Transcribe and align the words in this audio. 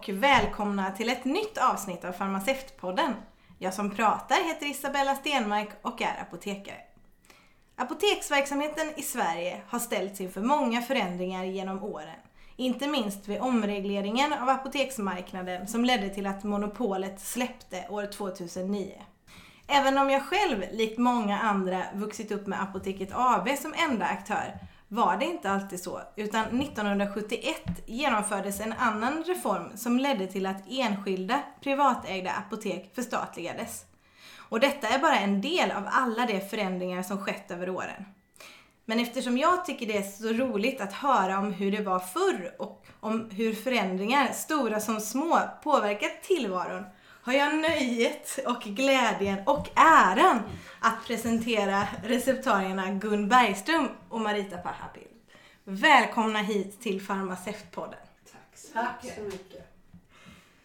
Och 0.00 0.08
välkomna 0.08 0.90
till 0.90 1.08
ett 1.08 1.24
nytt 1.24 1.58
avsnitt 1.58 2.04
av 2.04 2.12
Farmaceutpodden. 2.12 3.14
Jag 3.58 3.74
som 3.74 3.90
pratar 3.90 4.48
heter 4.48 4.66
Isabella 4.66 5.14
Stenmark 5.14 5.68
och 5.82 6.02
är 6.02 6.22
apotekare. 6.22 6.76
Apoteksverksamheten 7.76 8.92
i 8.96 9.02
Sverige 9.02 9.60
har 9.68 9.78
ställts 9.78 10.20
inför 10.20 10.40
många 10.40 10.82
förändringar 10.82 11.44
genom 11.44 11.82
åren. 11.82 12.18
Inte 12.56 12.88
minst 12.88 13.28
vid 13.28 13.40
omregleringen 13.40 14.32
av 14.32 14.48
apoteksmarknaden 14.48 15.66
som 15.66 15.84
ledde 15.84 16.08
till 16.08 16.26
att 16.26 16.44
monopolet 16.44 17.20
släppte 17.20 17.86
år 17.88 18.06
2009. 18.06 18.92
Även 19.66 19.98
om 19.98 20.10
jag 20.10 20.22
själv, 20.22 20.64
likt 20.72 20.98
många 20.98 21.38
andra, 21.38 21.82
vuxit 21.94 22.32
upp 22.32 22.46
med 22.46 22.62
Apoteket 22.62 23.10
AB 23.12 23.48
som 23.58 23.74
enda 23.90 24.04
aktör, 24.04 24.58
var 24.92 25.16
det 25.16 25.24
inte 25.24 25.50
alltid 25.50 25.82
så, 25.82 26.00
utan 26.16 26.60
1971 26.60 27.56
genomfördes 27.86 28.60
en 28.60 28.72
annan 28.72 29.24
reform 29.24 29.76
som 29.76 29.98
ledde 29.98 30.26
till 30.26 30.46
att 30.46 30.62
enskilda 30.70 31.42
privatägda 31.60 32.30
apotek 32.30 32.94
förstatligades. 32.94 33.84
Och 34.36 34.60
detta 34.60 34.88
är 34.88 34.98
bara 34.98 35.18
en 35.18 35.40
del 35.40 35.70
av 35.70 35.88
alla 35.90 36.26
de 36.26 36.40
förändringar 36.40 37.02
som 37.02 37.18
skett 37.18 37.50
över 37.50 37.70
åren. 37.70 38.04
Men 38.84 39.00
eftersom 39.00 39.38
jag 39.38 39.64
tycker 39.64 39.86
det 39.86 39.96
är 39.96 40.02
så 40.02 40.28
roligt 40.28 40.80
att 40.80 40.92
höra 40.92 41.38
om 41.38 41.52
hur 41.52 41.72
det 41.72 41.82
var 41.82 41.98
förr 41.98 42.54
och 42.58 42.86
om 43.00 43.30
hur 43.30 43.54
förändringar, 43.54 44.32
stora 44.32 44.80
som 44.80 45.00
små, 45.00 45.40
påverkat 45.62 46.22
tillvaron 46.22 46.84
har 47.22 47.32
jag 47.32 47.58
nöjet 47.58 48.38
och 48.46 48.62
glädjen 48.62 49.38
och 49.46 49.68
äran 49.74 50.42
att 50.80 51.06
presentera 51.06 51.86
receptarierna 52.04 52.90
Gun 52.90 53.28
Bergström 53.28 53.88
och 54.08 54.20
Marita 54.20 54.56
Pahapil. 54.58 55.08
Välkomna 55.64 56.38
hit 56.38 56.80
till 56.80 57.02
Farmaceutpodden. 57.02 57.98
Tack 58.32 58.58
så, 58.58 58.72
Tack 58.72 59.14
så 59.16 59.20
mycket. 59.20 59.66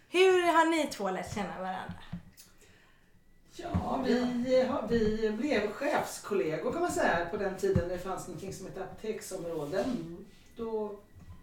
Hur 0.09 0.53
har 0.53 0.65
ni 0.65 0.87
två 0.87 1.11
lärt 1.11 1.35
känna 1.35 1.59
varandra? 1.59 1.93
Ja, 3.55 4.03
vi, 4.05 4.49
vi 4.89 5.31
blev 5.31 5.71
chefskollegor 5.71 6.71
kan 6.71 6.81
man 6.81 6.91
säga 6.91 7.25
på 7.31 7.37
den 7.37 7.57
tiden 7.57 7.89
det 7.89 7.99
fanns 7.99 8.27
något 8.27 8.55
som 8.55 8.65
hette 8.65 8.83
apoteksområden. 8.83 9.83
Mm. 9.83 10.25
Då 10.57 10.99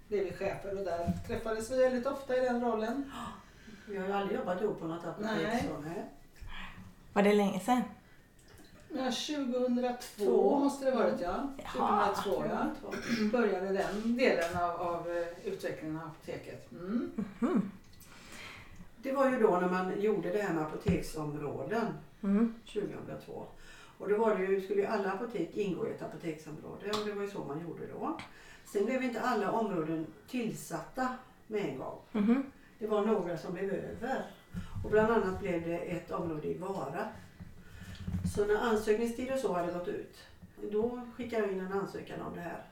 blev 0.09 0.25
vi 0.25 0.33
chefer 0.33 0.79
och 0.79 0.85
där 0.85 1.13
träffades 1.27 1.71
vi 1.71 1.77
väldigt 1.77 2.07
ofta 2.07 2.37
i 2.37 2.41
den 2.41 2.61
rollen. 2.61 3.13
Vi 3.87 3.97
har 3.97 4.07
ju 4.07 4.13
aldrig 4.13 4.39
jobbat 4.39 4.63
ihop 4.63 4.81
på 4.81 4.87
något 4.87 5.05
apotek. 5.05 5.31
Nej. 5.43 5.65
Så, 5.69 5.89
nej. 5.89 6.05
Var 7.13 7.23
det 7.23 7.35
länge 7.35 7.61
sedan? 7.61 7.83
Ja, 8.89 9.05
2002 9.05 9.99
Två. 10.17 10.59
måste 10.59 10.85
det 10.85 10.91
varit 10.91 11.21
ja. 11.21 11.49
Jaha, 11.75 12.15
2002 12.15 12.49
ja. 12.49 13.31
Började 13.33 13.73
den 13.73 14.17
delen 14.17 14.57
av, 14.57 14.71
av 14.71 15.11
eh, 15.11 15.53
utvecklingen 15.53 15.97
av 15.97 16.07
apoteket. 16.07 16.73
Mm. 16.73 17.11
Mm. 17.43 17.71
Det 19.03 19.13
var 19.13 19.31
ju 19.31 19.41
då 19.41 19.61
när 19.61 19.69
man 19.69 20.01
gjorde 20.01 20.31
det 20.31 20.43
här 20.43 20.55
med 20.55 20.63
apoteksområden 20.63 21.87
mm. 22.23 22.55
2002. 22.73 23.47
Och 23.99 24.09
då 24.09 24.17
var 24.17 24.37
det 24.37 24.45
ju, 24.45 24.61
skulle 24.61 24.81
ju 24.81 24.87
alla 24.87 25.13
apotek 25.13 25.57
ingå 25.57 25.89
i 25.89 25.91
ett 25.91 26.03
apoteksområde 26.03 26.91
och 26.91 27.07
det 27.07 27.13
var 27.13 27.23
ju 27.23 27.31
så 27.31 27.45
man 27.45 27.61
gjorde 27.61 27.87
då. 27.87 28.19
Sen 28.65 28.85
blev 28.85 29.03
inte 29.03 29.21
alla 29.21 29.53
områden 29.53 30.07
tillsatta 30.29 31.09
med 31.47 31.65
en 31.65 31.79
gång. 31.79 31.99
Det 32.83 32.89
var 32.89 33.07
några 33.07 33.39
som 33.39 33.53
blev 33.53 33.71
över. 33.71 34.25
Och 34.85 34.91
bland 34.91 35.13
annat 35.13 35.41
blev 35.41 35.63
det 35.63 35.77
ett 35.77 36.11
område 36.11 36.49
i 36.49 36.59
Vara. 36.59 37.09
Så 38.35 38.47
när 38.47 38.57
ansökningstid 38.57 39.33
och 39.33 39.39
så 39.39 39.53
hade 39.53 39.73
gått 39.73 39.89
ut, 39.89 40.17
då 40.73 41.01
skickade 41.17 41.43
jag 41.43 41.53
in 41.53 41.61
en 41.61 41.73
ansökan 41.73 42.23
om 42.23 42.35
det 42.35 42.41
här 42.41 42.63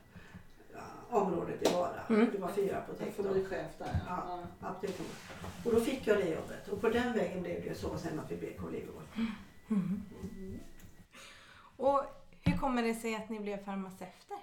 området 1.11 1.69
i 1.69 1.73
Vara. 1.73 2.01
Mm. 2.09 2.29
Det 2.33 2.39
var 2.39 2.49
fyra 2.49 2.79
apotek. 2.79 3.17
Då. 3.17 3.23
chef 3.23 3.79
där 3.79 4.01
ja. 4.07 4.43
ja 4.61 4.75
Och 5.65 5.73
då 5.73 5.81
fick 5.81 6.07
jag 6.07 6.19
det 6.19 6.29
jobbet. 6.29 6.69
Och 6.69 6.81
på 6.81 6.89
den 6.89 7.13
vägen 7.13 7.43
blev 7.43 7.65
det 7.65 7.75
så 7.75 7.99
sen 7.99 8.21
att 8.21 8.31
vi 8.31 8.37
blev 8.37 8.57
kollegor. 8.57 9.03
Mm. 9.17 10.03
Mm. 10.11 10.61
Och 11.77 12.03
hur 12.41 12.59
kommer 12.59 12.83
det 12.83 12.95
sig 12.95 13.17
att 13.17 13.29
ni 13.29 13.41
blev 13.41 13.65
farmaceuter? 13.65 14.37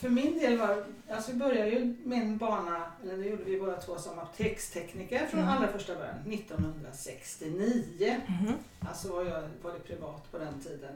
För 0.00 0.08
min 0.08 0.38
del 0.38 0.58
var, 0.58 0.84
alltså 1.10 1.32
vi 1.32 1.38
började 1.38 1.70
ju 1.70 1.96
min 2.04 2.38
bana, 2.38 2.82
eller 3.02 3.16
det 3.16 3.24
gjorde 3.24 3.44
vi 3.44 3.60
båda 3.60 3.80
två 3.80 3.98
som 3.98 4.18
apotekstekniker 4.18 5.26
från 5.26 5.40
mm. 5.40 5.52
allra 5.52 5.68
första 5.68 5.94
början, 5.94 6.32
1969. 6.32 8.20
Mm. 8.40 8.54
Alltså 8.80 9.12
var 9.12 9.24
jag 9.24 9.42
var 9.62 9.72
det 9.72 9.78
privat 9.78 10.32
på 10.32 10.38
den 10.38 10.60
tiden. 10.60 10.94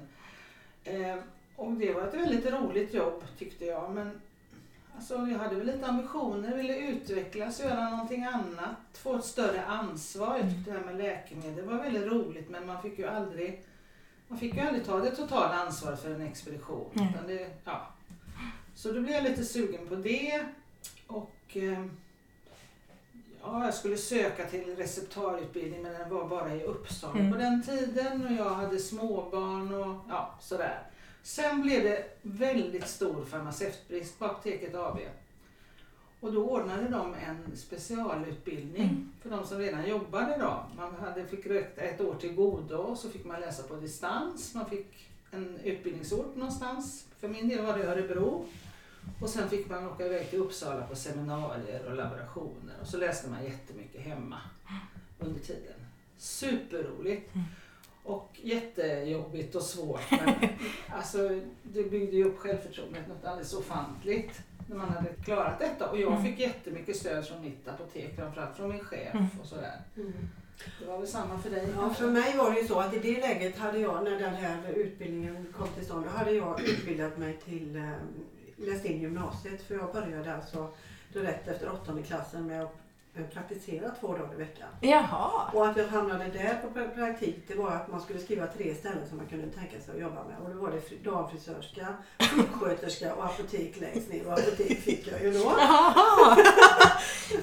Eh, 0.85 1.17
och 1.57 1.73
det 1.73 1.93
var 1.93 2.03
ett 2.03 2.15
väldigt 2.15 2.47
roligt 2.47 2.95
jobb 2.95 3.23
tyckte 3.39 3.65
jag. 3.65 3.91
Men 3.91 4.21
alltså, 4.97 5.15
jag 5.15 5.39
hade 5.39 5.55
väl 5.55 5.67
lite 5.67 5.87
ambitioner, 5.87 6.57
ville 6.57 6.77
utvecklas, 6.77 7.61
göra 7.61 7.91
någonting 7.91 8.25
annat, 8.25 8.77
få 8.93 9.17
ett 9.17 9.25
större 9.25 9.65
ansvar. 9.65 10.37
Jag 10.37 10.51
tyckte 10.51 10.71
det 10.71 10.79
här 10.79 10.87
med 10.87 10.97
läkemedel 10.97 11.65
var 11.65 11.75
väldigt 11.75 12.07
roligt 12.07 12.51
men 12.51 12.67
man 12.67 12.83
fick 12.83 12.99
ju 12.99 13.07
aldrig 13.07 13.65
man 14.29 14.39
fick 14.39 14.55
ju 14.55 14.61
aldrig 14.61 14.85
ta 14.85 14.99
det 14.99 15.11
totala 15.11 15.55
ansvaret 15.55 16.03
för 16.03 16.15
en 16.15 16.27
expedition. 16.27 16.91
Mm. 16.95 17.27
Det, 17.27 17.51
ja, 17.65 17.87
så 18.81 18.93
då 18.93 19.01
blev 19.01 19.15
jag 19.15 19.25
lite 19.25 19.45
sugen 19.45 19.87
på 19.89 19.95
det. 19.95 20.45
Och 21.07 21.57
eh, 21.57 21.85
ja, 23.43 23.65
jag 23.65 23.75
skulle 23.75 23.97
söka 23.97 24.47
till 24.47 24.77
receptarutbildning 24.77 25.83
men 25.83 25.93
den 25.93 26.11
var 26.11 26.29
bara 26.29 26.55
i 26.55 26.63
Uppsala 26.63 27.19
mm. 27.19 27.33
på 27.33 27.39
den 27.39 27.63
tiden 27.63 28.27
och 28.27 28.33
jag 28.33 28.51
hade 28.51 28.79
småbarn 28.79 29.75
och 29.75 29.97
ja, 30.09 30.35
sådär. 30.41 30.83
Sen 31.23 31.63
blev 31.63 31.83
det 31.83 32.05
väldigt 32.23 32.89
stor 32.89 33.25
farmaceutbrist 33.25 34.19
på 34.19 34.25
Apoteket 34.25 34.75
AB. 34.75 34.99
Och 36.21 36.33
då 36.33 36.51
ordnade 36.51 36.89
de 36.89 37.15
en 37.15 37.57
specialutbildning 37.57 38.83
mm. 38.83 39.13
för 39.23 39.31
de 39.31 39.47
som 39.47 39.59
redan 39.59 39.89
jobbade 39.89 40.37
då. 40.41 40.65
Man 40.77 40.95
hade, 40.95 41.27
fick 41.27 41.47
röka 41.47 41.81
ett 41.81 42.01
år 42.01 42.15
till 42.15 42.35
godo 42.35 42.77
och 42.77 42.99
så 42.99 43.11
fick 43.11 43.25
man 43.25 43.41
läsa 43.41 43.63
på 43.63 43.77
distans. 43.77 44.55
Man 44.55 44.71
fick 44.71 45.11
en 45.31 45.59
utbildningsort 45.65 46.37
någonstans. 46.37 47.07
För 47.19 47.29
min 47.29 47.49
del 47.49 47.65
var 47.65 47.79
det 47.79 47.85
Örebro. 47.85 48.47
Och 49.21 49.29
sen 49.29 49.49
fick 49.49 49.71
man 49.71 49.87
åka 49.87 50.07
iväg 50.07 50.31
till 50.31 50.39
Uppsala 50.39 50.87
på 50.87 50.97
seminarier 50.97 51.87
och 51.87 51.97
laborationer 51.97 52.75
och 52.81 52.87
så 52.87 52.97
läste 52.97 53.31
man 53.31 53.45
jättemycket 53.45 54.01
hemma 54.01 54.41
under 55.19 55.41
tiden. 55.41 55.75
Superroligt. 56.17 57.35
Mm. 57.35 57.47
Och 58.03 58.41
jättejobbigt 58.43 59.55
och 59.55 59.63
svårt. 59.63 60.11
Men 60.11 60.35
alltså, 60.89 61.41
det 61.63 61.91
byggde 61.91 62.17
ju 62.17 62.25
upp 62.25 62.39
självförtroendet 62.39 63.09
något 63.09 63.25
alldeles 63.25 63.55
ofantligt 63.55 64.41
när 64.67 64.77
man 64.77 64.89
hade 64.89 65.09
klarat 65.25 65.59
detta. 65.59 65.91
Och 65.91 66.01
jag 66.01 66.13
mm. 66.13 66.25
fick 66.25 66.39
jättemycket 66.39 66.97
stöd 66.97 67.27
från 67.27 67.43
mitt 67.43 67.69
apotek, 67.69 68.17
framförallt 68.17 68.57
från 68.57 68.69
min 68.69 68.85
chef 68.85 69.15
mm. 69.15 69.27
och 69.43 69.47
sådär. 69.47 69.81
Det 70.81 70.87
var 70.87 70.99
väl 70.99 71.07
samma 71.07 71.39
för 71.39 71.51
dig? 71.51 71.69
Ja, 71.77 71.95
för 71.95 72.07
mig 72.07 72.37
var 72.37 72.51
det 72.51 72.61
ju 72.61 72.67
så 72.67 72.81
att 72.81 72.95
i 72.95 72.99
det 72.99 73.21
läget 73.21 73.59
hade 73.59 73.79
jag, 73.79 74.05
när 74.05 74.11
den 74.11 74.35
här 74.35 74.69
utbildningen 74.69 75.55
kom 75.57 75.69
till 75.69 75.85
stånd, 75.85 76.05
då 76.05 76.11
hade 76.11 76.33
jag 76.33 76.61
utbildat 76.61 77.19
mig 77.19 77.39
till, 77.45 77.83
äh, 78.61 78.67
läst 78.67 78.85
in 78.85 79.01
gymnasiet. 79.01 79.63
För 79.63 79.75
jag 79.75 79.93
började 79.93 80.35
alltså 80.35 80.69
direkt 81.13 81.49
efter 81.49 81.73
åttonde 81.73 82.03
klassen 82.03 82.47
med 82.47 82.63
att 82.63 82.81
praktisera 83.33 83.91
två 84.01 84.13
dagar 84.13 84.35
i 84.35 84.37
veckan. 84.37 84.69
Jaha. 84.81 85.51
Och 85.53 85.67
att 85.69 85.77
jag 85.77 85.89
hamnade 85.89 86.25
där 86.25 86.59
på 86.63 86.95
praktik 86.95 87.37
det 87.49 87.55
var 87.55 87.71
att 87.71 87.91
man 87.91 88.01
skulle 88.01 88.19
skriva 88.19 88.47
tre 88.47 88.75
ställen 88.75 89.09
som 89.09 89.17
man 89.17 89.27
kunde 89.27 89.51
tänka 89.51 89.81
sig 89.81 89.95
att 89.95 90.01
jobba 90.01 90.25
med. 90.25 90.39
Och 90.45 90.55
då 90.55 90.61
var 90.61 90.71
det 90.71 91.11
damfrisörska, 91.11 91.87
sjuksköterska 92.19 93.15
och 93.15 93.25
apotek 93.25 93.81
längst 93.81 94.13
ner. 94.13 94.27
Och 94.27 94.33
apotek 94.33 94.79
fick 94.79 95.07
jag 95.07 95.23
ju 95.23 95.33
då. 95.33 95.55
Jaha. 95.59 96.37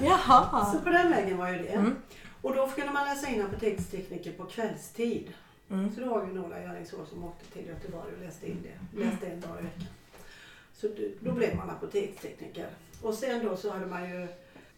Jaha. 0.00 0.72
Så 0.72 0.78
på 0.78 0.90
den 0.90 1.10
vägen 1.10 1.38
var 1.38 1.48
ju 1.48 1.58
det. 1.58 1.68
Mm. 1.68 1.96
Och 2.42 2.54
då 2.54 2.66
kunde 2.66 2.92
man 2.92 3.06
läsa 3.06 3.28
in 3.28 3.42
apotekstekniker 3.42 4.32
på 4.32 4.44
kvällstid. 4.44 5.32
Mm. 5.70 5.94
Så 5.94 6.00
då 6.00 6.08
var 6.08 6.26
vi 6.26 6.34
några 6.34 6.62
i 6.62 6.66
Alingsås 6.66 7.08
som 7.08 7.24
åkte 7.24 7.44
till 7.44 7.66
Göteborg 7.66 8.12
och 8.16 8.24
läste 8.24 8.50
in 8.50 8.62
det. 8.62 8.98
Läste 9.04 9.26
en 9.26 9.40
dag 9.40 9.50
i 9.60 9.62
veckan. 9.62 9.86
Så 10.80 10.88
då 11.20 11.32
blev 11.32 11.56
man 11.56 11.70
apotekstekniker. 11.70 12.66
Och 13.02 13.14
sen 13.14 13.44
då 13.44 13.56
så 13.56 13.70
hade 13.70 13.86
man 13.86 14.10
ju 14.10 14.28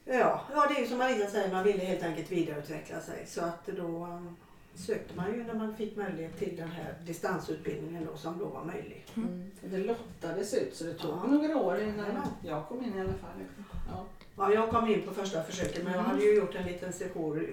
Ja, 0.05 0.41
ja 0.55 0.67
det 0.69 0.75
är 0.77 0.81
ju 0.81 0.87
som 0.87 0.99
Marita 0.99 1.27
säger, 1.27 1.53
man 1.53 1.65
ville 1.65 1.85
helt 1.85 2.03
enkelt 2.03 2.33
vidareutveckla 2.33 3.01
sig. 3.01 3.27
Så 3.27 3.41
att 3.41 3.67
då 3.67 4.07
um, 4.07 4.37
sökte 4.75 5.17
man 5.17 5.35
ju 5.35 5.45
när 5.45 5.55
man 5.55 5.77
fick 5.77 5.97
möjlighet 5.97 6.39
till 6.39 6.57
den 6.57 6.69
här 6.69 6.95
distansutbildningen 7.07 8.07
då, 8.11 8.17
som 8.17 8.39
då 8.39 8.45
var 8.45 8.65
möjlig. 8.65 9.07
Mm. 9.17 9.51
Det 9.61 9.79
lottades 9.79 10.55
ut 10.55 10.77
så 10.77 10.85
det 10.85 10.95
tog 10.95 11.11
ja. 11.11 11.27
några 11.27 11.57
år 11.57 11.81
innan 11.81 12.07
ja. 12.07 12.51
jag 12.51 12.69
kom 12.69 12.85
in 12.85 12.99
i 12.99 13.01
alla 13.01 13.13
fall. 13.13 13.41
Ja. 13.89 14.05
ja, 14.37 14.53
jag 14.53 14.71
kom 14.71 14.89
in 14.89 15.03
på 15.03 15.15
första 15.15 15.43
försöket 15.43 15.85
men 15.85 15.93
jag 15.93 16.03
hade 16.03 16.25
ju 16.25 16.35
gjort 16.35 16.55
en 16.55 16.67
liten 16.67 16.93
session, 16.93 17.47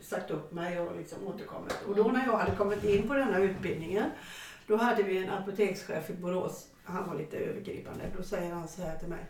sagt 0.00 0.30
upp 0.30 0.52
mig 0.52 0.80
och 0.80 0.96
liksom 0.96 1.18
återkommit. 1.26 1.76
Och 1.88 1.96
då 1.96 2.02
mm. 2.02 2.14
när 2.14 2.26
jag 2.26 2.36
hade 2.36 2.56
kommit 2.56 2.84
in 2.84 3.08
på 3.08 3.14
denna 3.14 3.38
utbildningen 3.38 4.10
då 4.66 4.76
hade 4.76 5.02
vi 5.02 5.18
en 5.18 5.30
apotekschef 5.30 6.10
i 6.10 6.12
Borås, 6.12 6.66
han 6.84 7.08
var 7.08 7.14
lite 7.14 7.36
övergripande. 7.36 8.04
Då 8.16 8.22
säger 8.22 8.54
han 8.54 8.68
så 8.68 8.82
här 8.82 8.98
till 8.98 9.08
mig 9.08 9.26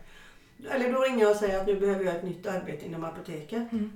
eller 0.69 0.93
då 0.93 1.01
ringer 1.01 1.21
jag 1.21 1.31
och 1.31 1.37
säger 1.37 1.59
att 1.59 1.67
nu 1.67 1.79
behöver 1.79 2.05
jag 2.05 2.15
ett 2.15 2.23
nytt 2.23 2.45
arbete 2.45 2.85
inom 2.85 3.03
apoteket. 3.03 3.71
Mm. 3.71 3.91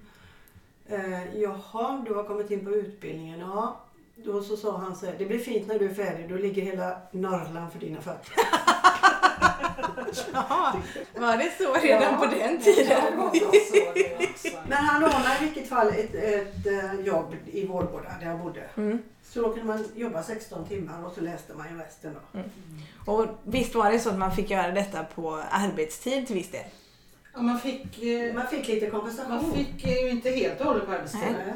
Eh, 0.87 1.41
jaha, 1.41 2.03
du 2.07 2.13
har 2.13 2.23
kommit 2.23 2.51
in 2.51 2.65
på 2.65 2.71
utbildningen. 2.71 3.39
Ja. 3.39 3.79
Då 4.15 4.41
så 4.41 4.57
sa 4.57 4.77
han 4.77 4.95
så 4.95 5.05
här, 5.05 5.15
det 5.17 5.25
blir 5.25 5.39
fint 5.39 5.67
när 5.67 5.79
du 5.79 5.89
är 5.89 5.93
färdig. 5.93 6.29
Då 6.29 6.35
ligger 6.35 6.61
hela 6.61 6.97
Norrland 7.11 7.71
för 7.71 7.79
dina 7.79 8.01
fötter. 8.01 8.33
Jaha, 10.33 10.73
var 11.17 11.37
det 11.37 11.51
så 11.57 11.73
redan 11.73 12.13
Ja. 12.13 12.17
på 12.19 12.25
den 12.25 12.59
tiden? 12.61 13.01
Men 14.67 14.77
han 14.77 15.03
ordnade 15.03 15.35
i 15.41 15.45
vilket 15.45 15.69
fall 15.69 15.87
ett, 15.87 16.15
ett 16.15 16.65
eh, 16.67 17.01
jobb 17.05 17.35
i 17.51 17.65
Vårgårda 17.67 18.09
där 18.21 18.27
jag 18.29 18.39
bodde. 18.39 18.63
Mm. 18.77 18.99
Så 19.23 19.41
då 19.41 19.49
kunde 19.53 19.65
man 19.67 19.85
jobba 19.95 20.23
16 20.23 20.65
timmar 20.67 21.05
och 21.05 21.13
så 21.15 21.21
läste 21.21 21.53
man 21.53 21.65
ju 21.71 21.77
resten 21.83 22.15
då. 22.33 22.39
Och 23.13 23.27
visst 23.43 23.75
var 23.75 23.91
det 23.91 23.99
så 23.99 24.09
att 24.09 24.17
man 24.17 24.35
fick 24.35 24.49
göra 24.49 24.71
detta 24.71 25.03
på 25.03 25.41
arbetstid 25.51 26.27
till 26.27 26.35
viss 26.35 26.51
del? 26.51 26.63
Ja, 27.33 27.41
man 27.41 27.59
fick, 27.59 28.03
eh, 28.03 28.33
Man 28.33 28.47
fick 28.47 28.67
lite 28.67 28.89
kompensation. 28.89 29.31
man 29.31 29.53
fick 29.53 29.85
ju 29.87 30.09
inte 30.09 30.29
helt 30.29 30.59
och 30.59 30.65
hållet 30.67 30.85
på 30.85 30.91
arbetstid. 30.91 31.21
Nej. 31.45 31.53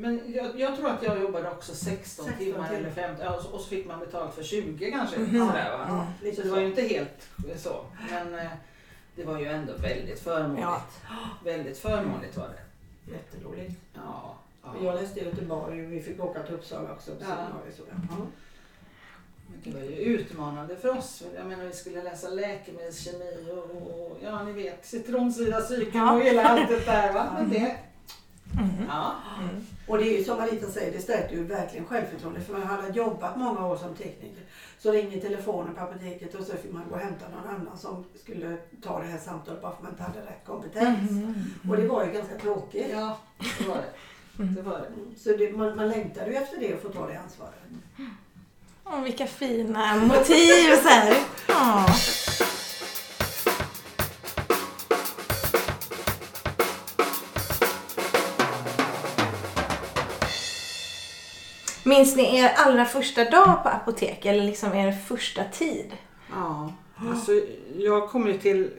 Men 0.00 0.32
jag, 0.34 0.60
jag 0.60 0.76
tror 0.76 0.88
att 0.90 1.02
jag 1.02 1.20
jobbade 1.20 1.50
också 1.50 1.74
16, 1.74 2.24
16 2.24 2.26
timmar 2.38 2.68
timmar. 2.68 2.78
eller 2.80 2.90
50 2.90 3.22
ja, 3.22 3.36
och, 3.36 3.42
så, 3.42 3.48
och 3.50 3.60
så 3.60 3.68
fick 3.68 3.86
man 3.86 3.98
betalt 4.00 4.34
för 4.34 4.42
20 4.42 4.90
kanske. 4.90 5.18
Mhm. 5.18 5.46
Sådär, 5.48 5.78
va? 5.78 6.06
Ja, 6.22 6.32
Så 6.34 6.42
det 6.42 6.48
var 6.50 6.60
ju 6.60 6.66
inte 6.66 6.82
helt 6.82 7.28
så. 7.56 7.84
Men 8.10 8.34
eh, 8.38 8.50
det 9.16 9.24
var 9.24 9.38
ju 9.38 9.46
ändå 9.46 9.72
väldigt 9.72 10.20
förmånligt. 10.20 10.62
Ja. 10.62 10.82
Väldigt 11.44 11.78
förmånligt 11.78 12.36
var 12.36 12.48
det. 12.48 13.12
Jätteroligt. 13.12 13.80
Ja, 13.94 14.34
ja. 14.62 14.74
Jag 14.82 14.94
läste 14.94 15.20
i 15.20 15.24
Göteborg 15.24 15.86
och 15.86 15.92
vi 15.92 16.00
fick 16.02 16.24
åka 16.24 16.42
till 16.42 16.54
Uppsala 16.54 16.92
också 16.92 17.10
på 17.10 17.24
Ja. 17.28 17.36
Ja. 18.10 18.26
Det 19.64 19.70
var 19.70 19.80
ju 19.80 19.96
utmanande 19.96 20.76
för 20.76 20.98
oss. 20.98 21.22
Jag 21.36 21.46
menar 21.46 21.64
vi 21.64 21.72
skulle 21.72 22.02
läsa 22.02 22.28
läkemedelskemi 22.28 23.48
och, 23.52 24.00
och 24.10 24.18
ja 24.22 24.42
ni 24.42 24.52
vet 24.52 24.86
citronsyra, 24.86 25.60
cykeln 25.60 25.90
Ja. 26.04 26.12
och 26.12 26.20
hela 26.22 26.44
allt 26.44 26.68
det 26.68 26.84
där 26.86 27.12
va. 27.12 27.26
Men 27.34 27.50
det, 27.50 27.76
Mm. 28.58 28.70
ja. 28.88 29.14
Mm. 29.42 29.66
Och 29.90 29.98
det 29.98 30.04
är 30.04 30.18
ju 30.18 30.24
som 30.24 30.38
Marita 30.38 30.66
säger, 30.66 30.92
det 30.92 30.98
stärkte 30.98 31.34
ju 31.34 31.44
verkligen 31.44 31.86
självförtroendet. 31.86 32.46
För 32.46 32.52
man 32.52 32.62
hade 32.62 32.88
jobbat 32.88 33.36
många 33.36 33.66
år 33.66 33.76
som 33.76 33.94
tekniker. 33.94 34.42
Så 34.78 34.92
ringde 34.92 35.20
telefonen 35.20 35.74
på 35.74 35.80
apoteket 35.80 36.34
och 36.34 36.44
så 36.44 36.52
fick 36.56 36.72
man 36.72 36.82
gå 36.88 36.94
och 36.94 37.00
hämta 37.00 37.24
någon 37.28 37.54
annan 37.54 37.78
som 37.78 38.04
skulle 38.22 38.56
ta 38.82 39.00
det 39.00 39.06
här 39.06 39.18
samtalet 39.18 39.62
bara 39.62 39.70
för 39.70 39.76
att 39.76 39.82
man 39.82 39.92
inte 39.92 40.02
hade 40.02 40.20
rätt 40.20 40.44
kompetens. 40.46 41.10
Mm. 41.10 41.34
Och 41.68 41.76
det 41.76 41.86
var 41.86 42.04
ju 42.04 42.12
ganska 42.12 42.38
tråkigt. 42.38 42.86
ja, 42.92 43.18
det 43.58 43.68
var 43.68 43.76
det. 43.76 44.44
Det 44.44 44.62
var 44.62 44.78
det. 44.78 45.20
Så 45.20 45.36
det, 45.36 45.52
man, 45.52 45.76
man 45.76 45.88
längtade 45.88 46.30
ju 46.30 46.36
efter 46.36 46.60
det 46.60 46.74
att 46.74 46.82
få 46.82 46.88
ta 46.88 47.06
det 47.06 47.18
ansvaret. 47.18 47.54
Åh, 48.84 49.02
vilka 49.02 49.26
fina 49.26 49.96
motiv 49.96 50.76
så 50.82 50.88
här. 50.88 51.16
Ja. 51.48 51.86
Minns 61.90 62.16
ni 62.16 62.38
er 62.38 62.52
allra 62.56 62.84
första 62.84 63.24
dag 63.24 63.62
på 63.62 63.68
apotek 63.68 64.24
eller 64.26 64.44
liksom 64.44 64.74
er 64.74 64.92
första 64.92 65.44
tid? 65.44 65.92
Ja, 66.30 66.72
alltså 67.10 67.32
jag 67.78 68.08
kom 68.08 68.26
ju 68.26 68.38
till 68.38 68.70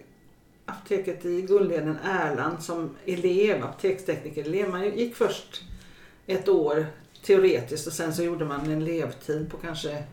apoteket 0.65 1.25
i 1.25 1.41
Guldheden, 1.41 1.97
Erland 2.03 2.63
som 2.63 2.95
elev, 3.05 3.63
apotekstekniker-elev. 3.63 4.69
Man 4.69 4.83
gick 4.83 5.15
först 5.15 5.61
ett 6.27 6.49
år 6.49 6.85
teoretiskt 7.25 7.87
och 7.87 7.93
sen 7.93 8.13
så 8.13 8.23
gjorde 8.23 8.45
man 8.45 8.61
en 8.61 8.81
elevtid 8.81 9.51
på 9.51 9.57
kanske, 9.57 10.03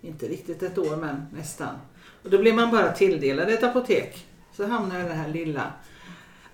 inte 0.00 0.26
riktigt 0.26 0.62
ett 0.62 0.78
år 0.78 0.96
men 0.96 1.26
nästan. 1.32 1.74
Och 2.22 2.30
då 2.30 2.38
blev 2.38 2.54
man 2.54 2.70
bara 2.70 2.92
tilldelad 2.92 3.48
ett 3.48 3.62
apotek. 3.62 4.26
Så 4.56 4.66
hamnade 4.66 5.00
jag 5.00 5.06
i 5.06 5.08
det 5.08 5.18
här 5.18 5.28
lilla 5.28 5.72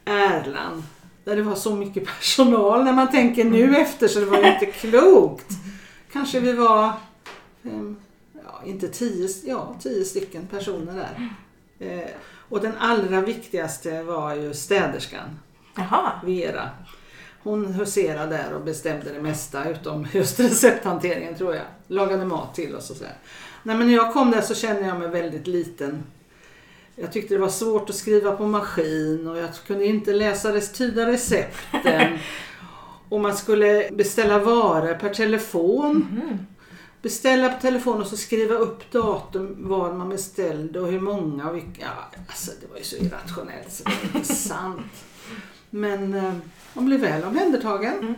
Erland 0.05 0.83
där 1.29 1.37
det 1.37 1.43
var 1.43 1.55
så 1.55 1.75
mycket 1.75 2.07
personal 2.07 2.85
när 2.85 2.93
man 2.93 3.11
tänker 3.11 3.45
nu 3.45 3.77
efter 3.77 4.09
så 4.09 4.21
det 4.21 4.27
var 4.27 4.39
ju 4.39 4.53
inte 4.53 4.67
klokt. 4.67 5.47
Kanske 6.13 6.41
vi 6.41 6.53
var 6.53 6.93
fem, 7.63 7.97
ja, 8.45 8.63
inte 8.67 8.89
tio, 8.89 9.29
ja, 9.45 9.77
tio 9.81 10.05
stycken 10.05 10.47
personer 10.47 10.95
där. 10.95 11.31
Eh, 11.79 12.09
och 12.49 12.61
den 12.61 12.73
allra 12.79 13.21
viktigaste 13.21 14.03
var 14.03 14.35
ju 14.35 14.55
städerskan, 14.55 15.39
Jaha. 15.77 16.13
Vera. 16.25 16.71
Hon 17.43 17.67
huserade 17.67 18.37
där 18.37 18.55
och 18.55 18.65
bestämde 18.65 19.13
det 19.13 19.23
mesta 19.23 19.69
utom 19.69 20.07
just 20.13 20.41
recepthanteringen 20.41 21.35
tror 21.35 21.55
jag. 21.55 21.65
Lagade 21.87 22.25
mat 22.25 22.55
till 22.55 22.75
oss 22.75 22.91
och 22.91 22.97
så. 22.97 23.05
Nej, 23.63 23.77
men 23.77 23.87
när 23.87 23.95
jag 23.95 24.13
kom 24.13 24.31
där 24.31 24.41
så 24.41 24.55
kände 24.55 24.87
jag 24.87 24.99
mig 24.99 25.09
väldigt 25.09 25.47
liten. 25.47 26.03
Jag 27.01 27.13
tyckte 27.13 27.35
det 27.35 27.41
var 27.41 27.49
svårt 27.49 27.91
att 27.91 27.97
skriva 27.97 28.33
på 28.37 28.47
maskin 28.47 29.29
och 29.29 29.39
jag 29.39 29.49
kunde 29.67 29.85
inte 29.87 30.13
läsa 30.13 30.61
tyda 30.61 31.07
recepten. 31.07 32.19
och 33.09 33.21
man 33.21 33.37
skulle 33.37 33.89
beställa 33.93 34.39
varor 34.39 34.95
per 34.95 35.15
telefon 35.15 35.97
Mhm. 36.11 36.39
beställa 37.03 37.49
på 37.49 37.61
telefon 37.61 38.01
och 38.01 38.07
så 38.07 38.17
skriva 38.17 38.55
upp 38.55 38.91
datum 38.93 39.57
vad 39.59 39.95
man 39.95 40.09
beställde 40.09 40.81
och 40.81 40.89
hur 40.89 41.01
många 41.01 41.49
och 41.51 41.57
vilka. 41.57 41.69
Ja, 41.81 42.19
alltså 42.29 42.51
det 42.61 42.67
var 42.71 42.79
ju 42.79 42.85
så 42.85 42.97
irrationellt 42.97 43.73
så 43.73 43.85
det 43.85 43.91
var 44.13 44.21
inte 44.21 44.35
sant. 44.35 45.05
Men 45.71 46.15
eh, 46.15 46.33
man 46.75 46.87
blev 46.87 47.01
väl 47.01 47.25
omhändertagen. 47.25 48.15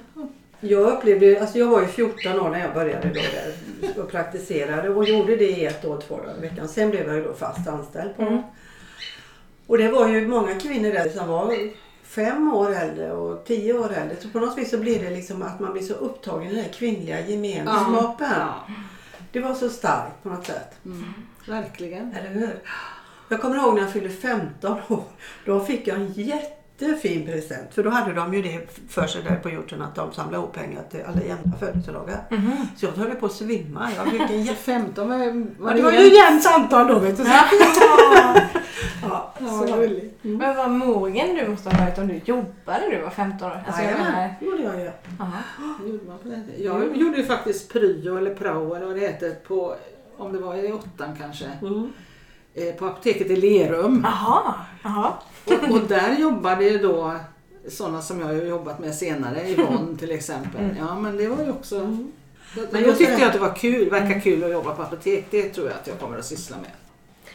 Jag 0.60 0.92
upplevde, 0.92 1.40
alltså 1.40 1.58
jag 1.58 1.66
var 1.68 1.80
ju 1.80 1.86
14 1.86 2.40
år 2.40 2.50
när 2.50 2.60
jag 2.60 2.74
började 2.74 3.08
då 3.08 3.14
där 3.14 3.54
och 4.02 4.10
praktiserade 4.10 4.88
och 4.88 5.04
gjorde 5.04 5.36
det 5.36 5.44
i 5.50 5.66
ett 5.66 5.84
år, 5.84 6.02
två 6.08 6.16
dagar 6.16 6.34
i 6.38 6.40
veckan. 6.40 6.68
Sen 6.68 6.90
blev 6.90 7.06
jag 7.06 7.16
ju 7.16 7.24
då 7.24 7.32
fast 7.34 7.68
anställd 7.68 8.16
på 8.16 8.22
Mm. 8.22 8.42
Och 9.70 9.78
det 9.78 9.88
var 9.88 10.08
ju 10.08 10.28
många 10.28 10.55
kvinnor 10.55 10.93
där 10.93 11.08
som 11.08 11.28
var 11.28 11.55
fem 12.02 12.55
år 12.55 12.75
äldre 12.75 13.12
och 13.12 13.44
tio 13.44 13.72
år 13.78 13.93
äldre. 13.93 14.17
Så 14.20 14.28
på 14.28 14.38
något 14.40 14.58
vis 14.58 14.70
så 14.70 14.78
blir 14.78 14.99
det 15.05 15.11
liksom 15.11 15.43
att 15.43 15.61
man 15.61 15.72
blir 15.72 15.82
så 15.82 15.94
upptagen 15.94 16.46
i 16.50 16.55
den 16.55 16.64
här 16.64 16.72
kvinnliga 16.72 17.20
gemenskapen. 17.20 18.28
Ja, 18.38 18.55
Det 19.32 19.40
var 19.40 19.55
så 19.55 19.69
starkt 19.69 20.22
på 20.22 20.28
något 20.28 20.46
sätt. 20.46 20.75
mm, 20.84 21.14
verkligen. 21.49 22.14
Eller 22.14 22.31
hur? 22.31 22.62
Jag 23.28 23.40
kommer 23.40 23.56
ihåg 23.56 23.75
när 23.75 23.82
jag 23.82 23.93
fyllde 23.93 24.08
15 24.11 24.76
år. 24.88 25.05
Då 25.44 25.61
fick 25.61 25.87
jag 25.87 25.96
en 25.96 26.12
jättefin 26.12 27.26
present. 27.26 27.75
För 27.75 27.82
då 27.82 27.90
hade 27.90 28.12
de 28.12 28.34
ju 28.34 28.43
det 28.43 28.61
för 28.88 29.06
sig 29.06 29.23
där 29.23 29.37
på 29.37 29.50
jorden 29.50 29.82
att 29.82 29.94
de 29.94 30.12
samlade 30.12 30.37
ihop 30.37 30.52
pengar 30.55 30.82
till 30.90 31.00
alla 31.08 31.23
jämna 31.23 31.56
födelsedagar. 31.61 32.25
Mhm. 32.31 32.52
Så 32.76 32.87
jag 32.87 32.93
höll 32.93 33.14
på 33.14 33.26
att 33.26 33.32
svimma. 33.32 33.88
Jag 33.96 34.08
fick 34.11 34.20
en 34.20 34.43
jätte... 34.44 34.62
15 34.62 35.08
var, 35.08 35.19
var 35.58 35.70
Ja, 35.70 35.76
det 35.76 35.82
var 35.82 35.93
ju 35.93 36.16
jämnt 36.16 36.46
antal 36.46 36.87
då 36.87 36.99
vet 36.99 37.16
du. 37.16 37.23
Ja, 37.23 37.44
Ja, 39.02 39.34
så 39.38 39.44
var 39.46 39.78
gulligt. 39.78 40.18
Men 40.24 40.56
vad 40.56 40.70
mogen 40.70 41.34
du 41.34 41.48
måste 41.48 41.70
ha 41.70 41.84
varit 41.84 41.98
om 41.98 42.08
du 42.08 42.20
jobbade 42.24 42.80
när 42.80 42.90
du 42.96 43.02
var 43.02 43.10
15 43.10 43.50
år. 43.50 43.62
Alltså, 43.66 43.82
jag 43.82 43.90
Jajamän, 43.92 44.12
menar, 44.12 44.34
det 44.40 44.46
gjorde 44.46 44.62
jag 44.62 44.80
ju. 44.80 44.84
gjorde 45.92 46.04
man 46.06 46.18
på 46.18 46.28
den 46.28 46.44
tiden. 46.46 46.64
Jag 46.64 46.96
gjorde 46.96 47.16
ju 47.18 47.25
faktiskt 47.25 47.72
pryo 47.72 48.16
eller 48.18 48.34
prao 48.34 48.75
eller 48.75 48.87
vad 48.87 48.94
det 48.96 49.00
heter 49.00 49.34
på, 49.34 49.75
om 50.16 50.32
det 50.32 50.38
var 50.38 50.54
i 50.56 50.72
åttan 50.72 51.16
kanske, 51.20 51.44
Mm. 51.62 51.92
eh, 52.54 52.75
på 52.75 52.87
apoteket 52.87 53.30
i 53.30 53.37
Lerum. 53.37 54.00
Jaha. 54.04 55.12
Och, 55.44 55.70
och 55.75 55.80
där 55.88 56.16
jobbade 56.18 56.64
ju 56.64 56.78
då 56.78 57.14
sådana 57.68 58.02
som 58.02 58.20
jag 58.20 58.26
har 58.26 58.32
jobbat 58.34 58.78
med 58.78 58.94
senare, 58.94 59.49
Yvonne 59.50 59.96
till 59.99 60.10
exempel. 60.10 60.60
Mm. 60.64 60.76
Ja 60.76 60.99
men 60.99 61.16
det 61.16 61.28
var 61.28 61.44
ju 61.44 61.50
också... 61.50 61.76
Mm. 61.78 62.12
Men 62.70 62.82
just 62.82 62.99
tyckte 62.99 63.12
jag 63.12 63.22
att 63.22 63.32
det 63.32 63.38
var 63.38 63.54
kul, 63.54 63.90
verkar 63.90 64.20
kul 64.20 64.44
att 64.44 64.50
jobba 64.50 64.75
på 64.75 64.82
apotek. 64.82 65.26
Det 65.30 65.49
tror 65.49 65.66
jag 65.66 65.75
att 65.76 65.87
jag 65.87 65.99
kommer 65.99 66.18
att 66.18 66.25
syssla 66.25 66.56
med. 66.56 66.70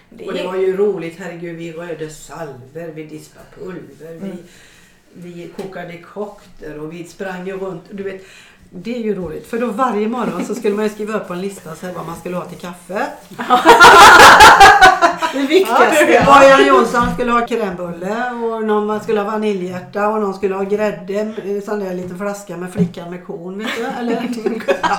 Det 0.10 0.28
Och 0.28 0.34
det 0.34 0.44
var 0.44 0.56
ju 0.56 0.78
roligt, 0.78 1.16
herregud. 1.20 1.56
Vi 1.58 1.72
röjde 1.72 2.10
salver, 2.10 2.92
vi 2.96 3.04
diskade 3.04 3.46
pulver, 3.60 4.14
vi, 4.14 4.26
Mm. 4.30 4.38
vi 5.14 5.52
kokade 5.62 5.98
kokter 5.98 6.80
och 6.80 6.94
vi 6.94 7.04
sprang 7.04 7.48
ju 7.48 7.58
runt. 7.58 7.84
Du 7.92 8.04
vet, 8.04 8.22
det 8.70 8.96
är 8.96 9.00
ju 9.00 9.16
roligt. 9.16 9.48
För 9.48 9.58
då 9.60 9.68
varje 9.68 10.08
morgon 10.08 10.46
så 10.46 10.56
skulle 10.56 10.76
man 10.76 10.84
ju 10.86 10.90
skriva 10.90 11.14
upp 11.14 11.28
på 11.28 11.34
en 11.34 11.42
lista 11.42 11.76
så 11.76 11.86
här 11.86 11.94
vad 11.94 12.06
man 12.06 12.16
skulle 12.20 12.36
ha 12.38 12.46
till 12.46 12.58
kaffet. 12.58 13.10
Det 15.34 15.42
viktigaste. 15.42 16.12
Ja, 16.12 16.26
Bojan 16.26 16.68
Jonsson 16.68 17.14
skulle 17.14 17.32
ha 17.32 17.48
krämbulle 17.48 18.32
och 18.32 18.64
någon 18.66 18.86
man 18.86 19.04
skulle 19.04 19.20
ha 19.22 19.32
vaniljhjärta 19.32 20.08
och 20.08 20.22
någon 20.22 20.34
skulle 20.34 20.56
ha 20.56 20.64
grädde. 20.64 21.14
En 21.46 21.62
sån 21.62 21.80
där 21.80 21.94
liten 21.94 22.18
flaska 22.18 22.58
med 22.58 22.74
flickan 22.74 23.10
med 23.10 23.26
kon. 23.26 23.58
Vet 23.60 23.68
du? 23.78 23.86
Eller, 23.86 24.14
ja. 24.82 24.98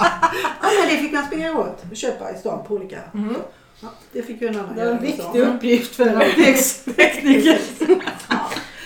men 0.62 0.88
det 0.88 0.96
fick 0.96 1.12
man 1.12 1.24
springa 1.26 1.50
runt 1.52 1.84
och 1.90 1.96
köpa 1.96 2.30
i 2.30 2.38
stan 2.38 2.64
på 2.68 2.74
olika. 2.74 2.98
Mhm. 3.12 3.36
Ja, 3.80 3.88
det 4.12 4.22
fick 4.22 4.40
ju 4.42 4.48
en 4.48 4.56
annan 4.56 4.76
Det 4.76 4.84
var 4.84 4.92
en 4.92 5.02
viktig 5.02 5.40
uppgift 5.40 5.96
för 5.96 6.06
en 6.06 6.16
apotekstekniker. 6.16 7.60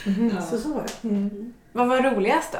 Mhm. 0.06 0.32
Så 0.50 0.58
så 0.58 0.68
var 0.72 0.82
det. 1.02 1.08
Mm. 1.08 1.52
Vad 1.72 1.88
var 1.88 2.02
roligast 2.02 2.52
då? 2.52 2.58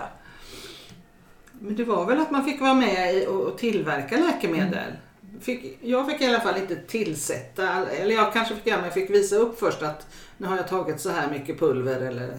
Men 1.61 1.77
det 1.77 1.85
var 1.85 2.07
väl 2.07 2.21
att 2.21 2.31
man 2.31 2.45
fick 2.45 2.61
vara 2.61 2.75
med 2.75 3.27
och 3.27 3.59
tillverka 3.59 4.17
läkemedel. 4.17 4.93
Fick, 5.41 5.79
jag 5.81 6.11
fick 6.11 6.21
i 6.21 6.27
alla 6.27 6.41
fall 6.41 6.57
inte 6.57 6.77
tillsätta, 6.77 7.87
eller 7.87 8.15
jag 8.15 8.33
kanske 8.33 8.55
fick 8.55 8.67
göra, 8.67 8.77
men 8.77 8.85
jag 8.85 8.95
fick 8.95 9.11
visa 9.11 9.37
upp 9.37 9.59
först 9.59 9.83
att 9.83 10.07
nu 10.37 10.47
har 10.47 10.57
jag 10.57 10.69
tagit 10.69 11.01
så 11.01 11.11
här 11.11 11.31
mycket 11.31 11.59
pulver 11.59 12.01
eller 12.01 12.39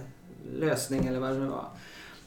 lösning 0.56 1.06
eller 1.08 1.20
vad 1.20 1.30
det 1.30 1.38
nu 1.40 1.46
var. 1.46 1.66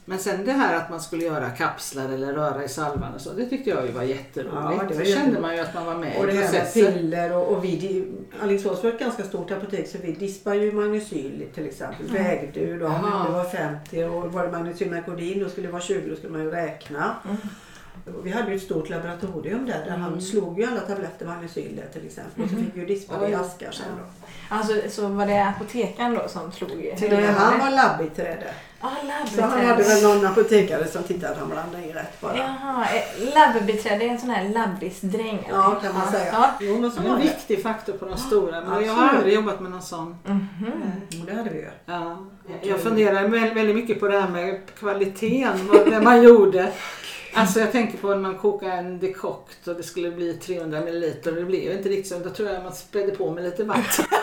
Men 0.07 0.19
sen 0.19 0.45
det 0.45 0.51
här 0.51 0.75
att 0.75 0.89
man 0.89 1.01
skulle 1.01 1.23
göra 1.23 1.49
kapslar 1.49 2.09
eller 2.09 2.33
röra 2.33 2.63
i 2.63 2.69
salvan 2.69 3.13
och 3.13 3.21
så, 3.21 3.33
det 3.33 3.45
tyckte 3.45 3.69
jag 3.69 3.85
ju 3.85 3.91
var 3.91 4.03
jätteroligt. 4.03 4.55
Ja, 4.55 4.85
det 4.89 5.05
så 5.05 5.05
kände 5.05 5.39
man 5.39 5.55
ju 5.55 5.61
att 5.61 5.73
man 5.73 5.85
var 5.85 5.95
med 5.95 6.17
Och 6.17 6.27
det 6.27 6.33
i 6.33 6.37
processen. 6.37 6.93
piller 6.93 7.33
och, 7.37 7.47
och 7.47 7.63
vi, 7.63 8.07
Alingsås 8.41 8.83
var 8.83 8.91
ett 8.91 8.99
ganska 8.99 9.23
stort 9.23 9.51
apotek 9.51 9.87
så 9.87 9.97
vi 10.03 10.11
dispade 10.11 10.57
ju 10.57 10.71
Magnecyl 10.71 11.45
till 11.53 11.65
exempel. 11.65 12.05
Vägde 12.07 12.59
ju 12.59 12.79
Jaha. 12.79 13.27
det 13.27 13.33
var 13.33 13.43
50 13.43 14.03
och 14.03 14.33
var 14.33 14.45
det 14.45 14.51
Magnecyl 14.51 14.89
med 14.89 15.05
kodin 15.05 15.39
då 15.39 15.49
skulle 15.49 15.67
det 15.67 15.71
vara 15.73 15.83
20 15.83 16.09
då 16.09 16.15
skulle 16.15 16.33
man 16.33 16.41
ju 16.41 16.51
räkna. 16.51 17.15
Mm. 17.25 17.37
Vi 18.23 18.31
hade 18.31 18.49
ju 18.49 18.55
ett 18.55 18.63
stort 18.63 18.89
laboratorium 18.89 19.65
där, 19.65 19.85
där 19.85 19.97
han 19.97 20.21
slog 20.21 20.59
ju 20.59 20.65
alla 20.65 20.79
tabletter 20.81 21.25
Magnecyl 21.25 21.75
där 21.75 21.87
till 21.99 22.05
exempel. 22.05 22.43
Och 22.43 22.49
så 22.49 22.55
fick 22.55 22.69
vi 22.75 22.79
ju 22.79 22.85
dispa 22.85 23.19
det 23.19 23.29
i 23.29 23.33
askar 23.35 23.71
sen 23.71 23.85
då. 23.97 24.25
Alltså, 24.55 24.73
så 24.89 25.07
var 25.07 25.25
det 25.25 25.45
apotekaren 25.47 26.13
då 26.13 26.27
som 26.27 26.51
slog 26.51 26.69
Till 26.97 27.09
med 27.11 27.33
han 27.35 27.59
var 27.59 27.69
labbiträde. 27.71 28.53
Ja, 28.81 28.91
Så 29.35 29.41
han 29.41 29.65
hade 29.65 29.83
väl 29.83 30.03
någon 30.03 30.25
apotekare 30.25 30.87
som 30.87 31.03
tittade 31.03 31.33
att 31.33 31.39
han 31.39 31.49
blandade 31.49 31.85
i 31.85 31.93
rätt 31.93 32.21
bara. 32.21 32.37
Jaha, 32.37 32.85
eh, 32.95 33.33
labbiträde 33.35 34.05
är 34.05 34.09
en 34.09 34.19
sån 34.19 34.29
här 34.29 34.49
labbisdräng. 34.49 35.47
Ja, 35.49 35.75
kan 35.83 35.93
man 35.93 36.11
säga. 36.11 36.31
Ja. 36.33 36.49
Jo, 36.59 36.79
men 36.79 36.91
så 36.91 36.99
Det 36.99 37.05
är 37.07 37.09
var 37.09 37.15
en 37.17 37.21
viktig 37.21 37.63
faktor 37.63 37.93
på 37.93 38.05
de 38.05 38.17
stora. 38.17 38.61
Men 38.61 38.85
jag 38.85 38.93
har 38.93 39.07
aldrig 39.09 39.33
jobbat 39.33 39.59
med 39.59 39.71
någon 39.71 39.81
sån. 39.81 40.17
Mhm. 40.25 40.41
Mm, 41.13 41.25
det 41.25 41.33
hade 41.35 41.49
vi 41.49 41.57
ju. 41.57 41.69
Ja. 41.85 42.17
Jag 42.61 42.79
funderar 42.79 43.27
väl- 43.27 43.53
väldigt 43.53 43.75
mycket 43.75 43.99
på 43.99 44.07
det 44.07 44.19
här 44.21 44.29
med 44.29 44.59
kvaliteten, 44.79 45.69
vad 45.91 46.03
man 46.03 46.23
gjorde. 46.23 46.71
Alltså 47.37 47.59
jag 47.59 47.71
tänker 47.71 47.97
på 47.97 48.07
när 48.07 48.17
man 48.17 48.37
kokar 48.37 48.69
en 48.69 48.99
dekokt 48.99 49.67
och 49.67 49.75
det 49.75 49.83
skulle 49.83 50.11
bli 50.11 50.33
300 50.33 50.81
ml 50.81 51.13
och 51.25 51.33
det 51.33 51.43
blev 51.45 51.71
inte 51.71 51.89
riktigt 51.89 52.07
så. 52.07 52.19
Då 52.19 52.29
tror 52.29 52.49
jag 52.49 52.63
man 52.63 52.73
spädde 52.73 53.11
på 53.11 53.31
med 53.31 53.43
lite 53.43 53.63
vatten. 53.63 54.05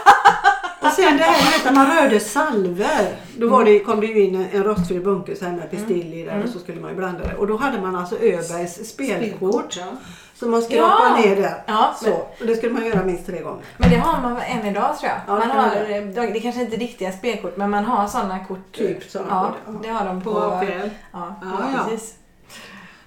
Och 0.82 0.88
sen 0.88 1.16
det 1.16 1.22
här 1.22 1.52
vet, 1.52 1.64
när 1.64 1.72
man 1.72 1.96
rörde 1.96 2.20
salver. 2.20 3.16
Då 3.36 3.48
var 3.48 3.64
det, 3.64 3.80
kom 3.80 4.00
det 4.00 4.06
ju 4.06 4.24
in 4.24 4.46
en, 4.52 4.64
rostfri 4.64 5.00
bunke 5.00 5.36
så 5.36 5.44
här 5.44 5.52
med 5.52 5.70
pistill 5.70 6.14
i 6.14 6.24
där 6.24 6.42
och 6.44 6.50
så 6.50 6.58
skulle 6.58 6.80
man 6.80 6.90
ju 6.90 6.96
blanda 6.96 7.24
det. 7.24 7.34
Och 7.34 7.46
då 7.46 7.56
hade 7.56 7.80
man 7.80 7.96
alltså 7.96 8.16
Öbergs 8.16 8.88
spelkort. 8.88 9.76
Ja. 9.78 9.86
Så 10.34 10.48
man 10.48 10.62
skrapade 10.62 11.10
Ja. 11.10 11.16
ner 11.16 11.36
där. 11.36 11.62
Ja, 11.66 11.94
men, 12.02 12.12
Så. 12.12 12.18
Och 12.18 12.46
det 12.46 12.56
skulle 12.56 12.72
man 12.72 12.86
göra 12.86 13.04
minst 13.04 13.26
tre 13.26 13.40
gånger. 13.40 13.62
men 13.76 13.90
det 13.90 13.96
har 13.96 14.22
man 14.22 14.36
än 14.36 14.66
idag 14.66 14.98
tror 14.98 15.10
jag. 15.10 15.20
Ja, 15.26 15.38
man 15.38 15.48
det 15.48 16.20
har, 16.20 16.26
det. 16.26 16.32
det 16.32 16.40
kanske 16.40 16.60
inte 16.60 16.76
är 16.76 16.80
riktiga 16.80 17.12
spelkort 17.12 17.56
men 17.56 17.70
man 17.70 17.84
har 17.84 18.06
sådana 18.06 18.44
kort. 18.44 18.72
Typ 18.72 19.10
sådana 19.10 19.28
ja, 19.30 19.42
kort, 19.46 19.74
ja. 19.74 19.88
det 19.88 19.88
har 19.88 20.06
de 20.06 20.22
på... 20.22 20.32
På 20.32 20.40
APL. 20.40 20.70
Ja, 20.72 20.88
ja, 21.12 21.34
ja. 21.42 21.84
precis. 21.88 22.14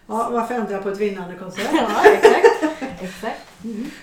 Ja, 0.08 0.30
varför 0.32 0.56
ändra 0.56 0.78
på 0.78 0.90
ett 0.90 1.00
vinnande 1.00 1.36
koncept? 1.36 1.70
Ja, 1.74 2.06
exakt. 2.06 2.74
exakt. 3.02 3.42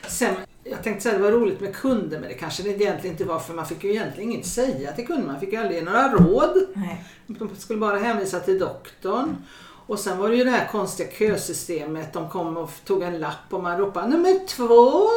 Sen, 0.08 0.34
jag 0.64 0.82
tänkte 0.82 1.02
säga 1.02 1.14
att 1.14 1.20
det 1.20 1.30
var 1.30 1.38
roligt 1.38 1.60
med 1.60 1.76
kunder 1.76 2.20
men 2.20 2.28
det 2.28 2.34
kanske 2.34 2.62
det 2.62 2.68
egentligen 2.68 3.14
inte 3.14 3.24
var 3.24 3.38
för 3.38 3.54
man 3.54 3.66
fick 3.66 3.84
ju 3.84 3.90
egentligen 3.90 4.30
inget 4.30 4.46
säga 4.46 4.92
till 4.92 5.06
kunden. 5.06 5.26
Man 5.26 5.40
fick 5.40 5.52
ju 5.52 5.58
aldrig 5.58 5.84
några 5.84 6.08
råd. 6.08 6.66
Nej. 6.74 7.04
De 7.26 7.56
skulle 7.56 7.78
bara 7.78 7.98
hänvisa 7.98 8.40
till 8.40 8.58
doktorn. 8.58 9.36
Och 9.92 9.98
sen 9.98 10.18
var 10.18 10.28
det 10.28 10.36
ju 10.36 10.44
det 10.44 10.50
här 10.50 10.68
konstiga 10.68 11.10
kösystemet. 11.10 12.12
De 12.12 12.28
kom 12.28 12.56
och 12.56 12.70
tog 12.84 13.02
en 13.02 13.20
lapp 13.20 13.46
och 13.50 13.62
man 13.62 13.78
ropade 13.78 14.08
nummer 14.08 14.46
två. 14.46 15.08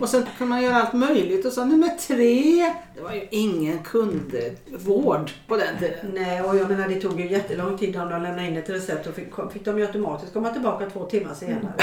Och 0.00 0.08
sen 0.08 0.26
kunde 0.38 0.50
man 0.50 0.62
göra 0.62 0.76
allt 0.76 0.92
möjligt 0.92 1.46
och 1.46 1.52
så 1.52 1.64
nummer 1.64 1.88
tre. 1.88 2.74
Det 2.94 3.02
var 3.02 3.12
ju 3.12 3.28
ingen 3.30 3.82
kundvård 3.82 5.30
på 5.46 5.56
den 5.56 5.78
tiden. 5.78 6.10
Nej, 6.14 6.42
och 6.42 6.56
jag 6.56 6.68
menar 6.68 6.88
det 6.88 7.00
tog 7.00 7.20
ju 7.20 7.30
jättelång 7.30 7.78
tid 7.78 7.96
om 7.96 8.08
de 8.08 8.22
lämnade 8.22 8.48
in 8.48 8.56
ett 8.56 8.70
recept 8.70 9.06
och 9.06 9.14
fick, 9.14 9.28
fick 9.52 9.64
de 9.64 9.78
ju 9.78 9.86
automatiskt 9.86 10.32
komma 10.32 10.50
tillbaka 10.50 10.90
två 10.90 11.04
timmar 11.04 11.34
senare. 11.34 11.74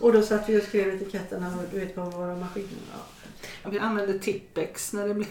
Och 0.00 0.12
då 0.12 0.22
satt 0.22 0.48
vi 0.48 0.60
och 0.60 0.64
skrev 0.64 0.94
etiketterna 0.94 1.58
du 1.72 1.80
vet 1.80 1.94
på 1.94 2.00
våra 2.00 2.36
maskiner. 2.36 2.68
Ja. 3.62 3.70
Vi 3.70 3.78
använde 3.78 4.18
Tippex 4.18 4.92
när 4.92 5.08
det 5.08 5.14
blev... 5.14 5.28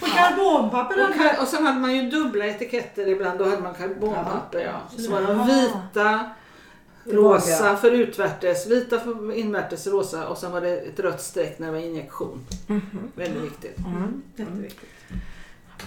Och 0.00 0.08
karbonpapper 0.08 1.08
Och, 1.08 1.14
kar- 1.14 1.42
och 1.42 1.48
sen 1.48 1.66
hade 1.66 1.80
man 1.80 1.96
ju 1.96 2.10
dubbla 2.10 2.46
etiketter 2.46 3.08
ibland. 3.08 3.38
Då 3.38 3.44
hade 3.44 3.62
man 3.62 3.74
karbonpapper. 3.74 4.60
Ja. 4.60 5.02
Så 5.02 5.10
var 5.10 5.22
de 5.22 5.46
vita, 5.46 6.30
rosa 7.04 7.76
för 7.76 7.90
utvärtes, 7.90 8.66
vita 8.66 9.00
för 9.00 9.32
invärtes 9.32 9.86
rosa 9.86 10.28
och 10.28 10.38
sen 10.38 10.52
var 10.52 10.60
det 10.60 10.76
ett 10.78 11.00
rött 11.00 11.20
streck 11.22 11.58
när 11.58 11.66
det 11.66 11.72
var 11.72 11.78
injektion. 11.80 12.46
Väldigt 13.14 13.42
viktigt. 13.42 13.78
Mm. 13.78 14.22
Jätteviktigt. 14.36 14.90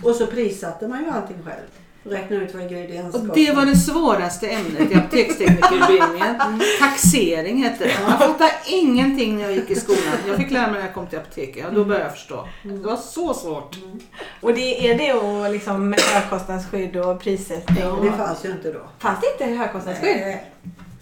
Och 0.03 0.15
så 0.15 0.27
prissatte 0.27 0.87
man 0.87 1.03
ju 1.03 1.09
allting 1.09 1.37
själv. 1.45 1.67
Räkna 2.03 2.35
ut 2.35 2.53
vad 2.53 2.63
Och 2.63 2.71
ingredienskostnaden 2.71 3.45
det 3.45 3.53
var 3.53 3.65
det 3.65 3.75
svåraste 3.75 4.47
ämnet 4.47 4.91
i 4.91 4.95
apoteksteknikerutbildningen. 4.95 6.61
Taxering 6.79 7.63
hette 7.63 7.83
det. 7.83 7.91
Jag 7.91 8.19
fattade 8.19 8.51
ingenting 8.67 9.37
när 9.37 9.43
jag 9.43 9.53
gick 9.53 9.69
i 9.69 9.75
skolan. 9.75 10.13
Jag 10.27 10.37
fick 10.37 10.51
lära 10.51 10.67
mig 10.67 10.73
när 10.73 10.85
jag 10.85 10.93
kom 10.93 11.07
till 11.07 11.19
apoteket 11.19 11.67
och 11.67 11.73
då 11.73 11.85
började 11.85 12.05
jag 12.05 12.13
förstå. 12.13 12.47
Det 12.63 12.87
var 12.87 12.97
så 12.97 13.33
svårt. 13.33 13.75
Och 14.41 14.53
det 14.53 14.89
är 14.89 14.97
det 14.97 15.13
och 15.13 15.51
liksom 15.51 15.89
med 15.89 15.99
högkostnadsskydd 15.99 16.95
och 16.95 17.21
prissättning. 17.21 17.77
Ja. 17.81 17.99
Det 18.03 18.11
fanns 18.11 18.45
ju 18.45 18.51
inte 18.51 18.71
då. 18.71 18.79
Fanns 18.99 19.19
det 19.21 19.45
inte 19.45 19.57
högkostnadsskydd? 19.57 20.17
Nej, 20.21 20.45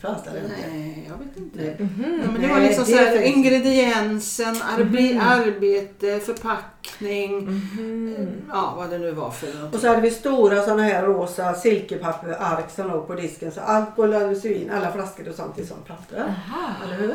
fanns 0.02 0.24
det 0.24 0.30
inte. 0.30 0.70
Nej, 0.72 1.06
jag 1.10 1.26
vet 1.26 1.38
inte. 1.38 1.58
Nej. 1.60 1.76
Mhm. 1.80 2.32
Men 2.34 2.42
det 2.42 2.48
var 2.48 2.60
liksom 2.62 2.84
det 2.84 2.92
så 2.92 2.98
här, 2.98 3.22
ingrediensen, 3.22 4.56
arbe 4.62 5.02
Mhm. 5.02 5.20
arbete, 5.22 6.20
förpackning. 6.20 7.40
Mhm. 7.46 8.28
Ja, 8.50 8.74
vad 8.78 8.90
det 8.90 8.98
nu 8.98 9.12
var 9.12 9.32
för 9.32 9.60
något. 9.60 9.76
Och 9.76 9.82
så 9.82 9.88
hade 9.88 10.02
vi 10.02 10.12
stora 10.12 10.64
sådana 10.64 10.84
här 10.84 11.04
rosa 11.04 11.54
silkepapperark 11.54 12.72
som 12.72 12.88
låg 12.88 13.08
på 13.08 13.16
disken. 13.16 13.52
Så 13.52 13.62
allt 13.62 13.96
bollades 13.96 14.46
ju 14.46 14.56
in, 14.56 14.70
alla 14.72 14.92
flaskor 14.92 15.30
och 15.30 15.36
sånt 15.36 15.60
i 15.60 15.66
sånt 15.66 15.88
papper. 15.88 16.20
Aha. 16.22 16.74
Eller 16.84 16.96
hur? 16.98 17.14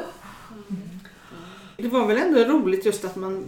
Det 1.76 1.88
var 1.88 2.06
väl 2.06 2.16
ändå 2.18 2.40
roligt 2.44 2.86
just 2.86 3.04
att 3.04 3.16
man 3.16 3.44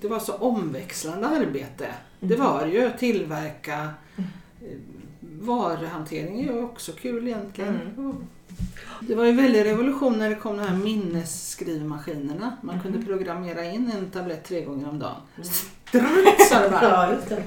det 0.00 0.08
var 0.08 0.18
så 0.18 0.32
omväxlande 0.32 1.26
arbete. 1.28 1.86
Det 2.20 2.36
var 2.36 2.66
ju 2.66 2.90
tillverka 2.98 3.88
eh, 4.16 4.24
varuhantering 5.40 6.40
är 6.40 6.52
ju 6.52 6.62
också 6.62 6.92
kul 6.92 7.28
egentligen. 7.28 7.78
Det 9.08 9.14
var 9.14 9.24
ju 9.24 9.32
väldigt 9.32 9.66
revolution 9.66 10.18
när 10.18 10.28
det 10.28 10.34
kom 10.34 10.56
de 10.56 10.62
här 10.62 10.76
minnesskrivmaskinerna. 10.76 12.56
Man 12.60 12.80
kunde 12.80 13.06
programmera 13.06 13.64
in 13.64 13.92
en 13.98 14.10
tablett 14.10 14.44
tre 14.44 14.64
gånger 14.64 14.88
om 14.88 14.98
dagen. 14.98 15.16
Strutt, 15.42 16.40
sa 16.50 16.60
det 16.60 16.70
bara. 16.70 16.82
Ja, 17.10 17.16
det. 17.28 17.42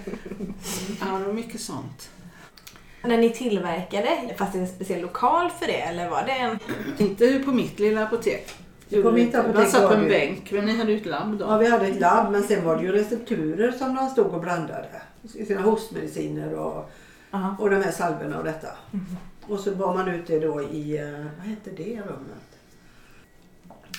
Ja, 1.01 1.17
det 1.17 1.25
var 1.25 1.33
mycket 1.33 1.61
sånt. 1.61 2.09
När 3.03 3.17
ni 3.17 3.29
tillverkade, 3.29 4.35
fanns 4.37 4.53
det 4.53 4.59
en 4.59 4.67
speciell 4.67 5.01
lokal 5.01 5.49
för 5.59 5.67
det 5.67 5.81
eller 5.81 6.09
var 6.09 6.23
det 6.25 6.31
en... 6.31 6.59
Inte 6.97 7.39
på 7.39 7.51
mitt 7.51 7.79
lilla 7.79 8.03
apotek. 8.03 8.53
På 9.03 9.11
mitt 9.11 9.35
apotek 9.35 9.67
satt 9.69 9.87
på 9.87 9.93
en 9.93 10.07
bänk, 10.07 10.51
men 10.51 10.65
ni 10.65 10.77
hade 10.77 10.91
ju 10.91 10.97
ett 10.97 11.05
labb 11.05 11.37
då. 11.39 11.45
Ja, 11.45 11.57
vi 11.57 11.69
hade 11.69 11.87
ett 11.87 11.99
labb 11.99 12.31
men 12.31 12.43
sen 12.43 12.65
var 12.65 12.75
det 12.77 12.83
ju 12.83 12.91
recepturer 12.91 13.71
som 13.71 13.95
de 13.95 14.09
stod 14.09 14.33
och 14.33 14.41
blandade. 14.41 15.01
Sina 15.47 15.61
hostmediciner 15.61 16.53
och, 16.53 16.91
Aha. 17.31 17.55
och 17.59 17.69
de 17.69 17.75
här 17.75 17.91
salvorna 17.91 18.37
och 18.37 18.43
detta. 18.43 18.67
Och 19.47 19.59
så 19.59 19.73
var 19.73 19.93
man 19.93 20.07
ute 20.07 20.39
då 20.39 20.61
i, 20.61 20.97
eh, 20.97 21.25
vad 21.37 21.47
hette 21.47 21.71
det 21.71 22.01
rummet? 22.01 22.45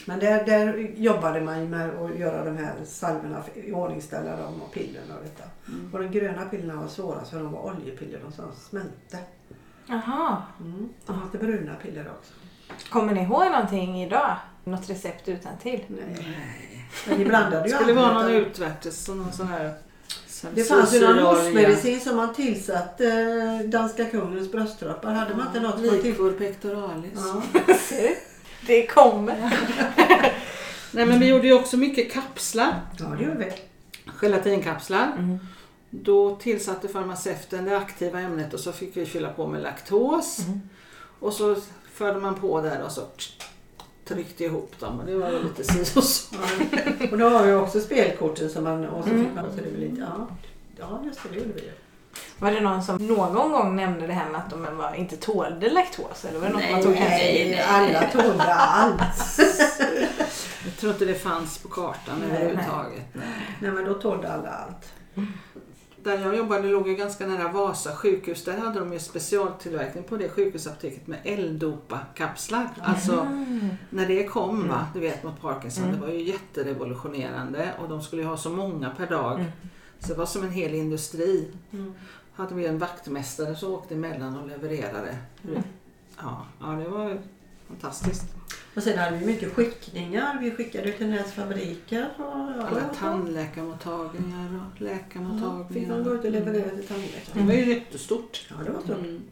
Men 0.05 0.19
där, 0.19 0.47
där 0.47 0.77
jobbade 0.97 1.41
man 1.41 1.71
med 1.71 1.91
att 1.91 2.19
göra 2.19 2.45
de 2.45 2.57
här 2.57 2.75
salvorna, 2.85 3.43
i 3.55 3.73
ordningställa 3.73 4.37
dem 4.37 4.63
och 4.63 4.73
pillerna 4.73 5.17
och 5.17 5.23
detta. 5.23 5.45
Och 5.93 5.99
de 5.99 6.09
gröna 6.09 6.45
pillerna 6.45 6.81
var 6.81 6.89
svårast 6.89 7.31
för 7.31 7.39
de 7.39 7.53
var 7.53 7.61
oljepiller, 7.61 8.21
de 8.25 8.33
som 8.33 8.45
smälte. 8.53 9.19
Jaha. 9.87 10.43
Mm. 10.61 10.89
Och 11.07 11.15
lite 11.25 11.47
bruna 11.47 11.75
piller 11.75 12.11
också. 12.19 12.33
Kommer 12.91 13.15
ni 13.15 13.23
ihåg 13.23 13.51
någonting 13.51 14.03
idag? 14.03 14.37
Något 14.65 14.91
recept 14.91 15.29
utan 15.29 15.59
till? 15.59 15.85
Nej. 15.89 16.37
Men 17.09 17.19
vi 17.19 17.25
blandade 17.25 17.69
ju 17.69 17.75
skulle 17.75 17.93
vara 17.93 18.13
någon 18.13 18.31
utan- 18.31 18.51
utvärtes 18.51 19.09
och 19.09 19.17
någon 19.17 19.33
sån 19.33 19.47
här 19.47 19.75
Det 20.55 20.65
fanns 20.65 20.95
ju 20.95 21.01
någon 21.01 21.19
hostmedicin 21.19 22.01
som 22.01 22.17
man 22.17 22.35
tillsatte 22.35 23.07
eh, 23.07 23.69
danska 23.69 24.05
kungens 24.05 24.53
bröstroppar. 24.53 25.15
Hade 25.15 25.37
man 25.37 25.47
inte 25.47 25.61
något. 25.61 25.81
Liquor 25.81 26.33
pectoralis. 26.33 27.13
Ja. 27.15 27.43
Det 28.67 28.87
kommer. 28.87 29.37
Nej 30.91 31.07
men 31.07 31.21
vi 31.21 31.27
gjorde 31.27 31.47
ju 31.47 31.55
också 31.55 31.77
mycket 31.77 32.13
kapslar. 32.13 32.81
ja, 32.99 33.05
det 33.05 33.25
gjorde 33.25 33.39
vi. 33.39 33.53
Gelatinkapslar. 34.21 35.13
Mm. 35.19 35.39
Då 35.91 36.37
tillsatte 36.37 36.89
farmaceuten 36.89 37.65
det 37.65 37.77
aktiva 37.77 38.21
ämnet 38.21 38.55
och 38.55 38.61
så 38.61 38.73
fick 38.73 38.97
vi 38.97 39.07
fylla 39.07 39.29
på 39.29 39.47
med 39.47 39.63
laktos. 39.63 40.39
Mm. 40.39 40.61
Och 41.21 41.33
så 41.33 41.57
förde 41.93 42.21
man 42.21 42.35
på 42.35 42.61
där 42.61 42.83
och 42.83 42.93
så 42.93 43.03
tryckte 44.09 44.45
ihop 44.45 44.81
dem 44.81 45.01
och 45.01 45.07
det 45.07 45.15
var 45.15 45.31
ju 45.31 45.43
lite 45.43 45.65
si 45.65 45.99
och 45.99 46.05
så. 46.05 46.37
Och 47.13 47.19
då 47.19 47.29
har 47.29 47.47
vi 47.47 47.53
också 47.53 47.81
spelkorten 47.81 48.51
som 48.51 48.65
man... 48.65 48.87
Och 48.87 49.05
så 49.05 49.11
fick 49.11 49.35
man... 49.35 49.45
Så 49.51 49.57
det 49.57 49.71
var 49.71 49.79
lite, 49.79 50.01
ja. 50.01 50.29
ja, 50.79 51.03
just 51.05 51.23
det. 51.23 51.29
Det 51.29 51.37
gjorde 51.37 51.53
vi 51.53 51.61
ju. 51.61 51.71
Var 52.39 52.51
det 52.51 52.61
någon 52.61 52.83
som 52.83 52.97
någon 53.07 53.53
gång 53.53 53.77
nämnde 53.77 54.07
det 54.07 54.13
här 54.13 54.31
med 54.31 54.41
att 54.41 54.51
de 54.51 54.77
var, 54.77 54.95
inte 54.95 55.17
tålde 55.17 55.71
laktos? 55.71 56.25
Eller 56.25 56.39
var 56.39 56.47
det 56.47 56.53
något 56.53 56.71
man 56.71 56.83
tog 56.83 56.95
till? 56.95 57.03
Nej, 57.03 57.61
alla 57.69 58.03
tålde 58.07 58.55
allt. 58.55 59.01
Jag 60.65 60.77
tror 60.81 60.93
inte 60.93 61.05
det 61.05 61.15
fanns 61.15 61.59
på 61.59 61.69
kartan 61.69 62.15
Nej, 62.21 62.29
överhuvudtaget. 62.31 63.05
Nej. 63.13 63.25
Nej, 63.61 63.71
men 63.71 63.85
då 63.85 63.95
tålde 63.95 64.33
alla 64.33 64.49
allt. 64.49 64.93
Där 66.07 66.19
jag 66.19 66.37
jobbade 66.37 66.69
låg 66.69 66.89
ju 66.89 66.95
ganska 66.95 67.27
nära 67.27 67.53
Vasa 67.53 67.97
sjukhus. 67.97 68.45
Där 68.45 68.59
hade 68.59 68.79
de 68.79 68.93
ju 68.93 68.99
specialtillverkning 68.99 70.05
på 70.05 70.17
det 70.17 70.29
sjukhusapoteket 70.29 71.07
med 71.07 71.19
L-dopa-kapslar. 71.25 72.69
Alltså 72.83 73.25
när 73.91 74.07
det 74.07 74.25
kom, 74.25 74.69
va, 74.69 74.87
du 74.95 75.01
vet 75.01 75.23
mot 75.25 75.41
Parkinson, 75.41 75.93
det 75.93 75.99
var 75.99 76.09
ju 76.09 76.23
jätterevolutionerande 76.23 77.75
och 77.83 77.89
de 77.89 78.03
skulle 78.03 78.23
ju 78.23 78.29
ha 78.29 78.37
så 78.37 78.51
många 78.51 78.91
per 78.91 79.07
dag. 79.07 79.45
Så 79.99 80.13
det 80.13 80.19
var 80.19 80.27
som 80.27 80.43
en 80.43 80.51
hel 80.51 80.75
industri. 80.75 81.49
Hade 82.35 82.55
vi 82.55 82.67
en 82.67 82.79
vaktmästare 82.79 83.57
som 83.57 83.73
åkte 83.73 83.95
emellan 83.95 84.37
och 84.37 84.49
levererade. 84.49 85.19
Ja, 86.23 86.47
ja, 86.61 86.67
det 86.67 86.89
var 86.89 87.19
fantastiskt. 87.69 88.25
Och 88.77 88.83
sen 88.83 88.99
hade 88.99 89.17
vi 89.17 89.27
mycket 89.27 89.53
skickningar. 89.55 90.39
Vi 90.41 90.51
skickade 90.51 90.93
till 90.93 91.11
deras 91.11 91.33
fabriker. 91.33 92.09
Och, 92.19 92.25
Alla 92.35 92.65
och- 92.91 92.97
tandläkarmottagningar 92.99 94.49
och 94.49 94.55
Ja, 94.55 94.61
Fick 94.73 94.81
läkarmottagningar. 94.81 96.03
gå 96.03 96.15
ut 96.15 96.25
och 96.25 96.31
leverera 96.31 96.71
till 96.71 96.87
tandläkaren. 96.87 97.33
Det 97.33 97.43
var 97.43 97.53
ju 97.53 97.75
jättestort. 97.75 98.47
Ja, 98.51 98.57
det 98.65 98.71
var 98.71 98.81
stort. 98.81 98.97
Mm, 98.99 99.23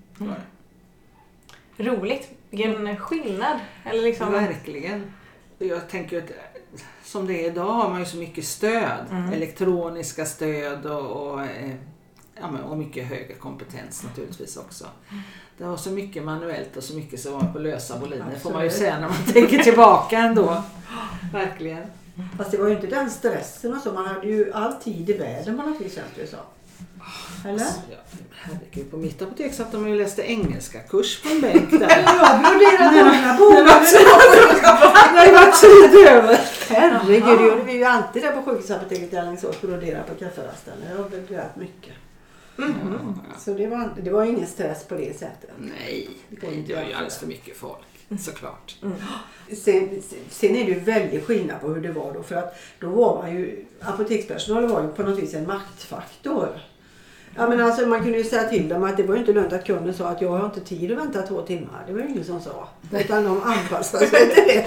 det. 1.77 1.85
Roligt. 1.85 2.29
Vilken 2.51 2.97
skillnad. 2.97 3.59
Eller 3.85 4.03
liksom... 4.03 4.33
Verkligen. 4.33 5.13
Jag 5.59 5.89
tänker 5.89 6.19
att 6.19 6.31
som 7.05 7.27
det 7.27 7.45
är 7.47 7.51
idag 7.51 7.73
har 7.73 7.91
man 7.91 7.99
ju 8.01 8.05
så 8.07 8.17
mycket 8.17 8.45
stöd. 8.45 9.07
Mm. 9.11 9.33
Elektroniska 9.33 10.25
stöd 10.27 10.87
och, 10.87 11.33
och, 11.33 11.41
eh, 11.43 11.75
ja, 12.41 12.51
men- 12.51 12.63
och 12.63 12.79
mycket 12.79 13.07
högre 13.07 13.35
kompetens 13.35 14.03
naturligtvis 14.03 14.57
också. 14.57 14.87
Det 15.59 15.65
var 15.65 15.77
så 15.77 15.91
mycket 15.91 16.23
manuellt 16.25 16.77
och 16.77 16.83
så 16.85 16.95
mycket 16.95 17.21
som 17.21 17.33
var 17.33 17.53
på 17.53 17.59
lösa 17.59 17.99
boliner 17.99 18.39
får 18.43 18.51
man 18.53 18.65
ju 18.65 18.71
säga 18.71 18.99
när 19.01 19.09
man 19.09 19.25
tänker 19.33 19.59
tillbaka 19.59 20.19
ändå. 20.19 20.63
Verkligen. 21.33 21.85
Fast 22.39 22.51
det 22.51 22.57
var 22.57 22.69
ju 22.69 22.75
inte 22.75 22.87
den 22.87 23.11
stressen 23.11 23.75
och 23.75 23.81
så. 23.83 23.93
Man 23.93 24.07
hade 24.07 24.27
ju 24.27 24.53
all 24.53 24.73
tid 24.73 25.11
i 25.11 25.13
världen 25.13 25.57
på 25.59 25.63
något 25.63 25.81
vis 25.81 25.95
känns 25.95 26.07
det 26.15 26.21
ju 26.21 26.27
så. 26.27 26.37
Eller? 27.49 27.53
Alltså, 27.53 27.81
ja, 27.91 27.97
herregud, 28.35 28.91
på 28.91 28.97
mitt 28.97 29.23
apotek 29.23 29.55
satt 29.55 29.73
de 29.73 29.85
och 29.85 29.97
läste 29.97 30.23
engelska 30.23 30.79
kurs 30.81 31.23
på 31.23 31.29
en 31.29 31.41
bänk 31.41 31.71
där. 31.71 32.03
Jag 32.07 32.41
broderade 32.41 33.05
många 33.05 33.33
Det 33.33 33.39
bomull. 33.39 33.65
var- 33.65 35.27
det 35.27 35.33
var 35.33 35.53
tid 35.93 36.09
över. 36.09 36.41
Herregud, 36.69 37.39
det 37.39 37.45
gjorde 37.45 37.63
vi 37.63 37.73
ju 37.73 37.85
alltid 37.85 38.23
där 38.23 38.33
på 38.33 38.43
sjukhusapoteket 38.43 39.13
i 39.13 39.17
Alingsås. 39.17 39.61
Brodera 39.61 40.03
på 40.03 40.15
kafferasten. 40.15 40.75
Jag 40.91 40.97
har 41.03 41.09
broderat 41.11 41.57
mycket. 41.57 41.93
Mhm. 42.57 43.21
Så 43.39 43.55
det 43.55 43.67
var, 43.67 43.91
det 44.03 44.11
var 44.11 44.25
ingen 44.25 44.47
stress 44.47 44.85
på 44.85 44.95
det 44.95 45.19
sättet. 45.19 45.51
Nej, 45.59 46.09
det 46.67 46.75
var 46.75 46.83
ju 46.83 46.93
alldeles 46.93 47.19
för 47.19 47.27
mycket 47.27 47.57
folk. 47.57 47.79
Såklart. 48.21 48.77
Sen, 49.57 50.03
sen 50.31 50.57
är 50.57 50.65
det 50.65 50.71
ju 50.71 50.81
väldigt 50.81 51.25
skillnad 51.25 51.61
på 51.61 51.69
hur 51.69 51.81
det 51.83 51.93
var 51.93 52.13
då. 52.13 52.23
För 52.23 52.35
att 52.35 52.57
då 52.81 52.89
var 52.89 53.23
man 53.23 53.35
ju, 53.37 53.65
apotekspersonalen 53.81 54.71
var 54.71 54.83
ju 54.83 54.89
på 54.89 55.03
något 55.03 55.19
vis 55.19 55.35
en 55.35 55.47
maktfaktor. 55.47 56.49
Ja, 57.37 57.49
men 57.49 57.61
alltså, 57.61 57.87
man 57.87 58.03
kunde 58.03 58.19
ju 58.19 58.25
säga 58.25 58.49
till 58.49 58.69
dem 58.69 58.85
att 58.85 58.97
det 58.97 59.03
var 59.03 59.15
ju 59.15 59.21
inte 59.21 59.33
lönt 59.33 59.53
att 59.53 59.65
kunden 59.67 59.95
sa 59.95 60.09
att 60.09 60.21
jag 60.23 60.29
har 60.31 60.45
inte 60.45 60.61
tid 60.61 60.93
att 60.93 60.99
vänta 60.99 61.23
två 61.23 61.41
timmar. 61.43 61.85
Det 61.87 61.93
var 61.93 62.01
ju 62.01 62.09
ingen 62.09 62.25
som 62.25 62.41
sa. 62.41 62.69
Utan 62.93 63.25
de 63.25 63.43
anpassade 63.43 64.07
sig 64.07 64.35
till 64.35 64.43
det. 64.47 64.67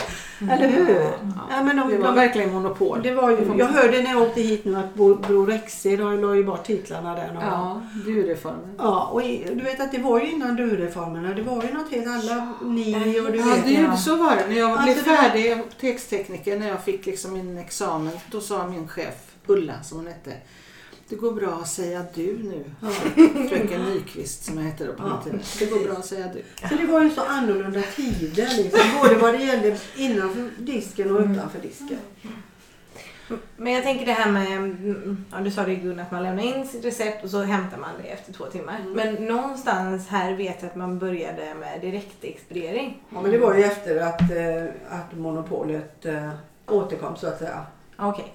Eller 0.54 0.68
hur? 0.68 1.02
Ja, 1.50 1.64
men 1.64 1.78
de, 1.78 1.90
Det 1.90 1.98
var 1.98 2.06
de, 2.08 2.16
verkligen 2.16 2.54
monopol. 2.54 3.00
det 3.04 3.14
var 3.14 3.30
ju, 3.32 3.38
jag 3.58 3.66
hörde 3.68 4.02
när 4.02 4.12
jag 4.12 4.22
åkte 4.22 4.42
hit 4.42 4.66
nu 4.66 4.76
att 4.76 4.94
Bror 4.94 5.48
Rexed 5.48 6.00
la 6.00 6.36
ju 6.36 6.44
bort 6.44 6.64
titlarna 6.64 7.16
där. 7.16 7.28
någon. 7.34 7.44
Ja, 7.44 7.82
du-reformen. 8.06 8.76
Ja, 8.78 9.10
och 9.14 9.22
i, 9.24 9.48
du 9.54 9.64
vet 9.64 9.80
att 9.80 9.92
det 9.92 9.98
var 9.98 10.20
ju 10.20 10.32
innan 10.32 10.56
du-reformerna. 10.56 11.34
Det 11.34 11.42
var 11.42 11.64
ju 11.64 11.74
något 11.74 11.92
helt 11.92 12.08
alla 12.08 12.54
ni 12.62 13.20
och 13.20 13.32
du 13.32 13.38
Ja, 13.38 13.46
det, 13.92 13.98
så 13.98 14.16
var 14.16 14.36
det. 14.36 14.48
När 14.48 14.60
jag 14.60 14.84
blev 14.84 14.96
Alltså, 14.98 15.10
var- 15.10 15.18
färdig 15.18 15.52
apotekstekniker, 15.52 16.60
när 16.60 16.68
jag 16.68 16.84
fick 16.84 17.06
liksom 17.06 17.34
min 17.34 17.58
examen, 17.58 18.12
då 18.32 18.42
sa 18.42 18.68
min 18.68 18.88
chef, 18.88 19.14
Ulla 19.48 19.74
som 19.84 19.98
hon 19.98 20.08
hette, 20.08 20.32
det 21.10 21.16
går 21.16 21.32
bra 21.32 21.60
att 21.62 21.68
säga 21.68 22.06
du 22.14 22.38
nu. 22.44 22.64
Ja. 22.82 22.90
Fröken 23.50 23.82
Nyqvist 23.86 24.46
som 24.46 24.58
jag 24.58 24.64
hette 24.64 24.86
då 24.86 24.94
på 24.94 25.04
Ja, 25.04 25.10
den 25.10 25.24
tiden. 25.24 25.40
Det 25.60 25.66
går 25.66 25.88
bra 25.88 25.98
att 25.98 26.06
säga 26.06 26.28
du. 26.34 26.68
Så 26.68 26.76
det 26.76 26.86
var 26.86 27.04
ju 27.04 27.10
så 27.10 27.22
annorlunda 27.22 27.82
tider 27.82 28.50
liksom. 28.58 28.80
Både 29.02 29.16
vad 29.16 29.34
det 29.34 29.44
gällde 29.44 29.78
innanför 29.96 30.50
disken 30.58 31.16
och 31.16 31.22
utanför 31.22 31.60
disken. 31.60 31.98
Men 33.58 33.74
jag 33.74 33.84
tänker 33.84 34.06
det 34.06 34.12
här 34.12 34.32
med, 34.32 34.58
mm, 34.58 35.26
ja, 35.32 35.38
du 35.38 35.52
sa 35.52 35.64
det 35.64 35.76
Gun, 35.76 36.00
att 36.00 36.12
man 36.12 36.24
lämnar 36.24 36.44
in 36.44 36.68
sitt 36.68 36.86
recept 36.86 37.24
och 37.24 37.30
så 37.30 37.42
hämtar 37.42 37.78
man 37.78 37.90
det 38.04 38.10
efter 38.10 38.34
två 38.34 38.46
timmar. 38.46 38.80
Mm. 38.80 38.94
Men 38.94 39.26
någonstans 39.26 40.08
här 40.08 40.34
vet 40.34 40.62
jag 40.62 40.70
att 40.70 40.76
man 40.76 41.00
började 41.00 41.54
med 41.54 41.82
direktexpediering. 41.82 43.04
Ja, 43.10 43.22
men 43.22 43.32
det 43.32 43.38
var 43.38 43.56
ju 43.56 43.64
efter 43.64 43.98
att, 43.98 44.22
eh, 44.22 44.98
att 45.00 45.18
monopolet 45.18 46.06
eh, 46.06 46.30
återkom 46.68 47.16
så 47.16 47.28
att 47.28 47.40
säga. 47.40 47.66
Okej. 47.98 48.34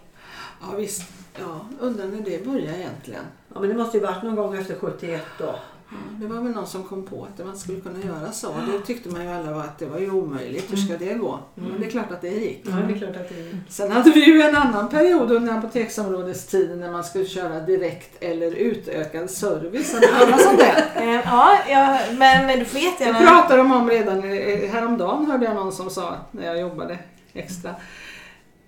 Ja 0.60 0.76
visst. 0.76 1.02
Ja, 1.40 1.60
undrar 1.80 2.06
när 2.06 2.20
det 2.24 2.44
började 2.46 2.78
egentligen. 2.78 3.24
Ja, 3.54 3.60
men 3.60 3.68
det 3.68 3.74
måste 3.74 3.96
ju 3.98 4.02
varit 4.04 4.22
någon 4.22 4.36
gång 4.36 4.56
efter 4.56 4.74
71 4.74 5.22
då. 5.38 5.54
Ja, 5.94 5.98
det 6.20 6.26
var 6.26 6.40
väl 6.42 6.52
någon 6.52 6.66
som 6.66 6.84
kom 6.84 7.06
på 7.06 7.26
att 7.38 7.46
man 7.46 7.56
skulle 7.56 7.80
kunna 7.80 7.98
göra 7.98 8.32
så. 8.32 8.48
Det 8.72 8.86
tyckte 8.86 9.08
man 9.08 9.22
ju 9.24 9.30
alla 9.30 9.50
var 9.52 9.60
att 9.60 9.78
det 9.78 9.86
var 9.86 9.98
ju 9.98 10.10
omöjligt. 10.10 10.72
Hur 10.72 10.76
ska 10.76 10.96
det 10.96 11.14
gå? 11.14 11.38
Men 11.54 11.80
det 11.80 11.86
är 11.86 11.90
klart 11.90 12.10
att 12.12 12.20
det 12.20 12.28
gick. 12.28 12.62
Ja, 12.64 12.70
det 12.88 12.94
är 12.94 12.98
klart 12.98 13.16
att 13.16 13.28
det 13.28 13.58
Sen 13.68 13.92
hade 13.92 14.10
vi 14.10 14.24
ju 14.24 14.42
en 14.42 14.56
annan 14.56 14.88
period 14.88 15.32
under 15.32 15.52
apoteksområdestiden 15.58 16.80
när 16.80 16.90
man 16.92 17.04
skulle 17.04 17.24
köra 17.26 17.60
direkt 17.60 18.22
eller 18.22 18.50
utökad 18.54 19.30
service. 19.30 19.92
Talas 20.18 20.46
om 20.46 20.56
det? 20.56 20.84
Eh, 21.02 21.20
Ja, 21.24 21.58
ja, 21.68 21.98
men 22.18 22.58
du 22.58 22.64
får 22.64 22.78
Det 22.78 22.84
jättegärna... 22.84 23.18
pratade 23.20 23.56
de 23.56 23.72
om 23.72 23.90
redan 23.90 24.18
eh, 24.24 24.70
häromdagen 24.70 25.26
hörde 25.30 25.44
jag 25.44 25.54
någon 25.54 25.72
som 25.72 25.90
sa 25.90 26.16
när 26.30 26.46
jag 26.46 26.60
jobbade 26.60 26.98
extra. 27.32 27.74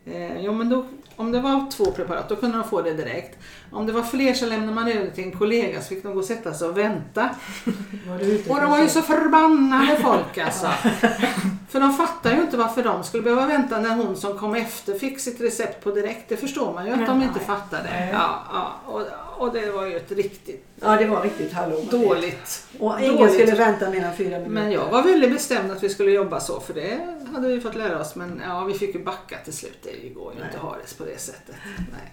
Eh, 0.07 0.41
jo 0.41 0.53
men 0.53 0.69
då, 0.69 0.87
om 1.17 1.33
det 1.33 1.41
var 1.41 1.71
två 1.71 1.85
preparat 1.85 2.29
då 2.29 2.37
kunde 2.37 2.57
de 2.59 2.65
få 2.65 2.83
det 2.83 2.95
direkt. 2.95 3.39
Om 3.75 3.87
det 3.87 3.93
var 3.93 4.03
fler 4.03 4.35
så 4.35 4.47
lämnade 4.47 4.73
man 4.73 4.89
över 4.89 5.11
till 5.11 5.25
en 5.25 5.33
kollega 5.33 5.83
så 5.83 5.89
fick 5.89 6.03
de 6.03 6.13
gå 6.13 6.19
och 6.19 6.25
sätta 6.25 6.55
sig 6.55 6.69
och 6.69 6.79
vänta. 6.79 7.31
Och 8.49 8.61
de 8.61 8.71
var 8.71 8.83
ju 8.83 8.89
så 8.89 9.03
förbannade 9.03 9.97
folk 9.97 10.39
alltså. 10.39 10.67
För 11.69 11.81
de 11.81 11.93
fattar 11.93 12.33
ju 12.35 12.41
inte 12.41 12.57
varför 12.57 12.83
de 12.83 13.05
skulle 13.05 13.23
behöva 13.23 13.47
vänta 13.47 13.81
när 13.81 13.97
hon 13.97 14.17
som 14.17 14.39
kom 14.39 14.55
efter 14.55 14.99
fick 14.99 15.21
sitt 15.21 15.41
recept 15.41 15.85
på 15.85 15.91
direkt. 15.91 16.29
Det 16.29 16.37
förstår 16.37 16.75
man 16.75 16.87
ju 16.87 16.93
att 16.93 17.07
de 17.07 17.23
inte 17.23 17.35
Nej. 17.37 17.47
fattade. 17.47 18.11
Ja, 18.13 18.43
ja. 18.53 18.81
Och, 18.87 19.03
och 19.47 19.53
det 19.53 19.71
var 19.71 19.87
ju 19.87 19.97
ett 19.97 20.13
riktigt 20.13 20.67
Ja, 20.81 20.97
det 20.97 21.07
var 21.07 21.23
riktigt 21.23 21.53
hallå. 21.53 21.81
dåligt. 21.91 22.67
Och 22.79 23.01
ingen 23.01 23.17
dåligt. 23.17 23.35
skulle 23.35 23.55
vänta 23.55 23.91
mer 23.91 24.05
än 24.05 24.17
fyra 24.17 24.31
minuter. 24.31 24.51
Men 24.51 24.73
jag 24.73 24.89
var 24.89 25.03
väldigt 25.03 25.33
bestämd 25.33 25.71
att 25.73 25.83
vi 25.83 25.89
skulle 25.89 26.11
jobba 26.11 26.41
så 26.41 26.61
för 26.61 26.75
det 26.75 27.17
hade 27.35 27.49
vi 27.49 27.61
fått 27.61 27.75
lära 27.75 28.01
oss. 28.01 28.15
Men 28.15 28.43
ja, 28.45 28.65
vi 28.65 28.75
fick 28.75 28.95
ju 28.95 29.05
backa 29.05 29.37
till 29.45 29.53
slut. 29.53 29.79
Det 29.83 30.09
går 30.09 30.33
ju 30.33 30.39
Nej. 30.39 30.47
inte 30.47 30.59
att 30.59 30.65
ha 30.65 30.77
det 30.77 30.99
på 30.99 31.05
det 31.05 31.21
sättet. 31.21 31.57
Nej. 31.77 32.13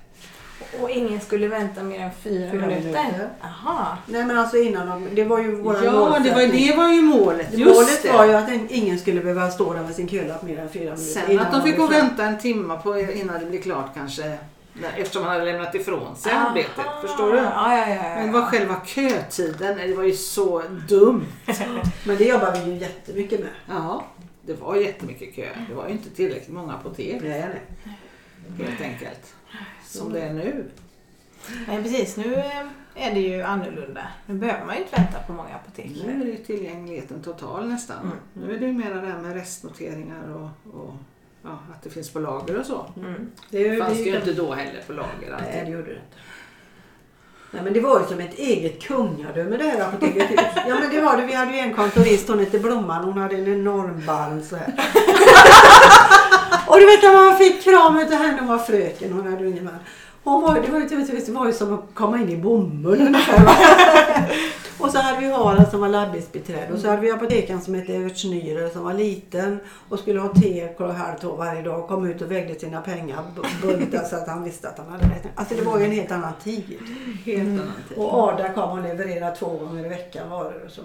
Och 0.81 0.89
ingen 0.89 1.21
skulle 1.21 1.47
vänta 1.47 1.83
mer 1.83 1.99
än 1.99 2.09
fyra, 2.23 2.51
Fyra 2.51 2.61
minuter. 2.67 2.81
minuter. 2.83 3.29
Jaha. 3.41 3.97
Nej 4.05 4.25
men 4.25 4.37
alltså 4.37 4.57
innan 4.57 4.87
de, 4.89 5.15
det 5.15 5.23
var 5.23 5.39
ju 5.39 5.55
våra 5.55 5.77
Ja, 5.77 5.81
det 5.91 5.97
var, 5.97 6.09
målsättning. 6.09 6.67
det 6.67 6.75
var 6.77 6.87
ju 6.93 7.01
målet. 7.01 7.53
Just 7.53 7.75
Målet 7.75 8.03
det. 8.03 8.11
var 8.11 8.25
ju 8.25 8.33
att 8.33 8.49
en- 8.49 8.67
ingen 8.69 8.99
skulle 8.99 9.21
behöva 9.21 9.51
stå 9.51 9.73
där 9.73 9.81
med 9.83 9.95
sin 9.95 10.07
kölapp 10.09 10.43
mer 10.43 10.59
än 10.59 10.69
fyra 10.69 10.83
minuter. 10.83 11.03
Sen 11.03 11.39
att 11.39 11.51
de 11.51 11.61
fick 11.63 11.75
gå 11.77 11.81
var 11.81 11.87
och 11.89 11.93
vänta 11.93 12.25
en 12.25 12.39
timme 12.39 12.79
på, 12.83 12.99
innan 12.99 13.39
det 13.39 13.45
blev 13.45 13.61
klart 13.61 13.93
kanske. 13.95 14.37
Eftersom 14.97 15.23
man 15.23 15.31
hade 15.31 15.45
lämnat 15.45 15.75
ifrån 15.75 16.15
sig 16.15 16.31
Aha. 16.33 16.49
arbetet. 16.49 16.85
Förstår 17.01 17.31
du? 17.31 17.37
Ja, 17.37 17.77
ja, 17.77 17.89
ja. 17.89 17.95
ja. 17.95 18.15
Men 18.15 18.31
vad 18.31 18.43
själva 18.43 18.75
kötiden, 18.85 19.77
det 19.77 19.93
var 19.95 20.03
ju 20.03 20.11
så 20.13 20.63
dumt. 20.87 21.25
Men 22.05 22.17
det 22.17 22.23
jobbar 22.25 22.51
vi 22.65 22.71
ju 22.71 22.77
jättemycket 22.77 23.39
med. 23.39 23.49
Ja, 23.69 24.03
det 24.45 24.53
var 24.61 24.75
jättemycket 24.75 25.35
kö. 25.35 25.47
Det 25.69 25.75
var 25.75 25.85
ju 25.87 25.91
inte 25.91 26.09
tillräckligt 26.09 26.49
många 26.55 26.73
apotek 26.73 27.21
Nej, 27.21 27.45
nej. 27.49 27.97
helt 28.67 28.81
enkelt. 28.81 29.33
Som 29.99 30.13
det 30.13 30.21
är 30.21 30.33
nu. 30.33 30.65
Nej, 31.67 31.83
precis. 31.83 32.17
Nu 32.17 32.33
eh, 32.33 32.65
är 32.95 33.13
det 33.13 33.19
ju 33.19 33.41
annorlunda. 33.41 34.01
Nu 34.25 34.35
behöver 34.35 34.65
man 34.65 34.75
ju 34.75 34.81
inte 34.81 34.95
vänta 34.95 35.19
på 35.27 35.33
många 35.33 35.49
apotek. 35.55 35.91
Nu 36.05 36.13
är 36.13 36.25
det 36.25 36.31
ju 36.31 36.37
tillgängligheten 36.37 37.21
total 37.23 37.69
nästan. 37.69 37.97
Mm. 38.03 38.17
Nu 38.33 38.55
är 38.55 38.59
det 38.59 38.65
ju 38.65 38.73
mer 38.73 38.93
det 38.93 39.07
här 39.07 39.19
med 39.19 39.33
restnoteringar 39.33 40.23
och, 40.33 40.73
och 40.81 40.93
ja, 41.43 41.59
att 41.73 41.81
det 41.83 41.89
finns 41.89 42.09
på 42.09 42.19
lager 42.19 42.59
och 42.59 42.65
så. 42.65 42.85
Mm. 42.97 43.31
Det, 43.49 43.69
Det 43.69 43.77
fanns 43.77 43.97
det, 43.97 44.03
ju 44.03 44.15
inte 44.15 44.33
då 44.33 44.53
heller 44.53 44.81
på 44.87 44.93
lager 44.93 45.09
Nej, 45.21 45.31
alltid. 45.31 45.65
det 45.65 45.71
gjorde 45.71 45.87
det 45.87 45.93
inte. 45.95 46.17
Nej, 47.53 47.63
men 47.63 47.73
det 47.73 47.79
var 47.79 47.99
ju 47.99 48.05
som 48.05 48.19
ett 48.19 48.39
eget 48.39 48.81
kungadöme 48.83 49.57
det 49.57 49.63
här 49.63 49.81
apoteket. 49.81 50.39
Ja 50.67 50.79
men 50.79 50.89
det 50.89 51.01
var 51.01 51.17
det. 51.17 51.25
Vi 51.25 51.33
hade 51.33 51.51
ju 51.51 51.59
en 51.59 51.73
kontorist, 51.75 52.27
hon 52.29 52.39
hette 52.39 52.59
Blomman. 52.59 53.03
Hon 53.03 53.17
hade 53.17 53.35
en 53.35 53.47
enorm 53.53 54.05
barm 54.05 54.43
så 54.43 54.55
här. 54.55 54.73
Och 56.71 56.77
du 56.79 56.85
vet 56.85 57.03
när 57.03 57.29
man 57.29 57.37
fick 57.37 57.63
kramet 57.63 58.07
av 58.11 58.17
henne, 58.17 58.37
hon 58.39 58.47
var 58.47 58.57
fröken, 58.57 59.13
hon 59.13 59.27
hade 59.33 59.49
ingen 59.49 59.63
man. 59.63 59.73
Hon 60.23 60.41
var, 60.41 60.55
det, 60.61 60.71
var 60.71 60.79
ju, 60.79 60.85
det 61.25 61.31
var 61.31 61.45
ju 61.47 61.53
som 61.53 61.73
att 61.73 61.85
komma 61.93 62.17
in 62.21 62.29
i 62.29 62.37
bomull 62.37 63.01
ungefär. 63.01 63.41
Och 64.79 64.91
så 64.91 64.97
hade 64.99 65.19
vi 65.19 65.31
Harald 65.31 65.67
som 65.67 65.79
var 65.81 65.87
labbisbiträde 65.89 66.73
och 66.73 66.79
så 66.79 66.87
hade 66.87 67.01
vi 67.01 67.11
apotekaren 67.11 67.61
som 67.61 67.73
hette 67.73 67.93
Evert 67.95 68.13
Schnürer 68.15 68.69
som 68.69 68.83
var 68.83 68.93
liten 68.93 69.59
och 69.89 69.99
skulle 69.99 70.19
ha 70.19 70.33
te 70.33 70.67
klockan 70.77 70.95
halv 70.95 71.17
två 71.21 71.35
varje 71.35 71.61
dag 71.61 71.79
och 71.79 71.87
kom 71.87 72.05
ut 72.07 72.21
och 72.21 72.31
vägde 72.31 72.59
sina 72.59 72.81
pengar 72.81 73.17
bu- 73.35 73.61
bunta 73.61 74.05
så 74.05 74.15
att 74.15 74.27
han 74.27 74.43
visste 74.43 74.69
att 74.69 74.77
han 74.77 74.87
hade 74.91 75.03
rätt. 75.03 75.23
Alltså 75.35 75.55
det 75.55 75.61
var 75.61 75.79
ju 75.79 75.85
en 75.85 75.91
helt 75.91 76.11
annan 76.11 76.33
tid. 76.43 76.63
Helt 77.25 77.39
annan 77.49 77.71
tid. 77.89 77.97
Och 77.97 78.13
Arda 78.13 78.49
kom 78.53 78.69
och 78.79 78.83
levererade 78.83 79.35
två 79.35 79.47
gånger 79.49 79.85
i 79.85 79.89
veckan 79.89 80.29
varor 80.29 80.63
och 80.65 80.71
så. 80.71 80.81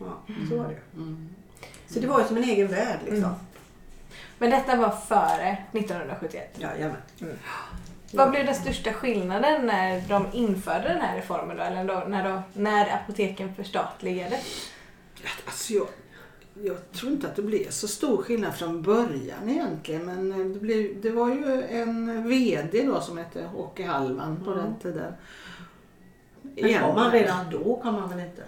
Ja, 0.00 0.34
så 0.50 0.56
var 0.56 0.64
det. 0.64 0.96
Mm. 1.00 1.28
Så 1.90 2.00
det 2.00 2.06
var 2.06 2.20
ju 2.20 2.26
som 2.26 2.36
en 2.36 2.44
egen 2.44 2.68
värld 2.68 2.98
liksom. 3.04 3.30
Men 4.38 4.50
detta 4.50 4.76
var 4.76 4.90
före 4.90 5.56
1971. 5.72 6.56
Jajamän. 6.58 6.96
Vad 8.12 8.30
blev 8.30 8.46
den 8.46 8.54
största 8.54 8.92
skillnaden 8.92 9.66
när 9.66 10.00
de 10.08 10.26
införde 10.32 10.88
den 10.88 11.00
här 11.00 11.16
reformen 11.16 11.56
då? 11.56 11.62
Eller 11.62 11.84
då, 11.84 12.04
när, 12.08 12.28
då, 12.28 12.42
när 12.52 12.94
apoteken 12.94 13.54
förstatligades? 13.54 14.70
Alltså 15.46 15.72
jag, 15.72 15.86
jag 16.62 16.92
tror 16.92 17.12
inte 17.12 17.26
att 17.26 17.36
det 17.36 17.42
blev 17.42 17.70
så 17.70 17.88
stor 17.88 18.22
skillnad 18.22 18.54
från 18.54 18.82
början 18.82 19.48
egentligen. 19.48 20.04
Men 20.04 20.32
eh, 20.32 20.46
det, 20.46 20.60
blev, 20.60 21.00
det 21.00 21.10
var 21.10 21.28
ju 21.28 21.62
en 21.70 22.28
VD 22.28 22.82
då 22.82 23.00
som 23.00 23.18
hette 23.18 23.50
Åke 23.56 23.86
Hallman 23.86 24.44
på 24.44 24.50
Mm. 24.52 24.64
den 24.64 24.74
tiden. 24.78 25.12
Men 26.62 26.80
kom 26.82 26.96
han 26.96 27.12
redan 27.12 27.50
då 27.50 27.76
kom 27.82 27.94
han 27.94 28.08
väl 28.10 28.18
inte? 28.20 28.42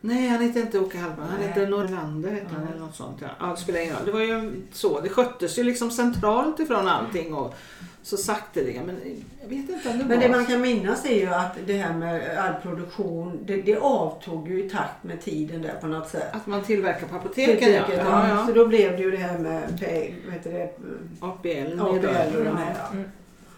Nej, 0.00 0.28
han 0.28 0.42
hette 0.42 0.60
inte 0.60 0.78
Åke 0.78 0.98
Hallman. 0.98 1.28
Han 1.28 1.40
hette 1.42 1.66
Norrlander 1.66 2.30
hette 2.30 2.46
han 2.54 2.66
eller 2.68 2.80
något 2.80 2.96
sånt. 2.96 3.22
Ja, 3.40 3.46
det 3.46 3.56
spelar 3.56 3.80
ingen 3.80 3.94
roll. 3.96 4.06
Det 4.06 4.12
var 4.12 4.20
ju 4.20 4.52
så. 4.72 5.00
Det 5.00 5.08
sköttes 5.08 5.58
ju 5.58 5.62
liksom 5.62 5.90
centralt 5.90 6.60
ifrån 6.60 6.88
allting 6.88 7.34
och 7.34 7.54
så 8.02 8.16
sakteliga. 8.16 8.82
Men 8.86 8.96
jag 9.42 9.48
vet 9.48 9.70
inte 9.70 9.88
om 9.90 9.98
det 9.98 10.04
Men 10.04 10.08
var... 10.20 10.26
det 10.26 10.28
man 10.28 10.46
kan 10.46 10.60
minnas 10.60 11.04
är 11.04 11.14
ju 11.20 11.26
att 11.28 11.56
det 11.66 11.72
här 11.76 11.94
med 11.94 12.38
all 12.38 12.54
produktion, 12.62 13.38
det, 13.44 13.56
det 13.62 13.76
avtog 13.76 14.48
ju 14.48 14.64
i 14.64 14.70
takt 14.70 15.04
med 15.04 15.20
tiden 15.22 15.62
där 15.62 15.74
på 15.80 15.86
något 15.86 16.08
sätt. 16.08 16.28
Att 16.32 16.46
man 16.46 16.62
tillverkar 16.62 17.06
på 17.06 17.16
apoteken 17.16 17.72
ja. 17.72 17.82
Ja, 17.88 17.96
ja. 17.96 18.28
ja. 18.28 18.46
Så 18.46 18.52
då 18.52 18.66
blev 18.66 18.96
det 18.96 19.02
ju 19.02 19.10
det 19.10 19.16
här 19.16 19.38
med 19.38 19.62
pe- 19.80 20.14
vad 20.24 20.34
heter 20.34 20.52
det, 20.52 20.64
APL. 21.20 21.80
APL 21.80 21.80
och 22.36 22.44
de 22.44 22.56
här. 22.56 22.74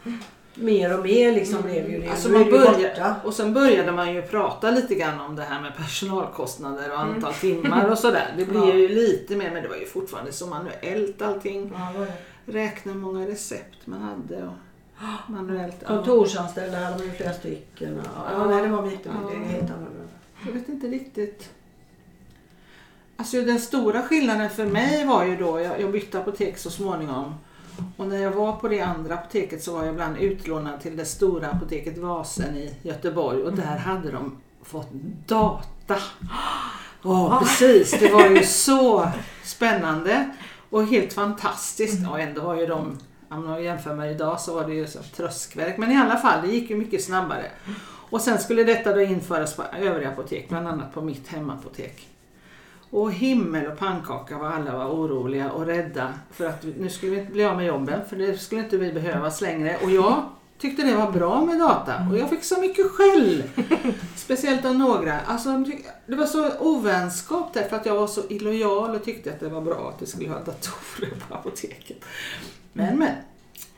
Ja. 0.05 0.11
Mer 0.55 0.99
och 0.99 1.05
mer 1.05 1.33
liksom 1.33 1.63
blev 1.63 1.91
ju 1.91 2.01
det. 2.01 2.09
Alltså 2.11 2.29
man 2.29 2.51
borta. 2.51 3.17
och 3.25 3.35
sen 3.35 3.55
började 3.55 3.93
man 3.93 4.15
ju 4.15 4.23
prata 4.23 4.71
lite 4.71 4.95
grann 4.95 5.21
om 5.21 5.37
det 5.37 5.43
här 5.43 5.61
med 5.63 5.77
personalkostnader 5.77 6.93
och 6.93 6.99
antal 7.01 7.35
timmar 7.35 7.91
och 7.91 7.99
sådär. 7.99 8.35
Det 8.37 8.43
Mm. 8.43 8.57
Ja. 8.69 8.75
ju 8.75 8.89
lite 8.89 9.37
mer 9.37 9.51
men 9.51 9.63
det 9.63 9.69
var 9.69 9.77
ju 9.77 9.87
fortfarande 9.87 10.33
så 10.33 10.47
manuellt 10.47 11.23
allting. 11.23 11.73
Ja. 11.75 12.07
Räkna 12.47 12.95
många 12.95 13.27
recept 13.27 13.79
man 13.87 14.03
hade 14.03 14.43
och 14.45 14.53
manuellt. 15.31 15.85
Kontorsanställda 15.87 16.79
hade 16.79 16.97
man 16.99 17.07
ju 17.07 17.13
flera 17.13 17.33
stycken. 17.33 18.01
Ja, 18.17 18.27
Ja. 18.33 18.47
nej, 18.47 18.63
det 18.63 18.69
var 18.69 18.85
jättemycket. 18.85 19.33
Ja. 19.33 19.49
Helt 19.49 19.71
annorlunda. 19.71 20.09
Jag 20.47 20.53
vet 20.53 20.69
inte 20.69 20.87
riktigt. 20.87 21.51
Alltså 23.17 23.41
den 23.41 23.61
stora 23.61 24.03
skillnaden 24.03 24.51
för 24.51 24.67
mig 24.67 25.07
var 25.07 25.25
ju 25.25 25.37
då, 25.37 25.61
jag, 25.61 25.81
jag 25.81 25.93
bytte 25.93 26.19
apotek 26.19 26.59
så 26.59 26.71
småningom. 26.71 27.35
Och 27.97 28.07
när 28.07 28.23
jag 28.23 28.31
var 28.31 28.53
på 28.57 28.69
det 28.69 28.81
andra 28.81 29.15
apoteket 29.15 29.63
så 29.63 29.73
var 29.73 29.85
jag 29.85 29.93
ibland 29.93 30.17
utlånad 30.17 30.81
till 30.81 30.97
det 30.97 31.05
stora 31.05 31.49
apoteket 31.49 31.99
Vasen 31.99 32.57
i 32.57 32.75
Göteborg 32.83 33.43
och 33.43 33.53
där 33.53 33.77
hade 33.77 34.11
de 34.11 34.39
fått 34.63 34.91
data. 35.27 35.97
Ja 37.03 37.39
precis, 37.43 38.01
det 38.01 38.13
var 38.13 38.27
ju 38.29 38.43
så 38.45 39.09
spännande 39.45 40.31
och 40.71 40.87
helt 40.87 41.13
fantastiskt. 41.13 42.09
Och 42.09 42.21
ändå 42.21 42.43
var 42.43 42.55
ju 42.55 42.67
de, 42.67 42.99
om 43.29 43.47
man 43.47 43.63
jämför 43.63 43.95
med 43.95 44.11
idag 44.11 44.41
så 44.41 44.55
var 44.55 44.65
det 44.65 44.75
ju 44.75 44.87
så 44.87 44.99
tröskverk. 45.17 45.79
Men 45.79 45.93
i 45.93 45.97
alla 45.97 46.17
fall, 46.17 46.43
det 46.43 46.49
gick 46.49 46.71
ju 46.71 46.77
mycket 46.77 47.05
snabbare. 47.05 47.51
Och 48.11 48.21
sen 48.21 48.39
skulle 48.39 48.65
detta 48.65 48.95
då 48.95 49.01
införas 49.01 49.57
på 49.57 49.63
övriga 49.63 50.09
apotek, 50.09 50.49
bland 50.49 50.69
annat 50.69 50.95
på 50.95 51.01
mitt 51.01 51.29
hemapotek. 51.29 52.09
Och 52.95 53.13
himmel 53.13 53.67
och 53.67 53.79
pannkaka 53.79 54.39
var 54.39 54.49
alla 54.49 54.79
var 54.79 54.87
oroliga 54.87 55.51
och 55.51 55.67
rädda 55.67 56.15
för 56.31 56.47
att 56.47 56.65
nu 56.79 56.89
skulle 56.89 57.13
vi 57.13 57.21
inte 57.21 57.33
bli 57.33 57.45
av 57.45 57.57
med 57.57 57.67
jobben 57.67 58.01
för 58.09 58.17
det 58.17 58.39
skulle 58.39 58.61
inte 58.61 58.77
vi 58.77 58.93
behövas 58.93 59.41
längre. 59.41 59.77
Och 59.83 59.91
jag 59.91 60.23
tyckte 60.59 60.83
det 60.83 60.95
var 60.95 61.13
bra 61.13 61.45
med 61.45 61.59
data 61.59 61.95
och 62.11 62.19
jag 62.19 62.31
fick 62.31 62.45
så 62.45 62.61
mycket 62.61 62.87
skäll. 62.91 63.43
Speciellt 64.17 64.65
av 64.65 64.75
några. 64.75 65.21
Alltså, 65.21 65.65
det 66.07 66.15
var 66.15 66.27
så 66.27 66.59
ovänskap 66.59 67.55
där 67.55 67.63
för 67.63 67.77
att 67.77 67.87
jag 67.87 67.95
var 67.95 68.07
så 68.07 68.23
illojal 68.29 68.95
och 68.95 69.05
tyckte 69.05 69.31
att 69.31 69.41
det 69.41 69.49
var 69.49 69.61
bra 69.61 69.93
att 69.95 70.03
vi 70.03 70.07
skulle 70.07 70.29
ha 70.29 70.39
datorer 70.39 71.15
på 71.29 71.35
apoteket. 71.35 72.05
Men 72.73 72.99
men. 72.99 73.15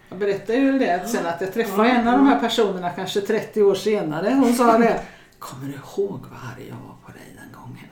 Jag 0.08 0.18
berättade 0.18 0.58
ju 0.58 0.78
det 0.78 1.08
sen 1.08 1.26
att 1.26 1.40
jag 1.40 1.54
träffade 1.54 1.88
en 1.88 2.08
av 2.08 2.18
de 2.18 2.26
här 2.26 2.40
personerna 2.40 2.90
kanske 2.90 3.20
30 3.20 3.62
år 3.62 3.74
senare. 3.74 4.30
Hon 4.30 4.54
sa 4.54 4.78
det. 4.78 5.00
Kommer 5.38 5.66
du 5.66 5.72
ihåg 5.72 6.20
vad 6.20 6.38
arg 6.56 6.66
jag 6.68 6.76
var 6.76 6.96
på 7.06 7.12
dig 7.12 7.36
den 7.36 7.52
gången? 7.60 7.86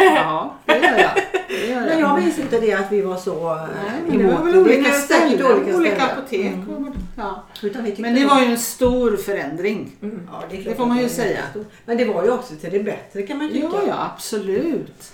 Ja, 0.16 0.54
det 0.66 0.72
gör 0.78 0.98
jag. 0.98 1.10
Det 1.48 1.66
gör 1.66 1.80
Men 1.80 1.98
jag 1.98 2.18
minns 2.20 2.38
inte 2.38 2.60
det 2.60 2.72
att 2.72 2.92
vi 2.92 3.00
var 3.02 3.16
så 3.16 3.50
eh, 3.56 3.56
Nej, 3.84 4.00
men 4.08 4.18
det 4.18 4.34
var 4.34 4.44
väl 4.44 4.52
Det 4.52 4.58
olika 4.60 4.92
ställen, 4.92 5.46
olika 5.56 5.76
olika, 5.76 6.02
apotek. 6.06 6.52
Mm. 6.52 6.92
Ja. 7.16 7.44
Utan 7.62 7.82
vi 7.84 7.88
tyckte 7.90 8.02
Men 8.02 8.14
det 8.14 8.26
var 8.26 8.40
ju 8.40 8.46
en 8.46 8.58
stor 8.58 9.16
förändring. 9.16 9.92
Mm. 10.02 10.28
Ja, 10.32 10.42
Det 10.50 10.56
klart 10.56 10.76
får 10.76 10.86
man 10.86 10.98
ju 10.98 11.08
säga. 11.08 11.40
Men 11.84 11.96
det 11.96 12.04
var 12.04 12.24
ju 12.24 12.30
också 12.30 12.54
till 12.54 12.70
det 12.70 12.80
bättre 12.80 13.22
kan 13.22 13.36
man 13.38 13.46
ju 13.46 13.52
tycka. 13.52 13.66
Ja, 13.72 13.82
ja, 13.86 14.10
absolut. 14.14 15.12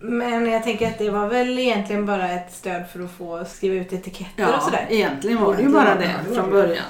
Men 0.00 0.46
jag 0.50 0.62
tänker 0.64 0.86
att 0.88 0.98
det 0.98 1.10
var 1.10 1.28
väl 1.28 1.58
egentligen 1.58 2.06
bara 2.06 2.30
ett 2.30 2.52
stöd 2.54 2.82
för 2.92 3.04
att 3.04 3.10
få 3.10 3.44
skriva 3.44 3.74
ut 3.74 3.92
etiketter 3.92 4.56
och 4.56 4.62
sådär. 4.62 4.86
egentligen 4.90 5.40
var 5.44 5.56
det 5.56 5.62
ju 5.62 5.68
bara 5.68 5.94
det- 5.94 6.00
det 6.00 6.04
ja, 6.06 6.18
det 6.28 6.34
från 6.34 6.44
det. 6.46 6.52
början. 6.52 6.84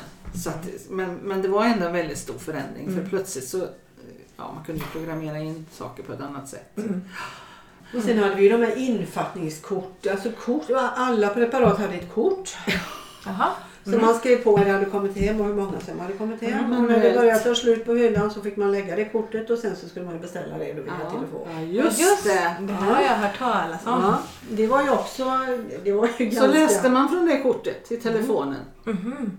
Så 0.44 0.48
att, 0.50 0.66
men, 0.90 1.14
men 1.14 1.42
det 1.42 1.48
var 1.48 1.64
ändå 1.64 1.86
en 1.86 1.92
väldigt 1.92 2.18
stor 2.18 2.38
förändring 2.38 2.86
Mm. 2.86 2.94
för 3.02 3.10
plötsligt 3.10 3.48
så 3.48 3.66
ja, 4.36 4.52
man 4.54 4.64
kunde 4.64 4.80
ju 4.80 4.86
programmera 4.86 5.38
in 5.38 5.66
saker 5.72 6.02
på 6.02 6.12
ett 6.12 6.20
annat 6.20 6.48
sätt. 6.48 6.78
Mm. 6.78 7.02
Och 7.96 8.02
sen 8.02 8.18
hade 8.18 8.34
vi 8.34 8.42
ju 8.42 8.48
de 8.48 8.56
här 8.66 8.76
infattningskort. 8.76 10.06
Alltså 10.10 10.30
kort. 10.44 10.62
Alla 10.96 11.28
preparat 11.28 11.78
hade 11.78 11.94
ett 11.94 12.14
kort. 12.14 12.56
Jaha. 13.26 13.48
Så 13.84 13.90
man 13.90 14.14
skrev 14.14 14.36
på 14.44 14.56
när 14.56 14.64
det 14.64 14.70
hade 14.72 14.84
kommit 14.84 15.16
hem 15.16 15.40
och 15.40 15.46
hur 15.46 15.54
många 15.54 15.80
som 15.80 16.00
hade 16.00 16.12
kommit 16.12 16.42
hem. 16.42 16.64
Mm, 16.64 16.76
och 16.84 16.90
när 16.90 17.00
det 17.00 17.14
började 17.14 17.38
ta 17.40 17.54
slut 17.54 17.84
på 17.84 17.94
hyllan 17.94 18.30
så 18.30 18.40
fick 18.40 18.56
man 18.56 18.72
lägga 18.72 18.96
det 18.96 19.04
kortet 19.04 19.50
och 19.50 19.58
sen 19.58 19.76
så 19.76 19.88
skulle 19.88 20.04
man 20.04 20.14
ju 20.14 20.20
beställa 20.20 20.58
det 20.58 20.64
via 20.72 20.82
telefon. 21.10 21.48
ja, 21.54 21.60
just, 21.60 22.24
det. 22.24 22.56
Det 22.60 22.72
här 22.72 22.94
har 22.94 23.02
jag 23.02 23.08
hört 23.16 23.38
talas 23.38 23.86
om. 23.86 24.02
Ja, 24.02 24.18
det 24.50 24.66
var 24.66 24.82
ju 24.82 24.90
också... 24.90 25.24
Det 25.84 25.92
var 25.92 26.06
ju 26.06 26.12
Så 26.12 26.24
ganska... 26.24 26.46
läste 26.46 26.90
man 26.90 27.08
från 27.08 27.26
det 27.26 27.40
kortet 27.40 27.92
i 27.92 27.96
telefonen 27.96 28.60
Mhm. 28.84 29.30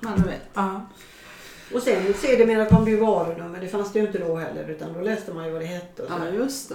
manuellt. 0.00 0.42
Ja. 0.54 0.80
Och 1.74 1.82
sen 1.82 2.14
sedermera 2.14 2.66
kom 2.66 2.84
det 2.84 2.90
ju 2.90 2.96
varunummer. 2.96 3.60
Det 3.60 3.68
fanns 3.68 3.92
det 3.92 3.98
ju 3.98 4.06
inte 4.06 4.18
då 4.18 4.36
heller 4.36 4.68
utan 4.68 4.92
då 4.92 5.00
läste 5.00 5.34
man 5.34 5.44
ju 5.46 5.52
vad 5.52 5.60
det 5.60 5.66
hette. 5.66 6.02
Och 6.02 6.08
så. 6.08 6.14
Ja, 6.24 6.28
just 6.30 6.68
det. 6.68 6.74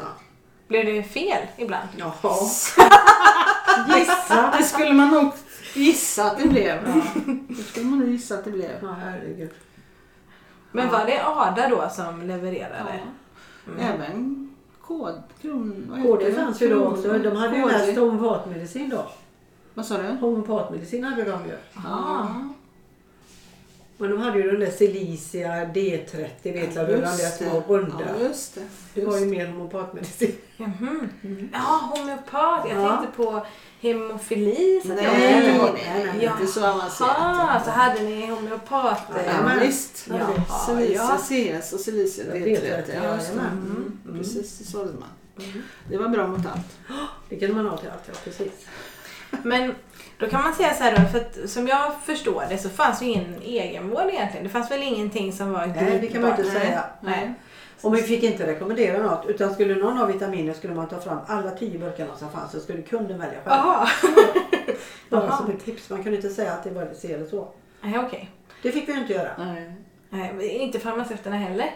Blev 0.68 0.86
det 0.86 1.04
fel 1.04 1.48
ibland? 1.58 1.88
Jaha. 1.98 2.14
Gissa. 3.98 4.54
Det 4.58 4.64
skulle 4.64 4.94
man 4.94 5.10
nog 5.10 5.32
gissa 5.74 6.26
att 6.32 6.38
det 6.38 6.48
blev. 6.48 7.04
Det 7.50 7.64
skulle 7.64 7.86
man 7.86 8.00
nog 8.00 8.10
gissa 8.10 8.36
att 8.36 8.46
det 8.46 8.52
blev. 8.52 8.72
Ja, 8.82 8.96
herregud. 9.02 9.50
Men 10.72 10.86
Ja. 10.86 10.92
var 10.92 11.06
det 11.06 11.22
Ada 11.26 11.70
då 11.70 11.90
som 11.96 12.22
levererade? 12.28 13.00
Ja. 13.66 13.72
Även 13.84 14.50
kod, 14.82 15.24
kron, 15.42 16.02
KD 16.06 16.26
det? 16.26 16.34
fanns 16.34 16.62
ju 16.62 16.70
då 16.70 16.86
också. 16.86 17.18
De 17.18 17.36
hade 17.36 17.58
ju 17.58 17.66
läst 17.68 17.98
homeopatmedicin 17.98 18.90
då. 18.90 19.06
Vad 19.74 19.86
sa 19.86 19.98
du? 19.98 20.04
Homeopatmedicin 20.04 21.04
hade 21.04 21.24
de 21.24 21.46
ju. 21.46 21.58
Ja. 21.84 22.28
Men 23.98 24.10
de 24.12 24.22
hade 24.22 24.38
ju 24.40 24.52
den 24.52 24.60
där 24.60 24.72
Celicia 24.72 25.50
D30, 25.50 26.28
vet 26.44 26.74
du, 26.76 26.86
de 26.86 27.02
där 27.02 27.38
små 27.38 27.64
runda. 27.68 27.96
Ja, 28.20 28.28
just 28.28 28.56
det. 28.56 28.62
Det 28.94 29.06
var 29.06 29.18
ju 29.18 29.26
mer 29.26 29.48
homeopatmedicin. 29.48 30.36
Mhm. 30.58 31.10
Ja, 31.54 31.60
homeopat. 31.96 32.66
Jag 32.70 32.82
Ja. 32.84 32.98
tänkte 32.98 33.18
på 33.18 33.46
hemofili. 33.82 34.82
Så 34.86 34.88
Nej, 34.94 35.04
jag- 35.04 35.74
nej, 35.74 36.12
nej, 36.18 36.26
inte 36.40 36.52
så 36.54 36.66
avancerat. 36.68 37.12
Jaha, 37.18 37.62
så 37.66 37.70
hade 37.72 38.04
ni 38.04 38.28
homeopat... 38.28 38.98
Ja, 39.28 39.42
men 39.46 39.60
visst. 39.60 40.08
Ja, 40.10 40.28
Celicia 40.66 40.96
ja. 40.96 41.18
CS 41.62 41.74
och 41.74 41.80
Celicia 41.80 42.26
Ja, 42.28 42.34
D30. 42.34 42.46
D30, 42.46 42.64
Ja, 42.68 42.74
just 42.76 42.88
det. 42.94 43.04
jajamän. 43.04 43.52
Mm. 43.52 43.98
Mm. 44.06 44.18
Precis, 44.18 44.58
det 44.58 44.66
sålde 44.66 44.94
man. 45.00 45.10
Mm. 45.48 45.62
Det 45.90 45.98
var 45.98 46.08
bra 46.10 46.28
mot 46.28 46.46
allt. 46.46 46.78
Det 47.30 47.36
kan 47.40 47.54
man 47.56 47.66
ha 47.66 47.78
till 47.78 47.90
allt, 47.90 48.04
ja 48.08 48.14
precis. 48.24 48.52
Men 49.44 49.76
då 50.18 50.30
kan 50.30 50.44
man 50.44 50.54
säga 50.54 50.74
så 50.74 50.84
här 50.84 50.92
då, 50.98 51.08
för 51.12 51.20
att 51.20 51.50
som 51.50 51.68
jag 51.68 51.92
förstår 52.06 52.44
det 52.50 52.58
så 52.58 52.70
fanns 52.70 53.02
ju 53.02 53.06
ingen 53.06 53.42
egenvård 53.42 54.10
egentligen. 54.10 54.44
Det 54.44 54.50
fanns 54.50 54.72
väl 54.72 54.84
ingenting 54.84 55.34
som 55.34 55.52
var 55.52 55.68
Nej, 55.68 55.98
det 56.02 56.08
kan 56.08 56.22
man 56.22 56.30
inte 56.30 56.44
gripbart. 56.44 56.62
säga. 56.62 56.84
Nej. 57.02 57.34
Och 57.82 57.96
vi 57.98 58.02
fick 58.02 58.24
inte 58.24 58.48
rekommendera 58.48 59.04
något. 59.04 59.26
Utan 59.28 59.54
skulle 59.54 59.76
någon 59.76 59.98
ha 59.98 60.06
vitaminer 60.06 60.54
skulle 60.54 60.74
man 60.74 60.88
ta 60.88 61.00
fram 61.00 61.18
alla 61.28 61.52
tio 61.52 61.80
burkarna 61.80 62.16
som 62.16 62.30
fanns. 62.32 62.52
Så 62.52 62.60
skulle 62.60 62.82
kunden 62.82 63.20
välja 63.20 63.34
själv. 63.46 63.46
Jaha. 63.46 63.88
Bara 65.10 65.38
som 65.38 65.52
ett 65.52 65.66
tips. 65.66 65.90
Man 65.90 66.04
kunde 66.04 66.16
inte 66.16 66.30
säga 66.30 66.54
att 66.54 66.64
det 66.64 66.70
var 66.70 66.90
si 66.94 67.14
eller 67.14 67.26
så. 67.26 67.48
Nej, 67.82 68.00
okej. 68.00 68.30
Det 68.62 68.72
fick 68.72 68.90
vi 68.90 68.94
inte 68.94 69.14
göra. 69.14 69.30
Nej. 69.38 69.74
Nej, 70.10 70.48
Inte 70.48 70.80
farmaceuterna 70.80 71.36
heller. 71.38 71.72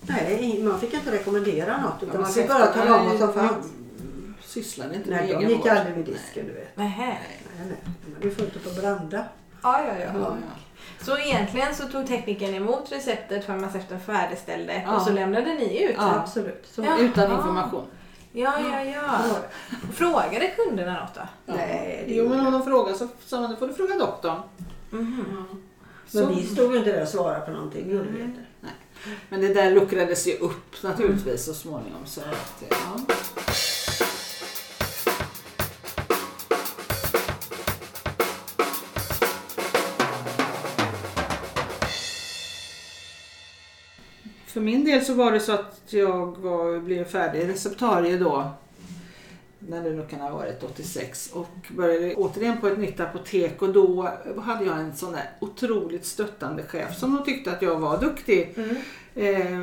Nej, 0.00 0.60
man 0.62 0.80
fick 0.80 0.94
inte 0.94 1.10
rekommendera 1.12 1.80
något. 1.80 2.02
Utan 2.02 2.14
Ja, 2.14 2.20
man 2.20 2.32
fick 2.32 2.48
bara 2.48 2.66
tala 2.66 3.00
om 3.00 3.06
vad 3.08 3.18
som 3.18 3.32
fanns. 3.32 3.72
Sysslade 4.52 4.94
inte 4.94 5.10
Nej, 5.10 5.18
med 5.20 5.28
de 5.28 5.34
egen 5.36 5.50
gick 5.50 5.58
vård. 5.58 5.68
aldrig 5.68 5.96
vid 5.96 6.04
disken 6.04 6.46
du 6.46 6.52
vet. 6.52 6.76
Nähä. 6.76 7.06
Nej, 7.06 7.18
nej. 7.68 7.76
De 8.06 8.14
hade 8.14 8.30
fullt 8.36 8.56
upp 8.56 8.66
att 8.66 8.76
branda. 8.82 9.24
Ja, 9.62 9.84
ja, 9.84 9.94
Ja, 10.04 10.10
ja. 10.14 10.36
Så 11.04 11.18
egentligen 11.18 11.74
så 11.74 11.88
tog 11.88 12.06
teknikern 12.06 12.54
emot 12.54 12.92
receptet, 12.92 13.44
farmaceuten 13.44 14.00
färdigställde 14.00 14.82
Ja. 14.86 14.96
och 14.96 15.02
så 15.02 15.12
lämnade 15.12 15.54
ni 15.54 15.82
ut. 15.84 15.94
Ja. 15.98 16.14
Absolut. 16.20 16.66
Så, 16.70 16.82
Ja. 16.82 16.98
Utan 16.98 17.32
information. 17.32 17.86
Ja, 18.32 18.52
ja, 18.72 18.84
ja. 18.84 19.18
Frågade 19.94 20.46
kunderna 20.56 20.92
något 21.00 21.14
då? 21.14 21.52
Nej, 21.54 22.04
Jo, 22.06 22.28
men 22.28 22.46
om 22.46 22.52
de 22.52 22.62
frågar 22.64 22.94
så 22.94 23.08
sa 23.26 23.40
man, 23.40 23.50
då 23.50 23.56
får 23.56 23.68
du 23.68 23.74
fråga 23.74 23.96
doktorn. 23.98 24.40
Mhm. 24.90 25.24
Men 26.12 26.24
Så. 26.24 26.28
vi 26.34 26.46
stod 26.46 26.72
ju 26.72 26.78
inte 26.78 26.92
där 26.92 27.02
och 27.02 27.08
svarade 27.08 27.40
på 27.46 27.50
någonting. 27.52 27.90
Gjorde 27.90 28.08
vi 28.08 28.22
inte. 28.22 28.40
Men 29.28 29.40
det 29.40 29.54
där 29.54 29.70
luckrades 29.70 30.26
ju 30.26 30.32
upp 30.38 30.82
naturligtvis 30.82 31.44
så 31.44 31.54
småningom. 31.54 32.06
Så 32.06 32.20
att, 32.20 32.62
ja. 32.70 33.14
Min 44.62 44.84
del 44.84 45.04
så 45.04 45.14
var 45.14 45.32
det 45.32 45.40
så 45.40 45.52
att 45.52 45.82
jag 45.86 46.38
var, 46.38 46.80
blev 46.80 47.04
färdig 47.04 47.48
receptarie 47.48 48.16
då 48.18 48.50
när 49.58 49.84
det 49.84 49.90
nu 49.90 50.06
kan 50.10 50.20
ha 50.20 50.30
varit 50.30 50.62
86 50.62 51.30
och 51.32 51.48
började 51.76 52.14
återigen 52.14 52.60
på 52.60 52.66
ett 52.68 52.78
nytt 52.78 53.00
apotek 53.00 53.62
och 53.62 53.72
då 53.72 54.08
hade 54.42 54.64
jag 54.64 54.78
en 54.80 54.96
sån 54.96 55.12
där 55.12 55.30
otroligt 55.40 56.04
stöttande 56.06 56.62
chef 56.62 56.98
som 56.98 57.14
nog 57.14 57.24
tyckte 57.24 57.52
att 57.52 57.62
jag 57.62 57.76
var 57.80 57.98
duktig 58.00 58.54
Mm. 58.56 58.76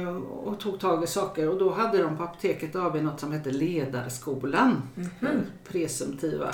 eh, 0.07 0.15
och 0.17 0.59
tog 0.59 0.79
tag 0.79 1.03
i 1.03 1.07
saker 1.07 1.49
och 1.49 1.57
då 1.59 1.69
hade 1.71 1.97
de 2.03 2.17
på 2.17 2.23
Apoteket 2.23 2.75
AB 2.75 2.95
något 3.01 3.19
som 3.19 3.31
hette 3.31 3.51
Ledarskolan. 3.51 4.81
Mhm. 4.95 5.41
Presumtiva 5.67 6.51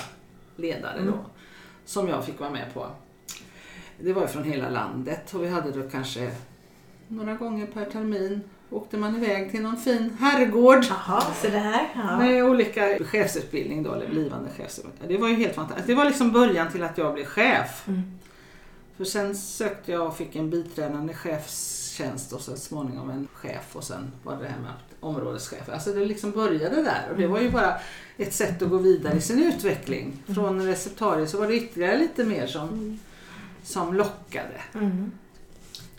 ledare 0.56 0.98
Mm. 0.98 1.06
då. 1.12 1.18
Som 1.84 2.08
jag 2.08 2.24
fick 2.24 2.40
vara 2.40 2.50
med 2.50 2.74
på. 2.74 2.86
Det 4.00 4.12
var 4.12 4.26
från 4.26 4.44
hela 4.44 4.70
landet 4.70 5.34
och 5.34 5.42
vi 5.44 5.48
hade 5.48 5.70
då 5.70 5.90
kanske 5.90 6.30
några 7.08 7.34
gånger 7.34 7.66
per 7.66 7.84
termin 7.84 8.40
åkte 8.70 8.96
man 8.96 9.16
iväg 9.16 9.50
till 9.50 9.62
någon 9.62 9.76
fin 9.76 10.16
herrgård. 10.20 10.84
Jaha, 10.88 11.22
så 11.42 11.48
det 11.48 11.58
här. 11.58 11.88
Ja. 11.94 12.18
Med 12.18 12.44
olika 12.44 13.04
chefsutbildning 13.04 13.82
då, 13.82 13.92
eller 13.92 14.08
blivande 14.08 14.50
chefsutbildning. 14.56 15.08
Det 15.08 15.18
var 15.22 15.28
ju 15.28 15.34
helt 15.34 15.54
fantastiskt. 15.54 15.86
Det 15.86 15.94
var 15.94 16.04
liksom 16.04 16.32
början 16.32 16.72
till 16.72 16.82
att 16.82 16.98
jag 16.98 17.14
blev 17.14 17.24
chef. 17.24 17.88
Mm. 17.88 18.02
För 18.96 19.04
sen 19.04 19.36
sökte 19.36 19.92
jag 19.92 20.06
och 20.06 20.16
fick 20.16 20.36
en 20.36 20.50
biträdande 20.50 21.14
chefstjänst 21.14 22.32
och 22.32 22.40
så 22.40 22.56
småningom 22.56 23.10
en 23.10 23.28
chef 23.34 23.76
och 23.76 23.84
sen 23.84 24.12
var 24.22 24.36
det 24.36 24.42
det 24.42 24.48
här 24.48 24.60
med 24.60 24.72
områdeschef. 25.00 25.68
Alltså 25.72 25.92
det 25.92 26.04
liksom 26.04 26.30
började 26.30 26.82
där 26.82 27.08
och 27.10 27.16
det 27.16 27.26
var 27.26 27.40
ju 27.40 27.50
bara 27.50 27.74
ett 28.16 28.34
sätt 28.34 28.62
att 28.62 28.70
gå 28.70 28.76
vidare 28.76 29.16
i 29.16 29.20
sin 29.20 29.42
utveckling. 29.42 30.22
Från 30.34 30.66
receptarie 30.66 31.26
så 31.26 31.38
var 31.38 31.46
det 31.46 31.56
ytterligare 31.56 31.98
lite 31.98 32.24
mer 32.24 32.46
som, 32.46 32.98
som 33.62 33.94
lockade. 33.94 34.60
Mm. 34.74 35.12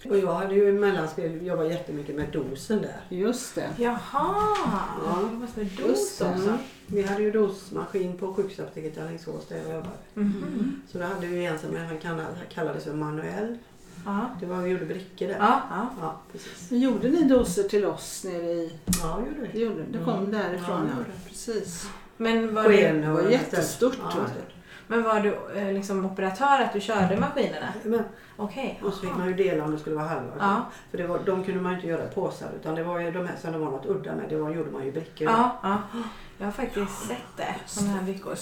Och 0.05 0.17
jag 0.17 0.33
hade 0.33 0.55
ju 0.55 0.69
i 0.69 0.71
mellanspel 0.71 1.45
jobbat 1.45 1.69
jättemycket 1.69 2.15
med 2.15 2.29
dosen 2.31 2.81
där. 2.81 3.01
Just 3.10 3.55
det. 3.55 3.69
Jaha, 3.77 4.57
Ja. 5.05 5.21
måste 5.31 5.62
Just 5.62 5.77
dos 5.77 6.21
också. 6.21 6.49
Mm. 6.49 6.57
Vi 6.88 7.03
hade 7.03 7.21
ju 7.23 7.31
dosmaskin 7.31 8.17
på 8.17 8.33
sjukhusapoteket 8.33 8.97
i 8.97 8.99
Alingsås 8.99 9.47
där 9.47 9.57
jag 9.57 9.65
jobbade. 9.75 9.95
Mhm. 10.13 10.81
Så 10.91 10.97
då 10.97 11.03
hade 11.03 11.27
vi 11.27 11.45
en 11.45 11.60
som 11.60 11.75
han 11.75 11.97
kallade- 11.99 12.27
kallades 12.53 12.83
för 12.83 12.93
manuell. 12.93 13.57
Ja. 14.05 14.29
Det 14.39 14.45
var 14.45 14.62
vi 14.62 14.69
gjorde 14.69 14.86
brickor 14.86 15.27
där. 15.27 15.36
Ja, 15.39 15.62
ja. 15.69 15.89
Ja, 16.01 16.19
precis. 16.31 16.71
Men 16.71 16.79
gjorde 16.79 17.10
ni 17.10 17.23
doser 17.23 17.63
till 17.63 17.86
oss 17.86 18.23
nere 18.23 18.43
i... 18.51 18.71
Ja, 19.01 19.19
det 19.23 19.29
gjorde 19.36 19.41
Det 19.47 19.57
vi. 19.57 19.65
gjorde 19.65 19.83
det. 19.91 20.03
kom 20.05 20.13
Mm. 20.19 20.31
därifrån 20.31 20.89
Ja. 20.97 21.03
Precis. 21.27 21.89
Men 22.17 22.55
var, 22.55 22.63
Sken 22.63 23.01
Det 23.01 23.10
var 23.12 23.21
jättestort 23.21 23.97
Ja. 24.03 24.25
Men 24.88 25.04
var 25.04 25.19
du 25.19 25.60
eh, 25.60 25.73
liksom 25.73 26.06
operatör 26.06 26.62
att 26.62 26.73
du 26.73 26.82
körde 26.82 27.17
maskinerna? 27.17 27.73
Men, 27.84 28.04
Okej. 28.38 28.82
och 28.84 28.93
så 28.93 29.00
fick 29.00 29.15
man 29.15 29.28
ju 29.28 29.34
dela 29.34 29.63
om 29.63 29.71
det 29.71 29.80
skulle 29.80 29.95
vara 29.95 30.08
halva. 30.08 30.34
Ja. 30.39 30.65
För 30.91 30.97
det 30.97 31.08
var, 31.08 31.19
de 31.26 31.43
kunde 31.43 31.62
man 31.62 31.71
ju 31.71 31.76
inte 31.76 31.88
göra 31.88 32.04
i 32.04 32.15
påsar 32.15 32.50
utan 32.60 32.76
det 32.76 32.84
var 32.84 33.00
ju 33.00 33.12
de 33.12 33.28
här 33.28 33.36
som 33.41 33.52
det 33.52 33.58
var 33.58 33.71
något 33.71 33.86
udda 33.86 34.15
med. 34.15 34.30
Det 34.30 34.36
var, 34.36 34.50
gjorde 34.50 34.71
man 34.71 34.86
ju 34.86 34.91
brickor. 34.91 35.28
Ja, 35.28 35.60
ja. 35.63 35.78
Jag 36.38 36.47
har 36.47 36.52
faktiskt 36.52 37.08
sett 37.08 37.38
det. 37.38 37.56
Sådana 37.65 37.93
här 37.93 38.04
brickor. 38.04 38.36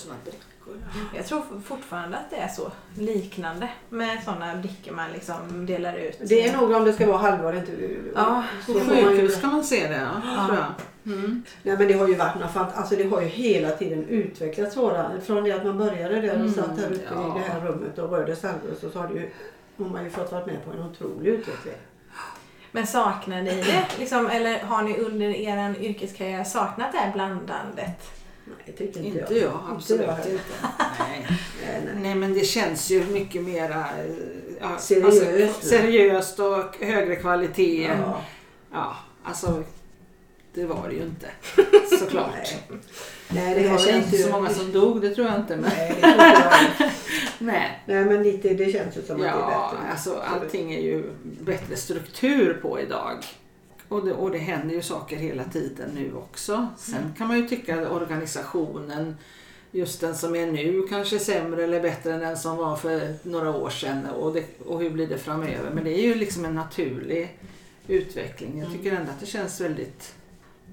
Jag 1.15 1.25
tror 1.25 1.41
fortfarande 1.65 2.17
att 2.17 2.29
det 2.29 2.35
är 2.35 2.47
så 2.47 2.71
liknande 2.97 3.69
med 3.89 4.23
sådana 4.25 4.55
brickor 4.55 4.91
man 4.91 5.11
liksom 5.11 5.65
delar 5.65 5.97
ut. 5.97 6.17
Det 6.21 6.47
är 6.47 6.57
nog 6.57 6.71
om 6.71 6.85
det 6.85 6.93
ska 6.93 7.07
vara 7.07 7.17
halvår. 7.17 7.55
Inte, 7.55 7.71
Ja, 8.15 8.43
så 8.65 8.73
På 8.73 8.79
sjukhus 8.79 9.41
kan 9.41 9.51
man 9.51 9.63
se 9.63 9.87
det 9.87 9.95
ja, 9.95 10.47
Ja. 10.49 10.65
Mm. 11.11 11.43
Nej 11.63 11.77
men 11.77 11.87
det 11.87 11.93
har 11.93 12.07
ju 12.07 12.15
varit 12.15 12.35
något 12.39 12.51
fant- 12.51 12.73
alltså 12.75 12.95
det 12.95 13.03
har 13.03 13.21
ju 13.21 13.27
hela 13.27 13.69
tiden 13.69 14.05
utvecklats 14.07 14.77
våra, 14.77 15.11
från 15.25 15.43
det 15.43 15.51
att 15.51 15.65
man 15.65 15.77
började 15.77 16.21
där 16.21 16.29
och 16.29 16.35
Mm, 16.35 16.53
satt 16.53 16.79
här 16.79 16.91
ute 16.91 17.03
ja. 17.15 17.37
i 17.37 17.39
det 17.39 17.45
här 17.53 17.59
rummet 17.61 17.97
och 17.99 18.09
rörde 18.11 18.35
salvor 18.35 18.75
så, 18.81 18.89
så 18.89 18.99
har 18.99 19.07
det 19.07 19.13
ju, 19.13 19.29
har 19.77 19.85
man 19.85 20.03
ju 20.03 20.09
fått 20.09 20.31
vara 20.31 20.45
med 20.45 20.65
på 20.65 20.71
en 20.71 20.79
otrolig 20.89 21.29
utveckling. 21.31 21.73
Men 22.71 22.87
saknar 22.87 23.41
ni 23.41 23.51
det? 23.63 23.85
Liksom, 23.99 24.27
eller 24.27 24.59
har 24.59 24.83
ni 24.83 24.97
under 24.97 25.25
er 25.25 25.75
yrkeskarriär 25.79 26.43
saknat 26.43 26.91
det 26.91 26.97
här 26.97 27.13
blandandet? 27.13 28.11
Nej, 28.45 28.55
det 28.65 28.71
tycker 28.71 28.99
inte, 29.03 29.19
Inte 29.19 29.33
jag. 29.33 29.43
jag, 29.43 29.59
absolut 29.75 30.07
jag. 30.07 30.17
inte. 30.19 30.43
Nej. 30.99 31.27
Nej, 31.65 31.81
nej. 31.85 31.95
Nej 32.01 32.15
men 32.15 32.33
det 32.33 32.45
känns 32.45 32.89
ju 32.89 33.05
mycket 33.05 33.43
mera 33.43 33.79
eh, 33.79 34.15
ja, 34.61 34.77
Seriöst. 34.77 35.21
Alltså, 35.27 35.67
seriöst 35.69 36.39
och 36.39 36.77
högre 36.85 37.15
kvalitet. 37.15 37.89
Ja. 38.01 38.21
Ja. 38.71 38.95
alltså 39.23 39.63
det 40.53 40.65
var 40.65 40.87
det 40.89 40.95
ju 40.95 41.01
inte. 41.03 41.27
Såklart. 41.99 42.29
Nej. 42.33 42.79
Nej, 43.29 43.55
Det 43.55 43.61
det 43.63 43.69
var 43.69 43.85
väl 43.85 43.95
inte 43.95 44.15
ju... 44.17 44.23
så 44.23 44.29
många 44.29 44.49
som 44.49 44.71
dog, 44.71 45.01
det 45.01 45.15
tror 45.15 45.27
jag 45.27 45.35
inte. 45.39 45.55
Men, 45.57 45.71
Nej, 45.77 45.95
det 45.95 46.01
tror 46.01 46.13
inte 46.27 46.41
jag. 46.79 46.89
nej. 47.39 47.81
Nej, 47.85 48.05
men 48.05 48.23
lite, 48.23 48.53
det 48.53 48.71
känns 48.71 48.97
ju 48.97 49.01
som 49.01 49.15
att 49.15 49.21
det 49.21 49.27
är 49.27 49.31
Ja, 49.31 49.71
bättre. 49.73 49.91
alltså 49.91 50.19
allting 50.33 50.73
är 50.73 50.81
ju 50.81 51.03
bättre 51.23 51.75
struktur 51.75 52.59
på 52.61 52.79
idag. 52.79 53.17
Och 53.89 54.05
det, 54.05 54.13
och 54.13 54.31
det 54.31 54.37
händer 54.37 54.75
ju 54.75 54.81
saker 54.81 55.17
hela 55.17 55.43
tiden 55.43 55.89
nu 55.95 56.13
också. 56.15 56.67
Sen 56.77 57.13
kan 57.17 57.27
man 57.27 57.37
ju 57.37 57.47
tycka 57.47 57.81
att 57.81 57.91
organisationen, 57.91 59.17
just 59.71 60.01
den 60.01 60.15
som 60.15 60.35
är 60.35 60.51
nu, 60.51 60.85
kanske 60.89 61.15
är 61.15 61.19
sämre 61.19 61.63
eller 61.63 61.81
bättre 61.81 62.13
än 62.13 62.19
den 62.19 62.37
som 62.37 62.57
var 62.57 62.75
för 62.75 63.13
några 63.23 63.55
år 63.55 63.69
sedan. 63.69 64.05
Och, 64.05 64.33
det, 64.33 64.43
och 64.65 64.81
hur 64.81 64.89
blir 64.89 65.07
det 65.07 65.17
framöver? 65.17 65.71
Men 65.73 65.83
det 65.83 65.99
är 65.99 66.03
ju 66.03 66.15
liksom 66.15 66.45
en 66.45 66.55
naturlig 66.55 67.37
utveckling. 67.87 68.59
Jag 68.59 68.71
tycker 68.71 68.91
ändå 68.91 69.11
att 69.11 69.19
det 69.19 69.25
känns 69.25 69.61
väldigt 69.61 70.15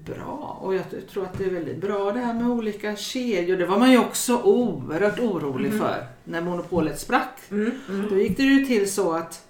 bra. 0.05 0.59
Och 0.61 0.75
jag 0.75 0.83
tror 1.11 1.23
att 1.23 1.37
det 1.37 1.43
är 1.43 1.49
väldigt 1.49 1.77
bra 1.77 2.11
det 2.11 2.19
här 2.19 2.33
med 2.33 2.47
olika 2.47 2.95
kedjor. 2.95 3.57
Det 3.57 3.65
var 3.65 3.79
man 3.79 3.91
ju 3.91 3.99
också 3.99 4.41
oerhört 4.43 5.19
orolig 5.19 5.73
för 5.73 6.07
när 6.23 6.41
monopolet 6.41 6.99
sprack. 6.99 7.39
Mm. 7.51 7.71
Mm. 7.89 8.09
Då 8.09 8.17
gick 8.17 8.37
det 8.37 8.43
ju 8.43 8.65
till 8.65 8.91
så 8.91 9.13
att 9.13 9.47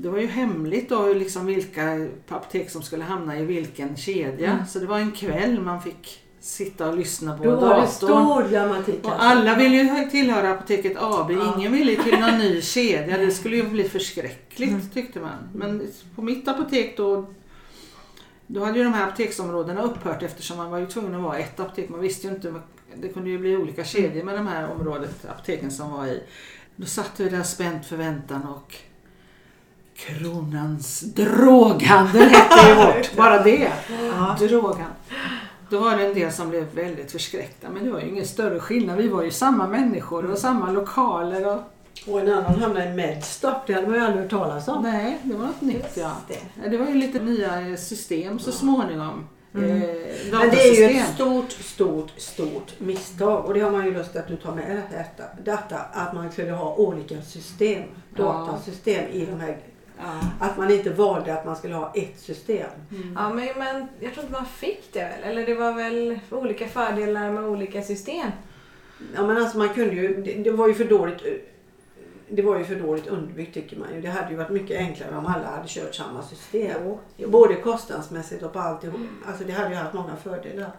det 0.00 0.08
var 0.08 0.18
ju 0.18 0.26
hemligt 0.26 0.88
då 0.88 1.12
liksom 1.12 1.46
vilka 1.46 2.08
apotek 2.28 2.70
som 2.70 2.82
skulle 2.82 3.04
hamna 3.04 3.38
i 3.38 3.44
vilken 3.44 3.96
kedja. 3.96 4.52
Mm. 4.52 4.66
Så 4.66 4.78
det 4.78 4.86
var 4.86 4.98
en 4.98 5.12
kväll 5.12 5.60
man 5.60 5.82
fick 5.82 6.24
sitta 6.40 6.88
och 6.88 6.96
lyssna 6.96 7.38
på 7.38 7.44
Då 7.44 7.50
var 7.50 7.60
det 7.60 7.66
datorn. 7.74 7.88
stor 7.88 8.42
dramatik. 8.42 9.04
Och 9.04 9.10
alltså. 9.12 9.26
alla 9.26 9.54
ville 9.54 9.76
ju 9.76 10.10
tillhöra 10.10 10.50
Apoteket 10.50 10.96
AB. 10.98 11.30
Ja. 11.30 11.54
Ingen 11.58 11.72
ville 11.72 12.02
till 12.02 12.18
någon 12.20 12.38
ny 12.38 12.60
kedja. 12.62 13.18
Det 13.18 13.30
skulle 13.30 13.56
ju 13.56 13.68
bli 13.68 13.84
förskräckligt 13.84 14.70
Mm. 14.70 14.88
tyckte 14.94 15.20
man. 15.20 15.48
Men 15.54 15.82
på 16.14 16.22
mitt 16.22 16.48
apotek 16.48 16.96
då 16.96 17.26
då 18.46 18.64
hade 18.64 18.78
ju 18.78 18.84
de 18.84 18.94
här 18.94 19.08
apoteksområdena 19.08 19.82
upphört 19.82 20.22
eftersom 20.22 20.56
man 20.56 20.70
var 20.70 20.78
ju 20.78 20.86
tvungen 20.86 21.14
att 21.14 21.22
vara 21.22 21.38
ett 21.38 21.60
apotek. 21.60 21.88
Man 21.88 22.00
visste 22.00 22.26
ju 22.26 22.34
inte, 22.34 22.54
det 22.94 23.08
kunde 23.08 23.30
ju 23.30 23.38
bli 23.38 23.56
olika 23.56 23.84
kedjor 23.84 24.22
med 24.24 24.34
de 24.34 24.46
här 24.46 24.70
området, 24.70 25.26
apoteken 25.30 25.70
som 25.70 25.92
var 25.92 26.06
i. 26.06 26.22
Då 26.76 26.86
satt 26.86 27.20
vi 27.20 27.28
där 27.28 27.42
spänt 27.42 27.86
förväntan 27.86 28.42
och 28.42 28.76
Kronans 29.98 31.00
droghandel 31.00 32.28
hette 32.28 32.68
ju 32.68 32.74
vårt, 32.74 33.16
bara 33.16 33.42
det. 33.42 33.72
Ja. 34.16 34.36
Droghandel. 34.38 34.86
Då 35.70 35.78
var 35.78 35.96
det 35.96 36.06
en 36.06 36.14
del 36.14 36.32
som 36.32 36.50
blev 36.50 36.74
väldigt 36.74 37.12
förskräckta 37.12 37.68
men 37.70 37.84
det 37.84 37.90
var 37.90 38.00
ju 38.00 38.08
ingen 38.08 38.26
större 38.26 38.60
skillnad. 38.60 38.98
Vi 38.98 39.08
var 39.08 39.22
ju 39.22 39.30
samma 39.30 39.66
människor 39.66 40.30
och 40.30 40.38
samma 40.38 40.70
lokaler. 40.72 41.46
Och, 41.46 41.60
Och 42.12 42.20
en 42.20 42.32
annan 42.32 42.60
hamnade 42.60 42.90
i 42.90 42.94
Medstop. 42.94 43.66
Det 43.66 43.72
hade 43.72 43.86
man 43.86 43.96
ju 43.96 44.04
aldrig 44.04 44.22
hört 44.22 44.30
talas 44.30 44.68
om. 44.68 44.82
nej, 44.82 45.18
det 45.22 45.34
var 45.34 45.46
något 45.46 45.60
nytt 45.60 45.96
ja. 45.96 46.12
det. 46.68 46.76
Var 46.76 46.86
ju 46.86 46.94
lite 46.94 47.18
nya 47.22 47.76
system 47.76 48.38
så 48.38 48.52
småningom. 48.52 49.26
Mm. 49.54 49.70
Eh, 49.70 49.88
Men 50.30 50.50
det 50.50 50.68
är 50.68 50.74
ju 50.74 50.98
ett 50.98 51.14
stort, 51.14 51.52
stort, 51.52 52.10
stort 52.16 52.72
misstag. 52.78 53.44
Och 53.44 53.54
det 53.54 53.60
har 53.60 53.70
man 53.70 53.84
ju 53.84 53.94
lust 53.94 54.16
att 54.16 54.28
du 54.28 54.36
tar 54.36 54.54
med 54.54 54.82
detta. 54.90 55.24
detta 55.44 55.78
att 55.78 56.14
man 56.14 56.32
skulle 56.32 56.52
ha 56.52 56.74
olika 56.74 57.22
system, 57.22 57.82
datasystem 58.16 59.04
i 59.12 59.26
de 59.26 59.40
här. 59.40 59.58
Ja. 60.02 60.20
Att 60.40 60.58
man 60.58 60.70
inte 60.70 60.90
valde 60.90 61.34
att 61.34 61.44
man 61.44 61.56
skulle 61.56 61.74
ha 61.74 61.92
ett 61.94 62.20
system. 62.20 62.70
Mm. 62.90 63.12
Ja, 63.16 63.28
men, 63.28 63.48
men 63.58 63.88
jag 64.00 64.12
tror 64.12 64.24
inte 64.24 64.32
man 64.32 64.46
fick 64.46 64.92
det 64.92 65.00
väl? 65.00 65.22
Eller 65.22 65.46
det 65.46 65.54
var 65.54 65.72
väl 65.72 66.18
olika 66.30 66.68
fördelar 66.68 67.30
med 67.30 67.44
olika 67.44 67.82
system? 67.82 68.30
Ja 69.14 69.26
men 69.26 69.36
alltså 69.36 69.58
man 69.58 69.68
kunde 69.68 69.94
ju, 69.94 70.22
det, 70.22 70.34
det 70.34 70.50
var 70.50 70.68
ju 70.68 70.74
för 70.74 70.84
dåligt 70.84 71.22
det 72.30 72.42
var 72.42 72.58
ju 72.58 72.64
för 72.64 72.74
dåligt 72.74 73.06
underbyggt 73.06 73.54
tycker 73.54 73.76
man 73.76 73.94
ju. 73.94 74.00
Det 74.00 74.08
hade 74.08 74.30
ju 74.30 74.36
varit 74.36 74.50
mycket 74.50 74.78
enklare 74.78 75.16
om 75.16 75.26
alla 75.26 75.46
hade 75.46 75.68
kört 75.68 75.94
samma 75.94 76.22
system. 76.22 76.96
Både 77.26 77.54
kostnadsmässigt 77.54 78.42
och 78.42 78.52
på 78.52 78.58
alltihop. 78.58 79.00
Alltså 79.26 79.44
det 79.44 79.52
hade 79.52 79.70
ju 79.70 79.74
haft 79.74 79.94
många 79.94 80.16
fördelar. 80.16 80.70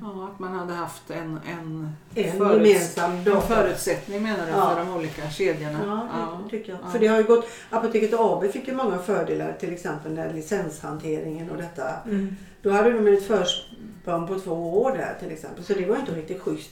Ja, 0.00 0.28
att 0.32 0.38
man 0.38 0.54
hade 0.54 0.72
haft 0.72 1.10
en, 1.10 1.40
en, 1.50 1.88
En 2.14 2.38
Föruts- 2.40 2.66
gemensam 2.66 3.12
en 3.12 3.24
data. 3.24 3.40
förutsättning 3.40 4.22
menar 4.22 4.46
du 4.46 4.52
Ja. 4.52 4.70
för 4.70 4.84
de 4.84 4.94
olika 4.94 5.30
kedjorna? 5.30 6.08
Ja, 6.12 6.40
det 6.44 6.50
tycker 6.50 6.72
jag. 6.72 6.80
Ja. 6.84 6.90
För 6.90 6.98
det 6.98 7.06
har 7.06 7.16
ju 7.16 7.22
gått, 7.24 7.48
Apoteket 7.70 8.14
AB 8.14 8.48
fick 8.52 8.68
ju 8.68 8.74
många 8.74 8.98
fördelar 8.98 9.56
till 9.60 9.72
exempel 9.72 10.12
när 10.14 10.32
licenshanteringen 10.32 11.50
och 11.50 11.56
detta. 11.56 11.88
Mm. 12.04 12.36
Då 12.62 12.70
hade 12.70 12.92
de 12.92 13.06
ett 13.12 13.26
försprång 13.26 14.26
på 14.26 14.38
två 14.40 14.82
år 14.82 14.92
där 14.92 15.16
till 15.20 15.30
exempel. 15.32 15.64
Så 15.64 15.72
det 15.74 15.86
var 15.86 15.96
inte 15.96 16.12
riktigt 16.12 16.40
schysst 16.42 16.70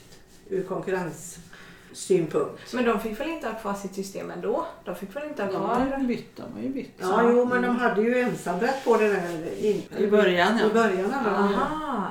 ur 0.49 0.63
konkurrenssynpunkt. 0.63 2.73
Men 2.73 2.85
de 2.85 2.99
fick 2.99 3.19
väl 3.19 3.29
inte 3.29 3.47
ha 3.47 3.53
kvar 3.55 3.73
sitt 3.73 3.95
system 3.95 4.31
ändå? 4.31 4.65
De 4.85 4.95
fick 4.95 5.15
väl 5.15 5.23
inte 5.23 5.43
ha 5.43 5.51
De 5.51 5.61
har 5.61 5.75
kvar... 5.87 5.97
ju 5.99 6.07
bytt. 6.07 6.35
De 6.35 6.41
har 6.53 6.61
ju 6.61 6.69
bytt. 6.69 6.93
Ja, 6.97 7.21
jo 7.29 7.45
men 7.45 7.61
de 7.61 7.75
hade 7.77 8.01
ju 8.01 8.19
ensamrätt 8.19 8.85
på 8.85 8.97
det 8.97 9.07
där 9.07 9.49
in, 9.61 9.81
I 9.97 10.07
början 10.07 10.57
ja. 10.57 10.69
I 10.69 10.73
början 10.73 11.13
de 11.23 11.49
ju. 11.49 11.55
Aha! 11.55 12.07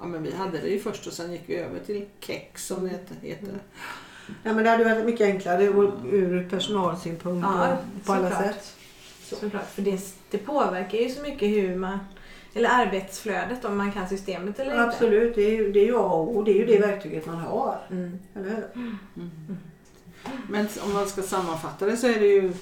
Ja. 0.00 0.06
men 0.06 0.22
vi 0.22 0.32
hade 0.34 0.58
det 0.58 0.68
ju 0.68 0.78
först 0.80 1.06
och 1.06 1.12
sen 1.12 1.32
gick 1.32 1.42
vi 1.46 1.56
över 1.56 1.80
till 1.80 2.04
kex 2.20 2.66
som 2.66 2.84
det 2.84 2.90
heter. 2.90 3.16
heter. 3.22 3.48
Ja 4.42 4.52
men 4.52 4.64
det 4.64 4.70
hade 4.70 4.84
varit 4.84 5.04
mycket 5.04 5.26
enklare 5.26 5.64
ur 5.64 6.48
personalsynpunkt 6.50 7.46
Ja, 7.50 7.76
på 8.04 8.12
alla 8.12 8.30
såklart. 8.30 8.44
sätt. 8.54 8.74
Såklart, 9.22 9.70
för 9.74 9.82
det, 9.82 10.00
det 10.30 10.38
påverkar 10.38 10.98
ju 10.98 11.08
så 11.10 11.22
mycket 11.22 11.48
hur 11.48 11.76
man 11.76 11.98
Eller 12.54 12.68
arbetsflödet 12.70 13.64
om 13.64 13.76
man 13.76 13.92
kan 13.92 14.08
systemet 14.08 14.58
eller 14.58 14.70
inte. 14.70 14.82
Absolut, 14.84 15.34
det 15.34 15.42
är 15.42 15.50
ju 15.50 15.72
det 15.72 15.80
är 15.80 15.84
ju 15.86 15.96
A 15.96 16.12
och. 16.12 16.44
Det 16.44 16.50
är 16.50 16.54
ju 16.54 16.66
det 16.66 16.78
verktyget 16.78 17.26
man 17.26 17.36
har. 17.38 17.78
Mm. 17.90 18.18
Eller 18.34 18.50
hur? 18.50 18.66
Men 20.48 20.68
om 20.84 20.92
man 20.92 21.06
ska 21.08 21.22
sammanfatta 21.22 21.86
det 21.86 21.96
så 21.96 22.06
är 22.06 22.20
det 22.20 22.26
ju 22.26 22.52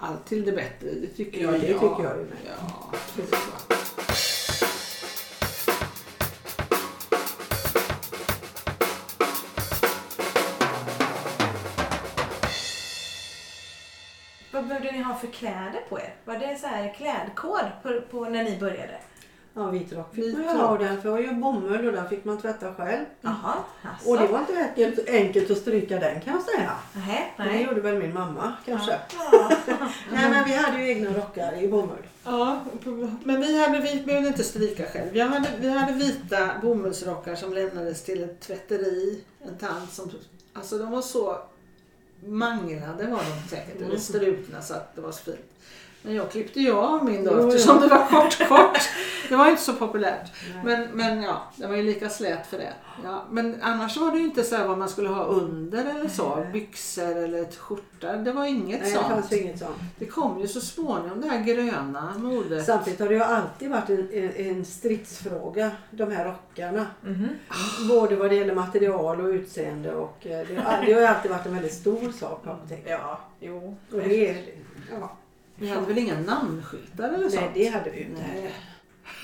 allt 0.00 0.26
till 0.26 0.44
det 0.44 0.52
bättre. 0.52 0.88
Det 1.00 1.06
tycker 1.06 1.42
Ja, 1.42 1.50
jag. 1.52 1.60
det 1.60 1.66
tycker 1.66 2.02
jag 2.04 2.16
ju 2.18 2.24
med. 2.24 2.38
Ja. 2.46 2.92
Behövde 14.84 14.98
ni 14.98 15.04
ha 15.04 15.14
för 15.14 15.26
kläder 15.26 15.80
på 15.88 15.98
er? 15.98 16.14
Var 16.24 16.34
det 16.34 16.56
så 16.60 16.66
här 16.66 16.94
klädkod 16.96 17.60
på, 17.82 18.00
på 18.10 18.24
när 18.24 18.44
ni 18.44 18.58
började? 18.58 18.98
Ja, 19.54 19.70
vit 19.70 19.92
rock 19.92 20.14
fick 20.14 20.34
man 20.34 20.42
ju 20.42 20.48
ha. 20.48 20.78
Den 20.78 21.02
för 21.02 21.10
var 21.10 21.18
ju 21.18 21.32
bomull 21.32 21.86
och 21.86 21.92
den 21.92 22.08
fick 22.08 22.24
man 22.24 22.38
tvätta 22.38 22.74
själv. 22.74 23.04
Jaha, 23.20 23.54
alltså. 23.82 24.10
Och 24.10 24.18
det 24.18 24.26
var 24.26 24.38
inte 24.38 24.68
enkelt, 24.68 25.08
enkelt 25.08 25.50
att 25.50 25.58
stryka 25.58 25.98
den 25.98 26.20
kan 26.20 26.34
jag 26.34 26.42
säga. 26.42 26.72
Nej, 26.92 27.34
Det 27.36 27.44
nej. 27.44 27.62
gjorde 27.64 27.80
väl 27.80 27.98
min 27.98 28.14
mamma 28.14 28.52
kanske. 28.64 28.98
Ja. 29.18 29.50
Nej 30.12 30.30
men 30.30 30.44
vi 30.44 30.54
hade 30.54 30.78
ju 30.78 30.88
egna 30.88 31.10
rockar 31.10 31.62
i 31.62 31.68
bomull. 31.68 32.06
Ja, 32.24 32.60
men 33.24 33.40
vi, 33.40 33.58
hade, 33.62 33.80
vi 33.80 34.02
behövde 34.06 34.28
inte 34.28 34.44
stryka 34.44 34.84
själv. 34.84 35.16
Jag 35.16 35.26
hade, 35.26 35.48
vi 35.60 35.70
hade 35.70 35.92
vita 35.92 36.50
bomullsrockar 36.62 37.34
som 37.34 37.52
lämnades 37.52 38.02
till 38.04 38.22
ett 38.24 38.40
tvätteri. 38.40 39.24
En 39.46 39.58
tant 39.58 39.92
som... 39.92 40.10
Alltså 40.52 40.78
de 40.78 40.90
var 40.90 41.02
så 41.02 41.38
manglade 42.26 43.06
var 43.06 43.18
de 43.24 43.48
säkert. 43.50 43.80
Eller 43.80 43.98
strukna 43.98 44.62
så 44.62 44.74
att 44.74 44.94
det 44.94 45.00
var 45.00 45.12
så 45.12 45.22
fint. 45.22 45.38
Men 46.06 46.14
jag 46.14 46.30
klippte 46.30 46.60
ju 46.60 46.72
av 46.72 47.04
min 47.04 47.24
då 47.24 47.48
eftersom 47.48 47.80
det 47.80 47.86
var 47.88 48.06
kort 48.08 48.48
kort. 48.48 48.78
Det 49.28 49.36
var 49.36 49.50
inte 49.50 49.62
så 49.62 49.72
populärt. 49.72 50.32
Men, 50.64 50.88
men 50.92 51.22
ja, 51.22 51.42
det 51.56 51.66
var 51.66 51.76
ju 51.76 51.82
lika 51.82 52.08
slät 52.08 52.46
för 52.46 52.58
det. 52.58 52.72
Ja, 53.04 53.24
men 53.30 53.56
annars 53.62 53.96
var 53.96 54.10
det 54.12 54.18
ju 54.18 54.24
inte 54.24 54.44
så 54.44 54.56
här 54.56 54.68
vad 54.68 54.78
man 54.78 54.88
skulle 54.88 55.08
ha 55.08 55.24
under 55.24 55.84
eller 55.84 56.08
så. 56.08 56.46
Byxor 56.52 57.16
eller 57.16 57.42
ett 57.42 57.56
skjorta. 57.56 58.16
Det 58.16 58.32
var 58.32 58.44
inget 58.44 58.80
Nej 58.80 58.90
det 58.90 58.96
sånt. 58.96 59.06
fanns 59.08 59.32
ju 59.32 59.40
inget 59.40 59.58
sånt. 59.58 59.76
Det 59.98 60.06
kom 60.06 60.40
ju 60.40 60.48
så 60.48 60.60
småningom 60.60 61.20
det 61.20 61.28
här 61.28 61.42
gröna 61.44 62.14
modet. 62.18 62.64
Samtidigt 62.66 63.00
har 63.00 63.08
det 63.08 63.14
ju 63.14 63.22
alltid 63.22 63.70
varit 63.70 63.90
en, 63.90 64.32
en, 64.36 64.64
stridsfråga 64.64 65.70
de 65.90 66.10
här 66.12 66.24
rockarna. 66.24 66.86
Mhm. 67.02 67.28
Både 67.88 68.16
vad 68.16 68.30
det 68.30 68.34
gäller 68.36 68.54
material 68.54 69.20
och 69.20 69.26
utseende 69.28 69.94
och 69.94 70.26
eh, 70.26 70.46
det, 70.48 70.54
har- 70.60 70.86
det 70.86 70.92
har 70.92 71.00
ju 71.00 71.06
alltid 71.06 71.30
varit 71.30 71.46
en 71.46 71.54
väldigt 71.54 71.74
stor 71.74 72.12
sak. 72.20 72.44
Ja, 72.86 73.20
jo. 73.40 73.76
Och 73.92 73.98
det 73.98 74.28
är, 74.30 74.36
ja, 75.00 75.16
Vi 75.56 75.68
hade 75.68 75.86
väl 75.86 75.98
inga 75.98 76.20
namnskyltar 76.20 77.08
eller 77.08 77.28
så? 77.28 77.40
nej 77.40 77.50
det 77.54 77.66
hade 77.68 77.90
vi 77.90 78.02
inte. 78.02 78.22
Nej. 78.22 78.54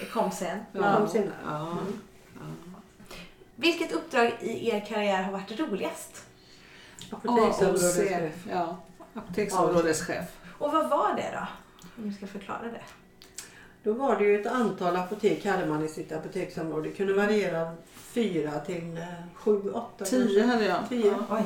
Det 0.00 0.06
kom 0.06 0.30
sen. 0.30 0.58
Ja, 0.72 0.96
kom 0.96 1.08
senare. 1.08 1.34
Ja. 1.44 1.70
Mm. 1.70 2.74
Vilket 3.56 3.92
uppdrag 3.92 4.32
i 4.40 4.70
er 4.70 4.80
karriär 4.80 5.22
har 5.22 5.32
varit 5.32 5.60
roligast? 5.60 6.24
Apoteksområdeschef. 7.10 8.46
Ja, 8.50 8.76
apoteksområdeschef. 9.14 10.24
Och 10.58 10.72
vad 10.72 10.90
var 10.90 11.14
det 11.14 11.30
då? 11.32 11.46
Om 11.96 12.08
du 12.08 12.12
ska 12.14 12.26
förklara 12.26 12.62
det. 12.62 12.82
Då 13.82 13.92
var 13.92 14.16
det 14.16 14.24
ju 14.24 14.40
ett 14.40 14.46
antal 14.46 14.96
apotek 14.96 15.46
hade 15.46 15.66
man 15.66 15.84
i 15.84 15.88
sitt 15.88 16.12
apoteksområde. 16.12 16.88
Det 16.88 16.94
kunde 16.94 17.12
variera 17.12 17.74
fyra 17.94 18.58
till 18.60 18.96
eh, 18.96 19.04
sju, 19.34 19.70
åtta 19.70 20.04
Tio 20.04 20.46
hade 20.46 20.64
jag. 20.64 20.88
Tio. 20.88 21.14
Ja. 21.28 21.42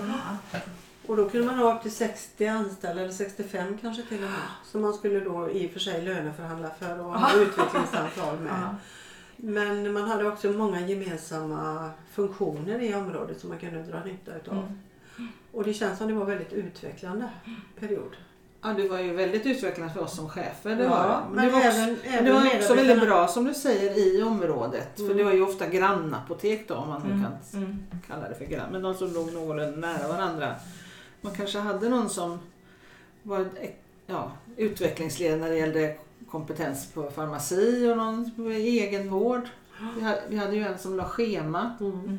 Och 1.07 1.17
då 1.17 1.29
kunde 1.31 1.47
man 1.47 1.59
ha 1.59 1.77
upp 1.77 1.83
till 1.83 1.93
60 1.93 2.47
anställda 2.47 3.03
eller 3.03 3.13
65 3.13 3.79
kanske 3.81 4.03
till 4.03 4.17
och 4.25 4.31
med. 4.31 4.41
Som 4.65 4.81
man 4.83 4.95
skulle 4.95 5.21
då 5.21 5.51
i 5.51 5.67
och 5.67 5.71
för 5.71 5.81
sig 5.81 6.03
löneförhandla 6.03 6.71
för 6.79 7.01
och 7.01 7.21
ha 7.21 7.37
utvecklingsavtal 7.43 8.39
med. 8.39 8.53
Ja. 8.63 8.75
Men 9.37 9.93
man 9.93 10.03
hade 10.09 10.25
också 10.29 10.49
många 10.49 10.81
gemensamma 10.81 11.91
funktioner 12.13 12.83
i 12.83 12.95
området 12.95 13.41
som 13.41 13.49
man 13.51 13.59
kunde 13.59 13.83
dra 13.83 14.05
nytta 14.05 14.37
utav. 14.37 14.55
Mm. 14.55 15.29
Och 15.53 15.65
det 15.65 15.75
känns 15.75 15.99
som 15.99 16.09
det 16.09 16.15
var 16.15 16.25
väldigt 16.25 16.53
utvecklande 16.53 17.29
period. 17.81 18.17
ja, 18.63 18.69
det 18.69 18.89
var 18.89 18.99
ju 18.99 19.13
väldigt 19.15 19.47
utvecklande 19.47 19.95
för 19.95 20.01
oss 20.03 20.17
som 20.17 20.29
chefer. 20.29 20.77
Det 20.77 20.89
var, 20.89 21.09
det. 21.09 21.35
men 21.35 21.45
det 21.47 21.51
var 21.53 21.59
också, 21.59 21.71
även, 21.79 21.95
men 22.05 22.13
även 22.15 22.25
det 22.25 22.33
var 22.33 22.57
också 22.57 22.75
väldigt 22.75 23.01
bra 23.01 23.29
som 23.29 23.45
du 23.45 23.55
säger 23.55 23.99
i 23.99 24.23
området. 24.23 24.89
För 24.97 25.03
Mm. 25.05 25.17
det 25.17 25.25
var 25.25 25.33
ju 25.33 25.43
ofta 25.43 25.67
grannapotek 25.67 26.69
då 26.69 26.75
om 26.75 26.89
man 26.89 27.03
nu 27.03 27.11
Mm. 27.13 27.23
kan 27.53 27.63
Mm. 27.63 27.79
kalla 28.07 28.29
det 28.29 28.35
för 28.35 28.45
grann. 28.45 28.73
Men 28.73 28.83
de 28.83 28.95
som 28.95 29.13
låg 29.15 29.33
någorlunda 29.33 29.89
nära 29.89 30.09
varandra. 30.09 30.55
Man 31.25 31.35
kanske 31.35 31.59
hade 31.59 31.89
någon 31.89 32.11
som 32.11 32.39
var 33.23 33.47
ja, 34.07 34.33
utvecklingsledare 34.57 35.41
när 35.41 35.51
det 35.51 35.57
gällde 35.57 35.97
kompetens 36.31 36.93
på 36.95 37.11
farmaci 37.11 37.89
och 37.93 37.97
någon 37.97 38.31
på 38.37 38.43
egenvård. 38.51 39.49
Vi 39.97 40.03
hade, 40.03 40.23
vi 40.29 40.37
hade 40.37 40.57
ju 40.57 40.63
en 40.63 40.79
som 40.79 40.97
la 40.97 41.05
schema. 41.05 41.77
Mm. 41.81 42.19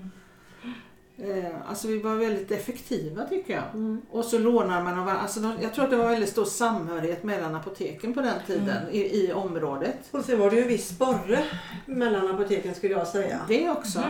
Eh, 1.18 1.70
alltså 1.70 1.88
vi 1.88 2.02
var 2.02 2.16
väldigt 2.16 2.52
effektiva 2.52 3.24
tycker 3.24 3.54
jag. 3.54 3.64
Mm. 3.74 4.02
Och 4.12 4.26
så 4.26 4.40
lånar 4.40 4.84
man 4.84 5.00
av. 5.00 5.10
Alltså 5.10 5.54
jag 5.62 5.74
tror 5.74 5.86
att 5.86 5.92
det 5.92 5.98
var 5.98 6.10
väldigt 6.10 6.30
stor 6.30 6.46
samhörighet 6.46 7.24
mellan 7.24 7.56
apoteken 7.56 8.14
på 8.14 8.22
den 8.22 8.40
tiden 8.48 8.90
i, 8.92 9.00
i 9.00 9.34
området. 9.34 9.98
Och 10.12 10.26
sen 10.26 10.40
var 10.40 10.50
det 10.50 10.56
ju 10.56 10.62
en 10.62 10.68
viss 10.68 10.88
sporre 10.88 11.46
mellan 11.86 12.32
apoteken 12.32 12.76
skulle 12.76 12.94
jag 12.94 13.08
säga. 13.08 13.42
Det 13.48 13.70
också. 13.70 14.04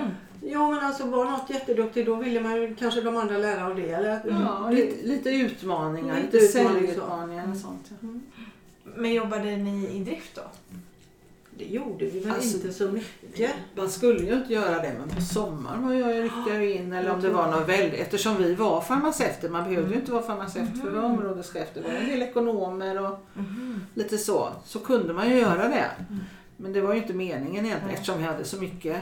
Mm. 0.45 0.53
Ja 0.53 0.69
men 0.69 0.79
alltså 0.79 1.05
var 1.05 1.25
något 1.25 1.49
jätteduktigt 1.49 2.05
då 2.05 2.15
ville 2.15 2.41
man 2.41 2.55
ju 2.55 2.75
kanske 2.75 3.01
de 3.01 3.17
andra 3.17 3.37
lära 3.37 3.65
av 3.65 3.75
det. 3.75 3.91
Eller? 3.91 4.21
Ja, 4.29 4.67
det, 4.69 4.75
lite, 4.75 5.07
lite 5.07 5.29
utmaningar, 5.29 6.21
Lite 6.21 6.37
lite, 6.37 6.47
säljutmaningar 6.47 7.51
och 7.51 7.57
sånt. 7.57 7.91
Ja. 8.01 8.07
Men 8.83 9.13
jobbade 9.13 9.57
ni 9.57 9.87
i 9.87 10.03
drift 10.03 10.35
då? 10.35 10.41
det 11.57 11.65
gjorde 11.65 12.05
vi 12.05 12.19
väl 12.19 12.33
Alltså, 12.33 12.57
inte 12.57 12.73
så 12.73 12.91
mycket. 12.91 13.51
Man 13.75 13.89
skulle 13.89 14.19
ju 14.19 14.33
inte 14.33 14.53
göra 14.53 14.81
det 14.81 14.95
men 14.99 15.09
på 15.09 15.21
sommaren 15.21 15.87
var 15.87 15.93
jag 15.93 16.23
ryckte 16.23 16.65
in 16.65 16.93
eller 16.93 17.11
om 17.11 17.21
det 17.21 17.29
var 17.29 17.51
något 17.51 17.69
väldigt 17.69 17.99
eftersom 17.99 18.37
vi 18.37 18.55
var 18.55 18.81
farmaceuter. 18.81 19.49
Man 19.49 19.69
behövde 19.69 19.93
ju 19.93 19.99
inte 19.99 20.11
vara 20.11 20.23
farmaceut 20.23 20.81
för 20.81 20.87
att 20.87 20.93
vara 20.93 21.05
områdeschef. 21.05 21.67
Det 21.73 21.81
var 21.81 21.89
en 21.89 22.09
del 22.09 22.21
ekonomer 22.21 23.01
och 23.01 23.17
lite 23.93 24.17
så. 24.17 24.49
Så 24.65 24.79
kunde 24.79 25.13
man 25.13 25.29
ju 25.29 25.35
göra 25.35 25.67
det. 25.67 25.91
Men 26.57 26.73
det 26.73 26.81
var 26.81 26.93
ju 26.93 27.01
inte 27.01 27.13
meningen 27.13 27.65
egentligen 27.65 27.93
eftersom 27.93 28.17
vi 28.17 28.23
hade 28.23 28.43
så 28.43 28.57
mycket. 28.57 28.97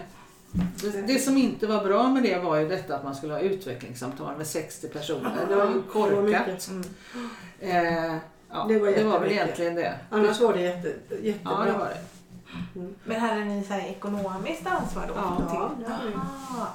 Det, 0.81 1.01
det 1.07 1.19
som 1.19 1.37
inte 1.37 1.67
var 1.67 1.83
bra 1.83 2.09
med 2.09 2.23
det 2.23 2.37
var 2.39 2.57
ju 2.57 2.67
detta 2.67 2.95
att 2.95 3.03
man 3.03 3.15
skulle 3.15 3.33
ha 3.33 3.39
utvecklingssamtal 3.39 4.37
med 4.37 4.47
60 4.47 4.87
personer. 4.87 5.45
Det 5.49 5.55
var 5.55 5.65
ju 5.65 5.69
Det 5.71 5.77
var 5.77 5.83
korkat. 5.93 6.23
mycket. 6.47 6.67
Mm. 6.69 6.83
Eh, 7.59 8.15
ja, 8.49 8.65
Det 8.67 8.73
det 8.79 9.03
var 9.03 9.11
var, 9.11 9.19
väl 9.19 9.31
egentligen 9.31 9.75
det. 9.75 9.99
Annars 10.09 10.41
var 10.41 10.53
det 10.53 10.61
jätte, 10.61 10.93
Ja, 11.09 11.15
jättebra. 11.21 11.65
det 11.65 11.71
var 11.71 11.89
det. 11.89 11.97
Men 13.05 13.19
hade 13.21 13.45
ni 13.45 13.63
så 13.63 13.73
här 13.73 13.87
ekonomiskt 13.89 14.67
ansvar 14.67 15.05
då? 15.07 15.13
Ja. 15.15 15.49
till- 15.77 15.85
Ja. 15.89 16.15
Aha. 16.15 16.67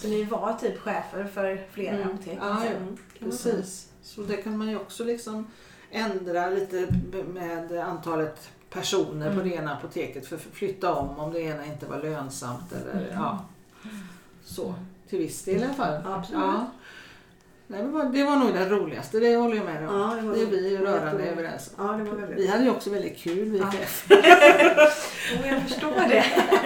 Så 0.00 0.08
ni 0.08 0.24
var 0.24 0.52
typ 0.60 0.78
chefer 0.80 1.24
för 1.34 1.60
flera 1.72 1.96
Mm. 1.96 2.08
apotek? 2.08 2.38
Ja, 2.42 2.64
ja. 2.64 2.70
Mm. 2.70 2.96
Precis. 3.18 3.88
Så 4.02 4.20
det 4.20 4.36
kan 4.36 4.58
man 4.58 4.68
ju 4.68 4.76
också 4.76 5.04
liksom 5.04 5.46
ändra 5.90 6.46
lite 6.50 6.86
med 7.28 7.72
antalet 7.72 8.48
personer 8.70 9.26
på 9.26 9.40
Mm. 9.40 9.48
det 9.48 9.54
ena 9.54 9.72
apoteket 9.74 10.26
för 10.26 10.36
att 10.36 10.42
flytta 10.52 10.94
om 10.94 11.18
om 11.18 11.32
det 11.32 11.40
ena 11.40 11.64
inte 11.64 11.86
var 11.86 11.98
lönsamt 11.98 12.72
eller 12.72 13.10
ja. 13.12 13.44
Så 14.44 14.74
till 15.08 15.18
viss 15.18 15.42
del 15.44 15.60
i 15.60 15.64
alla 15.64 15.74
fall. 15.74 16.02
Absolut. 16.06 16.40
Ja. 16.42 16.70
Nej, 17.66 17.82
men 17.84 18.12
det 18.12 18.24
var 18.24 18.36
nog 18.36 18.54
det 18.54 18.68
roligaste, 18.68 19.18
det 19.20 19.36
håller 19.36 19.56
jag 19.56 19.64
med 19.64 19.88
om. 19.88 20.00
Ja, 20.00 20.14
det 20.14 20.22
var 20.28 20.34
Det 20.34 20.42
är 20.42 20.46
vi 20.46 20.78
rörande 20.78 21.24
överens 21.24 21.70
om. 21.76 21.86
Ja, 21.86 21.92
det 21.92 22.04
var 22.10 22.16
väldigt 22.16 22.38
Vi 22.38 22.46
hade 22.46 22.64
ju 22.64 22.70
också 22.70 22.90
väldigt 22.90 23.18
kul 23.18 23.48
vi 23.50 23.58
Ja. 23.58 23.72
jag 25.46 25.62
förstår 25.62 26.08
det. 26.08 26.24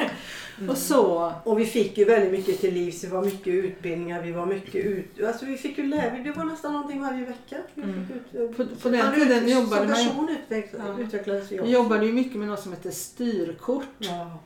Och 0.70 0.76
så. 0.76 1.32
Och 1.44 1.58
vi 1.60 1.66
fick 1.66 1.98
ju 1.98 2.04
väldigt 2.04 2.32
mycket 2.32 2.60
till 2.60 2.74
livs. 2.74 3.00
Det 3.00 3.08
var 3.08 3.24
mycket 3.24 3.46
utbildningar. 3.54 4.22
Vi 4.22 4.32
var 4.32 4.46
mycket 4.46 4.74
ut... 4.74 5.24
Alltså 5.26 5.44
vi 5.46 5.56
fick 5.56 5.78
ju 5.78 5.86
lära. 5.86 6.18
Det 6.18 6.30
var 6.30 6.44
nästan 6.44 6.72
någonting 6.72 7.00
varje 7.02 7.26
vecka. 7.26 7.56
Vi 7.74 7.82
Mm. 7.82 8.06
fick 8.06 8.34
ut... 8.40 8.56
På, 8.56 8.64
på 8.82 8.88
den 8.88 9.14
tiden 9.14 9.48
jobbade 9.48 9.68
Som 9.68 9.86
man 9.86 9.96
person 9.96 10.28
utveck... 10.28 10.70
Ja. 10.78 10.98
utvecklades 11.00 11.52
vi 11.52 11.60
också. 11.60 11.70
jobbade 11.70 12.06
ju 12.06 12.12
mycket 12.12 12.36
med 12.38 12.48
något 12.48 12.60
som 12.60 12.72
heter 12.72 12.90
styrkort. 12.90 13.84
Ja. 13.98 14.38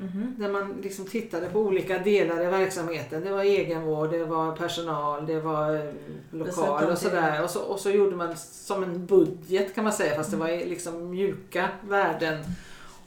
Mhm. 0.00 0.34
Där 0.38 0.48
man 0.48 0.74
liksom 0.82 1.04
tittade 1.04 1.46
på 1.46 1.60
olika 1.60 1.98
delar 1.98 2.42
i 2.42 2.46
verksamheten. 2.46 3.24
Det 3.24 3.30
var 3.30 3.42
egenvård, 3.44 4.10
det 4.10 4.24
var 4.24 4.56
personal, 4.56 5.26
det 5.26 5.40
var 5.40 5.74
eh, 5.74 5.92
lokal 6.30 6.84
och 6.90 6.98
sådär. 6.98 7.44
Och 7.44 7.50
så, 7.50 7.60
och 7.60 7.80
så 7.80 7.90
gjorde 7.90 8.16
man 8.16 8.36
som 8.36 8.82
en 8.82 9.06
budget 9.06 9.74
kan 9.74 9.84
man 9.84 9.92
säga 9.92 10.16
fast 10.16 10.30
det 10.30 10.36
var 10.36 10.48
liksom 10.48 11.10
mjuka 11.10 11.68
värden. 11.88 12.44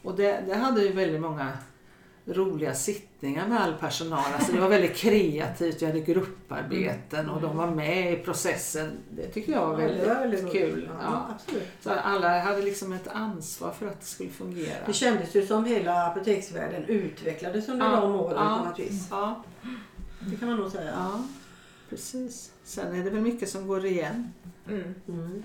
Och 0.04 0.16
det, 0.16 0.44
det 0.48 0.54
hade 0.56 0.82
ju 0.82 0.92
väldigt 0.92 1.22
många 1.22 1.48
roliga 2.26 2.74
sittningar 2.76 3.48
med 3.48 3.62
all 3.62 3.74
personal. 3.74 4.34
Alltså 4.36 4.52
det 4.52 4.60
var 4.60 4.70
väldigt 4.70 4.96
kreativt. 4.96 5.82
Vi 5.82 5.86
hade 5.86 6.00
grupparbeten 6.00 7.30
och 7.30 7.42
de 7.42 7.58
var 7.58 7.72
med 7.72 8.14
i 8.14 8.16
processen. 8.18 8.92
Det 9.10 9.28
tyckte 9.28 9.52
jag 9.52 9.68
var 9.68 9.80
Ja, 9.82 9.88
väldigt, 9.88 10.08
var 10.08 10.16
väldigt 10.16 10.52
kul. 10.52 10.90
Ja, 10.94 11.04
Ja. 11.04 11.28
absolut. 11.36 11.68
Så 11.82 11.90
alla 11.90 12.40
hade 12.40 12.62
liksom 12.62 12.94
ett 12.94 13.08
ansvar 13.08 13.72
för 13.72 13.88
att 13.88 14.00
det 14.00 14.06
skulle 14.06 14.30
fungera. 14.30 14.76
Det 14.86 14.94
kändes 14.94 15.36
ju 15.36 15.48
som 15.48 15.66
hela 15.66 16.06
apoteksvärlden 16.08 16.84
utvecklades 16.86 17.70
under 17.70 17.86
Ja, 17.86 18.02
de 18.02 18.16
åren 18.16 18.36
ja. 18.38 18.58
på 18.64 18.70
något 18.70 18.80
vis. 18.80 19.08
Ja, 19.12 19.44
Det 20.20 20.36
kan 20.36 20.48
man 20.50 20.58
nog 20.58 20.72
säga. 20.72 20.92
Ja, 20.96 21.24
precis. 21.90 22.52
Sen 22.64 22.96
är 23.00 23.04
det 23.04 23.10
väl 23.10 23.22
mycket 23.22 23.50
som 23.50 23.68
går 23.68 23.86
igen. 23.86 24.34
Mm. 24.70 24.96
Mm. 25.08 25.44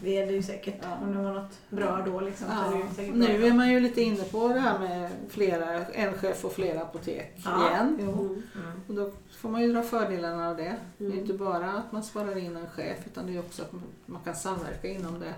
Det 0.00 0.18
är 0.22 0.26
det 0.26 0.32
ju 0.32 0.42
säkert. 0.42 0.74
Ja. 0.82 0.96
Om 1.02 1.12
det 1.16 1.22
var 1.22 1.32
något 1.34 1.58
bra 1.70 2.02
då 2.06 2.20
liksom. 2.20 2.46
Är 2.46 2.52
Ja. 2.78 2.82
säkert 2.96 3.14
Nu 3.14 3.46
är 3.46 3.52
man 3.54 3.70
ju 3.70 3.80
lite 3.80 4.02
inne 4.02 4.24
på 4.24 4.48
det 4.48 4.60
här 4.60 4.78
med 4.78 5.10
flera, 5.28 5.84
en 5.86 6.12
chef 6.14 6.44
och 6.44 6.52
flera 6.52 6.82
apotek 6.82 7.32
Ja, 7.44 7.70
igen. 7.70 7.96
Mm. 8.00 8.08
Mm. 8.08 8.42
Och 8.88 8.94
då 8.94 9.10
får 9.36 9.48
man 9.48 9.62
ju 9.62 9.72
dra 9.72 9.82
fördelarna 9.82 10.48
av 10.48 10.56
det. 10.56 10.76
Det 10.98 11.04
är 11.04 11.08
Mm. 11.08 11.20
inte 11.20 11.32
bara 11.34 11.70
att 11.72 11.92
man 11.92 12.02
sparar 12.02 12.38
in 12.38 12.56
en 12.56 12.66
chef 12.68 12.98
utan 13.06 13.26
det 13.26 13.34
är 13.36 13.38
också 13.40 13.62
att 13.62 13.72
man- 13.72 13.82
man 14.06 14.22
kan 14.24 14.34
samverka 14.36 14.88
inom 14.88 15.20
det 15.20 15.34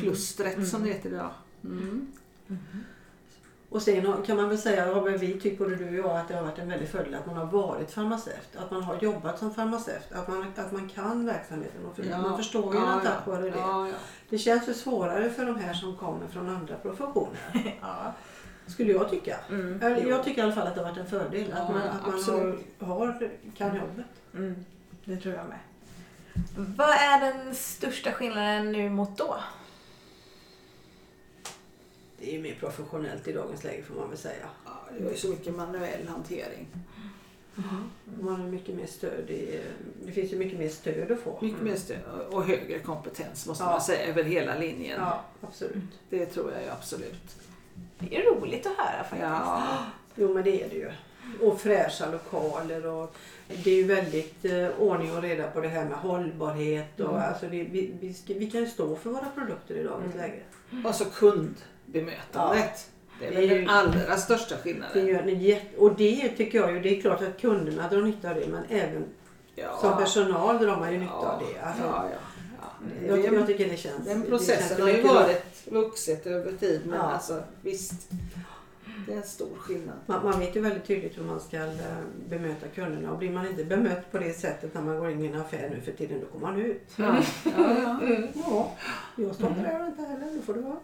klustret 0.00 0.68
som 0.68 0.82
det 0.82 0.88
heter 0.88 1.10
idag. 1.10 1.30
Mm. 1.64 2.12
Och 3.70 3.82
sen 3.82 4.22
kan 4.26 4.36
man 4.36 4.48
väl 4.48 4.58
säga, 4.58 5.00
väl 5.00 5.18
vi 5.18 5.40
tyckt 5.40 5.58
både 5.58 5.76
du 5.76 5.88
och 5.88 5.94
jag, 5.94 6.16
att 6.16 6.28
det 6.28 6.34
har 6.34 6.42
varit 6.42 6.58
en 6.58 6.68
väldig 6.68 6.88
fördel 6.88 7.14
att 7.14 7.26
man 7.26 7.36
har 7.36 7.46
varit 7.46 7.90
farmaceut. 7.90 8.56
Att 8.56 8.70
man 8.70 8.82
har 8.82 8.98
jobbat 9.00 9.38
som 9.38 9.54
farmaceut. 9.54 10.12
Att 10.12 10.28
man, 10.28 10.52
att 10.56 10.72
man 10.72 10.88
kan 10.88 11.26
verksamheten. 11.26 11.86
Och 11.86 11.96
för, 11.96 12.04
Man 12.04 12.36
förstår 12.36 12.74
ju 12.74 12.80
den 12.80 13.00
tack 13.00 13.26
vare 13.26 13.42
det. 13.42 13.58
Ja, 13.58 13.88
ja. 13.88 13.94
Det 14.28 14.38
känns 14.38 14.68
ju 14.68 14.74
svårare 14.74 15.30
för 15.30 15.46
de 15.46 15.58
här 15.58 15.74
som 15.74 15.96
kommer 15.96 16.28
från 16.28 16.48
andra 16.48 16.74
professioner. 16.76 17.38
Ja. 17.80 18.12
Skulle 18.66 18.92
jag 18.92 19.10
tycka. 19.10 19.36
Mm. 19.48 19.82
Eller 19.82 20.06
Jag 20.06 20.24
tycker 20.24 20.40
i 20.40 20.44
alla 20.44 20.52
fall 20.52 20.66
att 20.66 20.74
det 20.74 20.80
har 20.80 20.88
varit 20.88 20.98
en 20.98 21.06
fördel. 21.06 21.44
Ja, 21.50 21.56
att 21.56 21.70
man, 21.70 21.82
att 21.82 22.06
man 22.06 22.22
har, 22.78 22.86
har, 22.86 23.30
kan 23.56 23.76
jobbet. 23.76 24.06
Mm. 24.34 24.64
Det 25.04 25.16
tror 25.16 25.34
jag 25.34 25.46
med. 25.46 25.58
Vad 26.56 26.90
är 26.90 27.20
den 27.20 27.54
största 27.54 28.12
skillnaden 28.12 28.72
nu 28.72 28.90
mot 28.90 29.18
då? 29.18 29.36
Det 32.26 32.30
är 32.32 32.36
ju 32.36 32.42
mer 32.42 32.54
professionellt 32.60 33.28
i 33.28 33.32
dagens 33.32 33.64
läge 33.64 33.82
får 33.82 33.94
man 33.94 34.08
väl 34.08 34.18
säga. 34.18 34.46
Ja, 34.64 34.70
det 34.98 35.04
var 35.04 35.10
ju 35.10 35.16
så 35.16 35.28
mycket 35.28 35.54
manuell 35.54 36.08
hantering. 36.08 36.66
Man 38.20 38.40
har 38.40 38.48
mycket 38.48 38.74
mer 38.74 38.86
stöd 38.86 39.30
i, 39.30 39.60
det 40.06 40.12
finns 40.12 40.32
ju 40.32 40.36
mycket 40.38 40.58
mer 40.58 40.68
stöd 40.68 41.10
att 41.12 41.20
få. 41.20 41.38
Mycket 41.42 41.62
mer 41.62 41.76
stöd 41.76 41.98
och 42.30 42.44
högre 42.44 42.78
kompetens 42.78 43.46
måste 43.46 43.64
Ja. 43.64 43.70
man 43.70 43.80
säga 43.80 44.06
över 44.06 44.22
hela 44.22 44.58
linjen. 44.58 45.00
Ja, 45.00 45.20
absolut. 45.40 45.82
Det 46.10 46.26
tror 46.26 46.52
jag 46.52 46.62
ju 46.62 46.68
absolut. 46.70 47.36
Det 47.98 48.16
är 48.16 48.22
roligt 48.34 48.66
att 48.66 48.76
höra 48.76 49.04
faktiskt. 49.04 49.22
Ja. 49.22 49.78
Jo 50.14 50.34
men 50.34 50.44
det 50.44 50.62
är 50.64 50.68
det 50.68 50.76
ju. 50.76 50.90
Och 51.46 51.60
fräscha 51.60 52.10
lokaler 52.10 52.86
och 52.86 53.16
det 53.64 53.70
är 53.70 53.74
ju 53.76 53.84
väldigt 53.84 54.44
eh, 54.44 54.68
ordning 54.80 55.16
och 55.16 55.22
reda 55.22 55.50
på 55.50 55.60
det 55.60 55.68
här 55.68 55.84
med 55.84 55.98
hållbarhet. 55.98 57.00
Och, 57.00 57.10
Mm. 57.10 57.22
alltså 57.28 57.46
det, 57.46 57.62
vi, 57.62 57.94
vi, 58.00 58.14
ska, 58.14 58.34
vi 58.34 58.50
kan 58.50 58.60
ju 58.60 58.66
stå 58.66 58.96
för 58.96 59.10
våra 59.10 59.26
produkter 59.34 59.74
i 59.74 59.82
dagens 59.82 60.14
Mm. 60.14 60.18
läge. 60.30 60.42
Och 60.88 60.94
så 60.94 61.04
kundbemötandet. 61.04 62.90
Det 63.20 63.26
är 63.26 63.30
Det 63.30 63.36
väl 63.36 63.50
är 63.50 63.54
ju- 63.54 63.60
den 63.60 63.68
allra 63.70 64.16
största 64.16 64.54
Det 64.54 64.60
skillnaden. 64.62 65.06
gör 65.06 65.22
en 65.22 65.40
jätte, 65.40 65.76
och 65.76 65.94
det 65.96 66.28
tycker 66.28 66.58
jag 66.58 66.72
ju, 66.72 66.80
det 66.80 66.96
är 66.96 67.00
klart 67.00 67.22
att 67.22 67.40
kunderna 67.40 67.88
drar 67.88 68.02
nytta 68.02 68.30
av 68.30 68.34
det 68.36 68.46
men 68.48 68.64
även 68.68 69.04
Ja. 69.54 69.78
som 69.80 69.96
personal 69.98 70.58
drar 70.58 70.76
man 70.76 70.92
ju 70.92 70.98
nytta 70.98 71.12
av 71.12 71.42
det. 71.54 71.60
Alltså, 71.60 71.82
ja, 71.84 72.04
ja, 72.04 72.08
ja. 72.12 73.06
jag, 73.08 73.18
Det 73.18 73.26
är- 73.28 73.32
jag 73.32 73.46
tycker 73.46 73.68
det 73.68 73.76
känns... 73.76 74.04
Den 74.06 74.20
det 74.20 74.26
processen 74.28 74.68
känns 74.68 74.80
har 74.80 74.88
ju 74.88 75.02
varit 75.02 75.62
vuxit 75.64 76.26
över 76.26 76.52
tid 76.52 76.80
men 76.86 76.98
Ja. 76.98 77.02
alltså 77.04 77.42
visst. 77.62 77.92
Det 79.06 79.12
är 79.12 79.16
en 79.16 79.22
stor 79.22 79.56
skillnad. 79.58 79.96
Man, 80.06 80.24
man 80.24 80.38
vet 80.40 80.56
ju 80.56 80.60
väldigt 80.60 80.86
tydligt 80.86 81.18
hur 81.18 81.22
man 81.24 81.40
ska 81.40 81.56
eh, 81.56 81.72
bemöta 82.28 82.66
kunderna 82.74 83.10
och 83.12 83.18
blir 83.18 83.30
man 83.30 83.46
inte 83.46 83.64
bemött 83.64 84.12
på 84.12 84.18
det 84.18 84.32
sättet 84.32 84.74
när 84.74 84.82
man 84.82 84.98
går 84.98 85.10
in 85.10 85.24
i 85.24 85.26
en 85.26 85.40
affär 85.40 85.68
nu 85.70 85.80
för 85.80 85.92
tiden 85.92 86.20
då 86.20 86.26
kommer 86.26 86.46
man 86.52 86.60
ut. 86.60 86.90
Ja, 86.96 87.16
ja, 87.44 87.50
ja. 87.82 87.98
Ja, 88.46 88.72
jag 89.16 89.34
står 89.34 89.48
inte 89.48 89.60
där 89.62 89.80
och 89.80 89.86
inte 89.86 90.02
heller, 90.02 90.26
då 90.36 90.42
får 90.42 90.54
det 90.54 90.60
vara. 90.60 90.76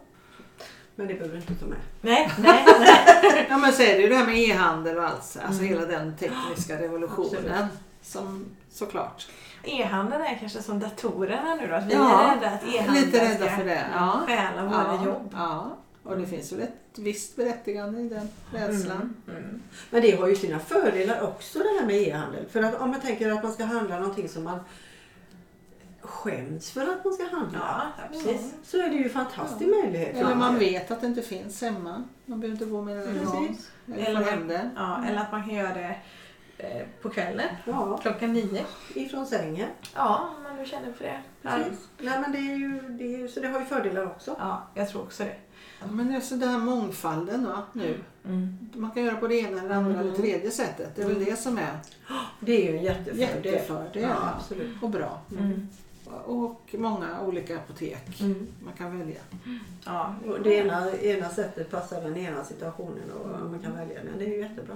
Men 0.95 1.07
det 1.07 1.13
behöver 1.13 1.35
du 1.35 1.41
inte 1.41 1.55
ta 1.55 1.65
med. 1.65 1.77
Nej, 2.01 2.31
nej, 2.39 2.65
nej. 2.79 3.45
ja 3.49 3.57
men 3.57 3.73
så 3.73 3.81
är 3.81 3.93
det 3.95 4.01
ju 4.01 4.09
det 4.09 4.15
här 4.15 4.25
med 4.25 4.37
e-handel 4.37 4.97
och 4.97 5.03
allt. 5.03 5.37
Alltså 5.45 5.61
Mm. 5.63 5.65
hela 5.65 5.85
den 5.85 6.17
tekniska 6.17 6.81
revolutionen. 6.81 7.29
Absolut. 7.45 7.71
Som 8.01 8.45
såklart. 8.71 9.27
E-handeln 9.63 10.21
är 10.21 10.37
kanske 10.39 10.61
som 10.61 10.79
datorerna 10.79 11.55
nu 11.55 11.67
då. 11.67 11.75
Att 11.75 11.85
vi 11.85 11.93
Ja, 11.93 12.21
är 12.21 12.35
rädda 12.35 12.47
att 12.49 12.63
e-handeln 12.63 13.05
Lite 13.05 13.25
rädda 13.25 13.45
ska 13.45 13.55
för 13.57 13.65
det. 13.65 13.85
Ja. 13.93 14.21
stjäla 14.27 14.63
våra 14.65 14.97
ja, 14.99 15.05
jobb. 15.05 15.29
Ja. 15.33 15.77
Och 16.03 16.17
det 16.17 16.25
finns 16.25 16.51
väl 16.51 16.59
ett 16.61 16.97
visst 16.99 17.35
berättigande 17.35 18.01
i 18.01 18.09
den 18.09 18.27
rädslan. 18.51 19.15
Mm. 19.27 19.43
Mm. 19.43 19.61
Men 19.89 20.01
det 20.01 20.11
har 20.11 20.27
ju 20.27 20.35
sina 20.35 20.59
fördelar 20.59 21.21
också 21.21 21.59
det 21.59 21.79
här 21.79 21.85
med 21.85 21.95
e-handel. 21.95 22.45
För 22.49 22.63
att 22.63 22.81
om 22.81 22.89
man 22.89 23.01
tänker 23.01 23.31
att 23.31 23.43
man 23.43 23.53
ska 23.53 23.63
handla 23.65 23.99
någonting 23.99 24.29
som 24.29 24.43
man 24.43 24.59
skäms 26.01 26.71
för 26.71 26.81
att 26.81 27.05
man 27.05 27.13
ska 27.13 27.23
handla. 27.23 27.59
Ja, 27.59 27.91
ja, 27.97 28.03
precis. 28.11 28.53
Så 28.63 28.77
är 28.77 28.89
det 28.89 28.95
ju 28.95 29.03
en 29.03 29.09
fantastisk 29.09 29.69
möjlighet. 29.83 30.15
Eller 30.15 30.35
man 30.35 30.59
vet 30.59 30.91
att 30.91 31.01
det 31.01 31.07
inte 31.07 31.21
finns 31.21 31.61
hemma. 31.61 32.03
Man 32.25 32.39
behöver 32.39 32.61
inte 32.61 32.71
gå 32.71 32.81
med 32.81 32.97
den. 32.97 33.19
Precis. 33.19 33.71
Eller 33.97 34.21
hem 34.21 34.47
det. 34.47 34.69
Ja, 34.75 35.05
eller 35.07 35.21
att 35.21 35.31
man 35.31 35.43
kan 35.43 35.55
göra 35.55 35.73
det 35.73 35.95
eh, 36.57 36.87
på 37.01 37.09
kvällen 37.09 37.47
Ja, 37.65 37.97
klockan 37.97 38.33
nio. 38.33 38.63
ifrån 38.95 39.25
sängen. 39.27 39.69
Ja, 39.95 40.29
om 40.37 40.43
man 40.43 40.55
nu 40.55 40.65
känner 40.65 40.93
för 40.93 41.03
det. 41.03 41.21
Ja, 41.41 41.49
Precis. 41.51 41.87
Nej, 41.97 42.19
men 42.19 42.31
det 42.31 42.37
är 42.37 42.55
ju, 42.57 42.79
det 42.81 43.03
är 43.03 43.17
ju, 43.17 43.27
så 43.27 43.39
det 43.39 43.47
har 43.47 43.59
ju 43.59 43.65
fördelar 43.65 44.05
också. 44.05 44.35
ja 44.39 44.63
jag 44.73 44.89
tror 44.89 45.01
också 45.01 45.23
det. 45.23 45.35
Men 45.91 46.15
alltså 46.15 46.35
den 46.35 46.49
här 46.49 46.57
mångfalden 46.59 47.45
va, 47.45 47.63
nu. 47.73 47.95
Mm. 48.25 48.57
Man 48.75 48.91
kan 48.91 49.03
göra 49.03 49.15
på 49.15 49.27
det 49.27 49.35
ena, 49.35 49.61
eller 49.61 49.75
andra 49.75 49.91
Mm. 49.93 49.99
eller 50.07 50.15
tredje 50.17 50.51
sättet. 50.51 50.95
Det 50.95 51.01
är 51.01 51.07
väl 51.07 51.25
det 51.25 51.35
som 51.39 51.57
är 51.57 51.77
Det 52.39 52.67
är 52.67 52.71
ju 52.71 52.77
en 52.77 52.83
jättefördel. 52.83 53.19
jättefördel. 53.45 54.03
Ja, 54.03 54.33
absolut. 54.37 54.83
Och 54.83 54.89
bra. 54.89 55.21
Mm. 55.39 55.67
Och 56.25 56.75
många 56.77 57.21
olika 57.21 57.55
apotek 57.57 58.21
Mm. 58.21 58.47
man 58.65 58.73
kan 58.73 58.99
välja. 58.99 59.19
Ja. 59.85 60.15
Och 60.27 60.41
det 60.43 60.53
ena, 60.53 60.91
ena 60.97 61.29
sättet 61.29 61.71
passar 61.71 62.01
den 62.01 62.17
ena 62.17 62.43
situationen 62.43 63.11
och 63.23 63.29
man 63.51 63.59
kan 63.59 63.75
välja 63.75 64.03
den. 64.03 64.13
Det 64.19 64.25
är 64.25 64.29
ju 64.29 64.39
jättebra. 64.39 64.75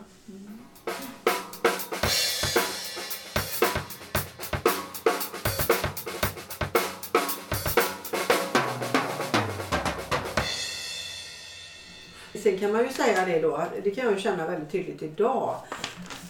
Sen 12.58 12.66
kan 12.66 12.72
man 12.78 12.84
ju 12.88 12.94
säga 12.94 13.26
det 13.26 13.40
då, 13.42 13.64
det 13.84 13.92
kan 13.92 14.04
jag 14.04 14.14
ju 14.14 14.20
känna 14.20 14.48
väldigt 14.48 14.72
tydligt 14.72 15.02
idag, 15.04 15.56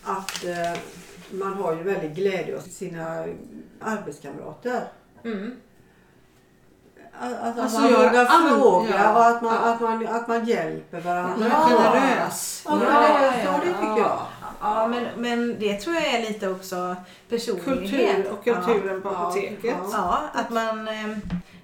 att 0.03 0.43
eh, 0.45 0.79
man 1.31 1.53
har 1.53 1.75
ju 1.75 1.83
väldigt 1.83 2.15
glädje 2.15 2.57
av 2.57 2.61
sina 2.61 3.25
arbetskamrater. 3.81 4.81
Mm. 5.23 5.55
Att, 7.19 7.33
att 7.33 7.59
Alltså, 7.59 7.81
man 7.81 7.93
vågar 7.93 8.25
fråga 8.25 8.89
ja. 8.97 9.15
och 9.15 9.25
att 9.25 9.41
man, 9.41 9.53
Ja. 9.53 9.73
att 9.73 9.81
man, 9.81 10.07
att 10.07 10.27
man 10.27 10.45
hjälper 10.45 10.99
varandra. 10.99 11.35
Man 11.37 11.51
är 11.51 11.67
generös. 11.67 12.63
Ja, 12.65 12.71
Ja, 12.71 12.79
generös, 12.79 13.35
ja, 13.45 13.51
ja, 13.51 13.59
det 13.65 13.73
tycker 13.73 13.97
jag. 14.01 14.19
Ja, 14.61 14.87
men, 14.87 15.05
men 15.17 15.59
det 15.59 15.73
tror 15.77 15.95
jag 15.95 16.05
är 16.05 16.21
lite 16.21 16.49
också 16.49 16.95
personlighet. 17.29 18.15
Kultur 18.15 18.31
och 18.31 18.43
kulturen 18.43 19.01
på 19.01 19.09
Ja. 19.09 19.15
apoteket. 19.27 19.61
Ja. 19.63 19.89
Ja, 19.91 20.21
att 20.33 20.49
man... 20.49 20.87
eh, 20.87 21.17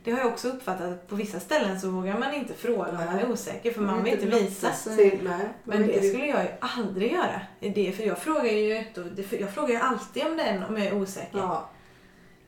Det 0.04 0.12
har 0.12 0.20
jag 0.20 0.28
också 0.28 0.48
uppfattat 0.48 0.92
att 0.92 1.08
på 1.08 1.16
vissa 1.16 1.40
ställen 1.40 1.80
så 1.82 1.90
vågar 1.90 2.18
man 2.20 2.34
inte 2.34 2.54
fråga 2.54 2.90
om 2.90 2.96
man 2.96 3.08
är 3.20 3.32
osäker 3.32 3.74
för 3.74 3.82
man 3.82 4.04
vill 4.04 4.14
inte 4.14 4.26
visa. 4.26 4.72
sig. 4.74 5.22
Men 5.64 5.88
det 5.88 6.02
skulle 6.10 6.26
jag 6.28 6.44
ju 6.44 6.50
aldrig 6.60 7.12
göra. 7.12 7.42
Det, 7.60 7.92
för 7.92 8.04
jag 8.04 8.18
frågar 8.18 8.52
ju 8.52 8.86
jag 9.40 9.50
frågar 9.54 9.70
ju 9.70 9.76
alltid 9.80 10.26
om 10.26 10.38
den 10.38 10.64
om 10.64 10.78
jag 10.78 10.88
är 10.88 10.94
osäker. 11.02 11.38
Ja, 11.38 11.70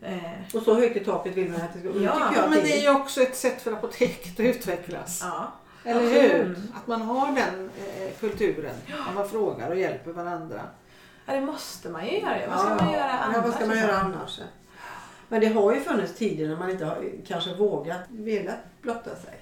Eh, 0.02 0.56
och 0.56 0.62
så 0.64 0.76
högt 0.76 0.98
i 0.98 1.06
taket 1.06 1.36
vill 1.36 1.50
man 1.52 1.62
att 1.62 1.74
det 1.74 1.80
ska... 1.80 1.90
Ja, 1.90 1.94
jag 2.36 2.44
Ja, 2.44 2.50
men 2.50 2.60
det 2.64 2.78
är 2.78 2.82
ju 2.82 2.90
också 2.90 3.22
ett 3.22 3.36
sätt 3.36 3.62
för 3.62 3.72
apoteket 3.72 4.34
att 4.34 4.40
utvecklas. 4.40 5.20
ja. 5.24 5.52
Eller 5.84 6.02
absolut. 6.02 6.32
hur? 6.32 6.58
Att 6.76 6.88
man 6.88 7.02
har 7.02 7.28
den 7.28 7.70
eh, 7.80 8.10
kulturen. 8.20 8.76
Att 9.10 9.16
man 9.16 9.30
frågar 9.30 9.70
och 9.70 9.76
hjälper 9.80 10.12
varandra. 10.12 10.62
ja, 11.26 11.34
det 11.34 11.42
måste 11.42 11.90
man 11.90 12.06
ju 12.06 12.20
göra. 12.20 12.38
Vad 12.50 12.60
ska 12.60 12.70
Ja, 12.70 12.76
man 12.84 12.94
göra 12.94 13.08
ja, 13.08 13.18
annars? 13.20 13.44
vad 13.46 13.54
ska 13.54 13.66
man 13.66 13.78
göra 13.78 13.98
annars? 14.00 14.40
Men 15.30 15.42
det 15.42 15.48
har 15.48 15.74
ju 15.74 15.80
funnits 15.82 16.14
tider 16.16 16.48
när 16.48 16.56
man 16.58 16.70
inte 16.70 16.86
har 16.86 17.12
kanske 17.28 17.54
vågat, 17.56 18.00
velat 18.10 18.56
blotta 18.82 19.16
sig. 19.16 19.40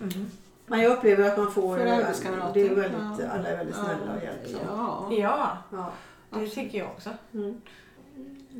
Mm. 0.00 0.26
Men 0.66 0.80
jag 0.80 0.92
upplever 0.92 1.28
att 1.32 1.38
man 1.38 1.52
får... 1.52 1.76
För 1.78 1.86
arbetskamrater. 1.86 2.54
Det 2.54 2.60
är 2.68 2.74
väldigt, 2.74 3.00
Ja. 3.20 3.28
Alla 3.30 3.48
är 3.48 3.56
väldigt 3.56 3.74
snälla 3.76 4.14
och 4.16 4.22
hjälpsamma. 4.22 5.06
Ja, 5.10 5.10
Ja, 5.18 5.58
Ja. 6.30 6.38
det 6.40 6.48
tycker 6.48 6.78
jag 6.78 6.88
också. 6.88 7.10
Mm. 7.34 7.60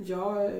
jag, 0.05 0.51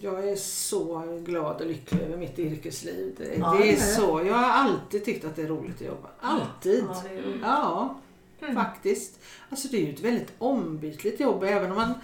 jag 0.00 0.28
är 0.28 0.36
så 0.36 0.98
glad 1.26 1.60
och 1.60 1.66
lycklig 1.66 2.00
över 2.02 2.16
mitt 2.16 2.38
yrkesliv. 2.38 3.14
Det, 3.18 3.34
Ja, 3.38 3.56
det 3.60 3.68
är 3.68 3.72
det. 3.72 3.80
så. 3.80 4.22
Jag 4.26 4.34
har 4.34 4.50
alltid 4.64 5.04
tyckt 5.04 5.24
att 5.24 5.36
det 5.36 5.42
är 5.42 5.46
roligt 5.46 5.74
att 5.76 5.86
jobba. 5.86 6.08
Alltid. 6.20 6.84
Ja, 6.88 7.02
det 7.08 7.18
är 7.18 7.22
roligt. 7.22 7.40
Ja, 7.42 7.94
Mm. 8.42 8.54
faktiskt. 8.54 9.20
Alltså 9.48 9.68
det 9.68 9.76
är 9.76 9.80
ju 9.86 9.92
ett 9.94 10.00
väldigt 10.00 10.32
ombytligt 10.38 11.20
jobb 11.20 11.44
även 11.44 11.70
om 11.70 11.76
man 11.76 11.94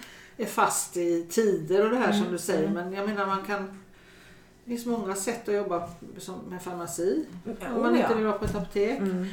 är 0.43 0.45
fast 0.47 0.97
i 0.97 1.25
tider 1.29 1.83
och 1.85 1.89
det 1.91 1.97
här 1.97 2.11
som 2.11 2.21
Mm, 2.21 2.31
du 2.31 2.37
säger. 2.37 2.67
mm. 2.67 2.73
Men 2.73 2.93
jag 2.93 3.09
menar 3.09 3.25
man 3.25 3.43
kan... 3.43 3.81
Det 4.63 4.69
finns 4.71 4.85
många 4.85 5.15
sätt 5.15 5.49
att 5.49 5.55
jobba 5.55 5.89
som, 6.17 6.35
med 6.49 6.61
farmaci. 6.61 7.25
Ja, 7.43 7.73
om 7.75 7.81
man 7.81 7.95
inte 7.95 8.07
ja. 8.11 8.15
vill 8.17 8.25
vara 8.25 8.37
på 8.37 8.45
ett 8.45 8.55
apotek. 8.55 8.99
Mm. 8.99 9.27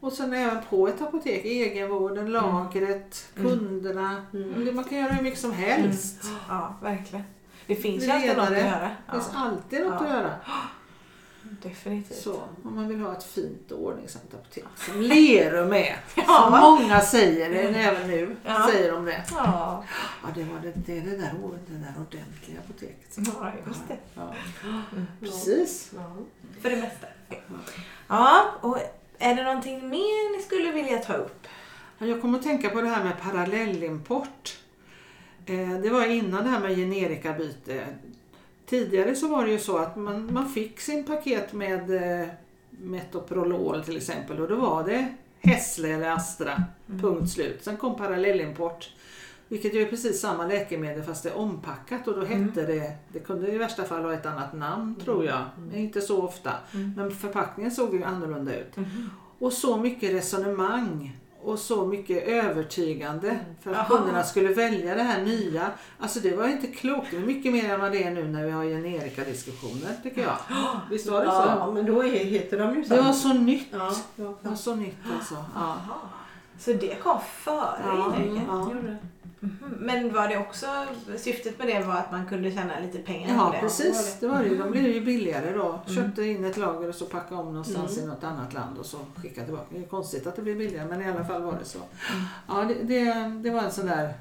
Och 0.00 0.12
sen 0.12 0.32
även 0.32 0.58
på 0.70 0.88
ett 0.88 1.02
apotek, 1.02 1.44
egenvården, 1.44 2.32
lagret, 2.32 3.28
Mm. 3.36 3.48
kunderna. 3.50 4.24
Mm. 4.32 4.74
Man 4.76 4.84
kan 4.84 4.98
göra 4.98 5.12
hur 5.12 5.22
mycket 5.22 5.40
som 5.40 5.52
helst. 5.52 6.24
Ja, 6.48 6.74
verkligen. 6.82 7.24
Det 7.66 7.74
finns 7.76 8.04
ju 8.04 8.10
alltid 8.10 8.36
något 8.36 8.48
att 8.50 8.58
göra. 8.58 8.90
Det 9.06 9.12
finns 9.12 9.30
alltid 9.34 9.80
något 9.80 9.94
Ja. 10.00 10.06
att 10.06 10.10
göra. 10.10 10.30
Definitivt. 11.42 12.18
Så, 12.18 12.42
om 12.64 12.74
man 12.74 12.88
vill 12.88 13.00
ha 13.00 13.12
ett 13.16 13.24
fint 13.24 13.70
och 13.72 13.82
ordningsamt 13.82 14.34
apotek 14.34 14.64
som 14.76 15.00
Lerum 15.00 15.72
är. 15.72 15.96
Ja. 16.16 16.24
Som 16.24 16.60
många 16.60 17.00
säger, 17.00 17.50
även 17.74 18.08
nu 18.10 18.36
Ja. 18.44 18.68
säger 18.72 18.92
de 18.92 19.04
det. 19.04 19.24
Ja, 19.30 19.84
Ja, 20.22 20.28
det 20.34 20.44
var 20.44 20.58
det, 20.62 20.72
det, 20.74 21.00
det, 21.00 21.10
där, 21.16 21.34
det 21.68 21.74
där 21.78 21.94
ordentliga 22.00 22.58
apoteket. 22.64 23.16
ja 23.16 23.52
just 23.66 23.88
det. 23.88 23.96
Ja. 24.14 24.34
Precis. 25.20 25.90
Ja. 25.96 26.12
För 26.62 26.70
det 26.70 26.76
mesta. 26.76 27.06
Ja, 28.08 28.44
och 28.60 28.78
är 29.18 29.34
det 29.34 29.44
någonting 29.44 29.88
mer 29.88 30.36
ni 30.36 30.42
skulle 30.42 30.72
vilja 30.72 30.98
ta 30.98 31.12
upp? 31.14 31.46
Ja, 31.98 32.06
Jag 32.06 32.20
kommer 32.20 32.38
att 32.38 32.44
tänka 32.44 32.70
på 32.70 32.80
det 32.80 32.88
här 32.88 33.04
med 33.04 33.20
parallellimport. 33.20 34.58
Eh, 35.46 35.68
Det 35.82 35.90
var 35.90 36.06
innan 36.06 36.44
det 36.44 36.50
här 36.50 36.60
med 36.60 36.76
generikabyte. 36.76 37.86
Tidigare 38.70 39.14
så 39.16 39.28
var 39.28 39.44
det 39.44 39.50
ju 39.50 39.58
så 39.58 39.78
att 39.78 39.96
man, 39.96 40.32
man 40.32 40.48
fick 40.48 40.80
sin 40.80 41.04
paket 41.04 41.52
med 41.52 41.90
eh, 42.20 42.28
Metoprolol 42.70 43.84
till 43.84 43.96
exempel 43.96 44.40
och 44.40 44.48
då 44.48 44.56
var 44.56 44.84
det 44.84 45.14
Hässle 45.40 45.88
eller 45.88 46.10
Astra. 46.10 46.64
Punkt 46.86 47.30
slut. 47.30 47.64
Sen 47.64 47.76
kom 47.76 47.96
parallellimport. 47.96 48.90
Vilket 49.48 49.74
ju 49.74 49.82
är 49.82 49.86
precis 49.86 50.20
samma 50.20 50.46
läkemedel 50.46 51.02
fast 51.02 51.22
det 51.22 51.28
är 51.28 51.38
ompackat 51.38 52.08
och 52.08 52.16
då 52.16 52.24
hette 52.24 52.66
det, 52.66 52.92
det 53.08 53.18
kunde 53.18 53.52
i 53.52 53.58
värsta 53.58 53.84
fall 53.84 54.04
ha 54.04 54.14
ett 54.14 54.26
annat 54.26 54.52
namn 54.52 54.94
tror 54.94 55.24
jag. 55.24 55.44
Men 55.58 55.74
inte 55.78 56.00
så 56.00 56.22
ofta. 56.22 56.52
Men 56.96 57.10
förpackningen 57.10 57.72
såg 57.72 57.94
ju 57.94 58.04
annorlunda 58.04 58.56
ut. 58.60 58.76
Och 59.38 59.52
så 59.52 59.76
mycket 59.76 60.12
resonemang 60.12 61.16
och 61.42 61.58
så 61.58 61.86
mycket 61.86 62.28
övertygande 62.28 63.38
för 63.62 63.70
att 63.70 63.76
Jaha. 63.76 63.98
kunderna 63.98 64.22
skulle 64.24 64.48
välja 64.54 64.94
det 64.94 65.02
här 65.02 65.22
nya. 65.22 65.70
Alltså 65.98 66.20
det 66.20 66.36
var 66.36 66.48
inte 66.48 66.66
klokt. 66.66 67.06
Det 67.10 67.18
var 67.18 67.26
mycket 67.26 67.52
mer 67.52 67.74
än 67.74 67.80
vad 67.80 67.92
det 67.92 68.04
är 68.04 68.10
nu 68.10 68.28
när 68.28 68.44
vi 68.44 68.50
har 68.50 68.64
generika-diskussioner 68.64 69.96
tycker 70.02 70.22
jag. 70.22 70.36
Visst 70.90 71.06
var 71.06 71.20
det 71.20 71.30
så? 71.30 71.42
Ja, 71.46 71.70
men 71.74 71.86
då 71.86 72.02
heter 72.02 72.58
de 72.58 72.74
ju 72.74 72.82
Det 72.82 73.00
var 73.00 73.12
så 73.12 73.32
nytt. 73.32 73.68
Ja, 73.70 73.92
ja, 74.16 74.34
Det 74.42 74.48
var 74.48 74.56
så 74.56 74.74
nytt 74.74 74.96
alltså. 75.18 75.36
Ja. 75.54 75.76
Så 76.58 76.72
det 76.72 77.02
kom 77.02 77.20
före 77.20 77.80
Ja, 77.84 78.14
ja. 78.48 78.96
Mhm. 79.40 79.74
Men 79.78 80.12
var 80.14 80.28
det 80.28 80.38
också, 80.38 80.66
syftet 81.16 81.58
med 81.58 81.66
det 81.68 81.84
var 81.86 81.94
att 81.94 82.12
man 82.12 82.26
kunde 82.26 82.50
tjäna 82.50 82.80
lite 82.80 82.98
pengar 82.98 83.34
Ja 83.36 83.50
det? 83.54 83.60
precis, 83.60 84.16
det 84.20 84.28
var 84.28 84.42
det. 84.42 84.56
De 84.56 84.70
blev 84.70 84.86
ju 84.86 85.00
billigare 85.00 85.52
då. 85.52 85.80
Köpte 85.86 86.22
in 86.24 86.44
ett 86.44 86.56
lager 86.56 86.88
och 86.88 86.94
så 86.94 87.04
packade 87.04 87.40
om 87.40 87.46
någonstans 87.46 87.98
i 87.98 88.06
något 88.06 88.24
annat 88.24 88.54
land 88.54 88.78
och 88.78 88.86
så 88.86 88.98
skickade 89.16 89.46
tillbaka. 89.46 89.66
Det 89.70 89.78
är 89.78 89.86
konstigt 89.88 90.26
att 90.26 90.36
det 90.36 90.42
blir 90.42 90.54
billigare 90.54 90.88
men 90.88 91.02
i 91.02 91.10
alla 91.10 91.24
fall 91.24 91.42
var 91.42 91.58
det 91.58 91.64
så. 91.64 91.78
Ja, 92.48 92.64
det, 92.64 92.74
det, 92.74 93.14
det 93.42 93.50
var 93.50 93.62
en 93.62 93.72
sån 93.72 93.86
där 93.86 94.14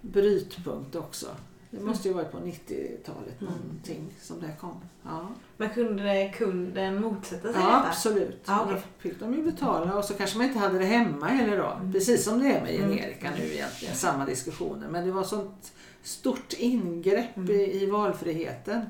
brytpunkt 0.00 0.96
också. 0.96 1.26
Det 1.70 1.80
måste 1.80 2.08
ju 2.08 2.14
varit 2.14 2.32
på 2.32 2.38
90-talet 2.38 3.40
någonting 3.40 4.10
som 4.20 4.40
det 4.40 4.50
kom. 4.60 4.80
Ja, 5.04 5.28
Men 5.56 5.70
kunde 5.70 6.32
kunden 6.36 7.00
motsätta 7.00 7.52
sig 7.52 7.62
ja 7.62 7.66
detta? 7.68 7.88
absolut. 7.88 8.42
Ja, 8.46 8.60
okej. 8.64 8.74
Då 8.74 9.08
fick 9.08 9.20
de 9.20 9.34
ju 9.34 9.42
betala 9.42 9.94
och 9.98 10.04
så 10.04 10.14
kanske 10.14 10.38
man 10.38 10.46
inte 10.46 10.58
hade 10.58 10.78
det 10.78 10.84
hemma 10.84 11.26
heller 11.26 11.56
då. 11.58 11.66
Mm. 11.80 11.92
Precis 11.92 12.24
som 12.24 12.38
det 12.42 12.52
är 12.52 12.62
med 12.62 12.70
generika 12.72 13.30
nu 13.38 13.44
egentligen, 13.54 13.94
samma 13.94 14.24
diskussioner. 14.26 14.88
Men 14.88 15.04
det 15.06 15.12
var 15.12 15.22
sånt 15.24 15.72
stort 16.02 16.52
ingrepp 16.58 17.36
Mm. 17.36 17.50
i, 17.50 17.82
i 17.82 17.86
valfriheten. 17.90 18.80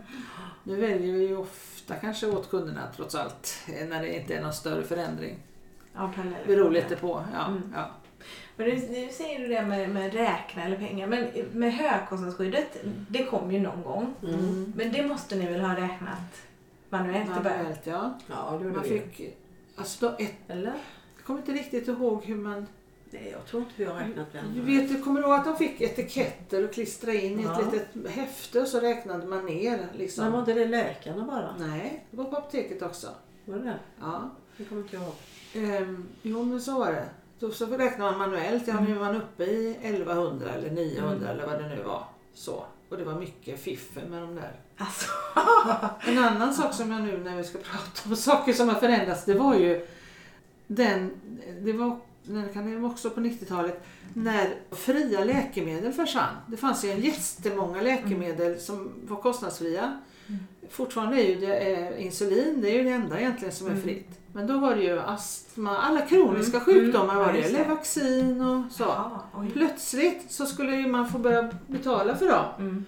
Nu 0.64 0.76
väljer 0.76 1.12
vi 1.14 1.26
ju 1.28 1.36
ofta 1.36 1.94
kanske 1.94 2.26
åt 2.26 2.50
kunderna 2.50 2.82
trots 2.96 3.14
allt 3.14 3.54
eh, 3.68 3.88
när 3.88 4.02
det 4.02 4.16
inte 4.20 4.34
är 4.34 4.42
någon 4.42 4.52
större 4.52 4.82
förändring. 4.82 5.38
Ja, 5.94 6.12
parallell. 6.16 6.46
Beror 6.46 6.70
lite 6.70 6.96
på. 6.96 7.24
Ja, 7.34 7.46
Mm. 7.46 7.62
ja. 7.74 7.90
Men 8.58 8.66
nu, 8.68 8.74
nu 8.90 9.08
säger 9.12 9.38
du 9.40 9.48
det 9.48 9.62
med, 9.66 9.90
med 9.90 10.12
räkna 10.14 10.64
eller 10.64 10.76
pengar. 10.76 11.06
Men 11.06 11.26
med 11.52 11.72
högkostnadsskyddet, 11.72 12.76
det 13.10 13.24
kom 13.24 13.52
ju 13.52 13.60
någon 13.60 13.82
gång. 13.82 14.14
Mm. 14.22 14.72
Men 14.76 14.92
det 14.92 15.06
måste 15.06 15.36
ni 15.36 15.46
väl 15.46 15.60
ha 15.60 15.72
räknat 15.76 16.42
manuellt 16.88 17.30
i 17.30 17.40
början? 17.42 17.58
Manuellt, 17.58 17.86
ja. 17.86 18.18
Ja, 18.26 18.58
det 18.62 18.64
Man 18.64 18.84
fick, 18.84 19.36
alltså 19.76 20.06
då 20.08 20.24
ett, 20.24 20.34
Eller? 20.48 20.72
jag 21.16 21.24
kommer 21.24 21.40
inte 21.40 21.52
riktigt 21.52 21.88
ihåg 21.88 22.24
hur 22.24 22.36
man... 22.36 22.66
Nej, 23.10 23.28
jag 23.32 23.46
tror 23.46 23.62
inte 23.62 23.74
vi 23.76 23.84
har 23.84 23.94
räknat 23.94 24.32
den. 24.32 24.54
Du 24.54 24.60
vet, 24.60 24.88
du 24.88 25.02
kommer 25.02 25.20
ihåg 25.20 25.32
att 25.32 25.44
de 25.44 25.56
fick 25.56 25.80
etiketter 25.80 26.64
och 26.64 26.72
klistra 26.74 27.12
in 27.12 27.40
i 27.40 27.42
Ja. 27.42 27.60
ett 27.60 27.72
litet 27.72 28.10
häfte 28.10 28.60
och 28.60 28.68
så 28.68 28.80
räknade 28.80 29.26
man 29.26 29.46
ner. 29.46 29.86
Liksom. 29.96 30.24
Men 30.24 30.32
var 30.32 30.38
inte 30.40 30.54
det 30.54 30.66
läkarna 30.66 31.24
bara? 31.24 31.66
Nej, 31.66 32.04
det 32.10 32.16
var 32.16 32.24
på 32.24 32.36
apoteket 32.36 32.82
också. 32.82 33.08
Var 33.44 33.56
det 33.58 33.64
det? 33.64 33.78
Ja. 34.00 34.30
Det 34.56 34.64
kommer 34.64 34.82
inte 34.82 34.96
jag 34.96 35.02
ihåg. 35.04 35.14
Ehm, 35.54 36.06
jo 36.22 36.42
men 36.44 36.60
så 36.60 36.78
var 36.78 36.92
det. 36.92 37.08
Då 37.40 37.50
så 37.50 37.66
räknar 37.66 38.10
man 38.10 38.18
manuellt. 38.18 38.66
Ja, 38.66 38.80
nu 38.80 38.96
är 38.96 39.00
man 39.00 39.16
uppe 39.16 39.44
i 39.44 39.78
1100 39.82 40.50
eller 40.50 40.70
900 40.70 41.28
eller 41.30 41.46
vad 41.46 41.58
det 41.62 41.68
nu 41.68 41.82
var. 41.82 42.04
Så. 42.34 42.64
Och 42.88 42.96
det 42.96 43.04
var 43.04 43.14
mycket 43.14 43.60
fiffel 43.60 44.08
med 44.08 44.22
de 44.22 44.34
där. 44.34 44.52
Alltså, 44.76 45.10
En 46.10 46.18
annan 46.18 46.54
sak 46.54 46.74
som 46.74 46.90
jag 46.92 47.02
nu 47.02 47.18
när 47.18 47.36
vi 47.36 47.44
ska 47.44 47.58
prata 47.58 48.08
om 48.08 48.16
saker 48.16 48.52
som 48.52 48.68
har 48.68 48.80
förändrats. 48.80 49.24
Det 49.24 49.34
var 49.34 49.54
ju 49.54 49.86
den, 50.66 51.10
det 51.60 51.72
var, 51.72 51.98
kan 52.52 52.80
det 52.80 52.86
också 52.86 53.10
på 53.10 53.20
90-talet, 53.20 53.82
när 54.14 54.54
fria 54.70 55.24
läkemedel 55.24 55.92
försvann. 55.92 56.36
Det 56.46 56.56
fanns 56.56 56.84
ju 56.84 56.88
jättemånga 56.88 57.82
läkemedel 57.82 58.60
som 58.60 58.92
var 59.02 59.16
kostnadsfria. 59.16 60.00
Fortfarande 60.70 61.22
är 61.22 61.28
ju 61.28 61.34
det 61.34 61.56
eh, 61.56 62.06
insulin, 62.06 62.60
det 62.60 62.70
är 62.70 62.74
ju 62.74 62.84
det 62.84 62.90
enda 62.90 63.20
egentligen 63.20 63.54
som 63.54 63.66
är 63.66 63.76
fritt. 63.76 64.08
Men 64.32 64.46
då 64.46 64.58
var 64.58 64.74
det 64.74 64.82
ju 64.82 64.98
astma, 64.98 65.78
alla 65.78 66.00
kroniska 66.00 66.56
Mm, 66.56 66.64
sjukdomar 66.64 67.14
mm, 67.14 67.26
var 67.26 67.32
det, 67.32 67.40
det. 67.40 67.48
Levaxin 67.48 68.40
och 68.40 68.72
så. 68.72 69.10
Plötsligt 69.52 70.24
så 70.28 70.46
skulle 70.46 70.76
ju 70.76 70.86
man 70.86 71.08
få 71.08 71.18
börja 71.18 71.50
betala 71.66 72.16
för 72.16 72.26
dem. 72.26 72.44
Mm. 72.58 72.84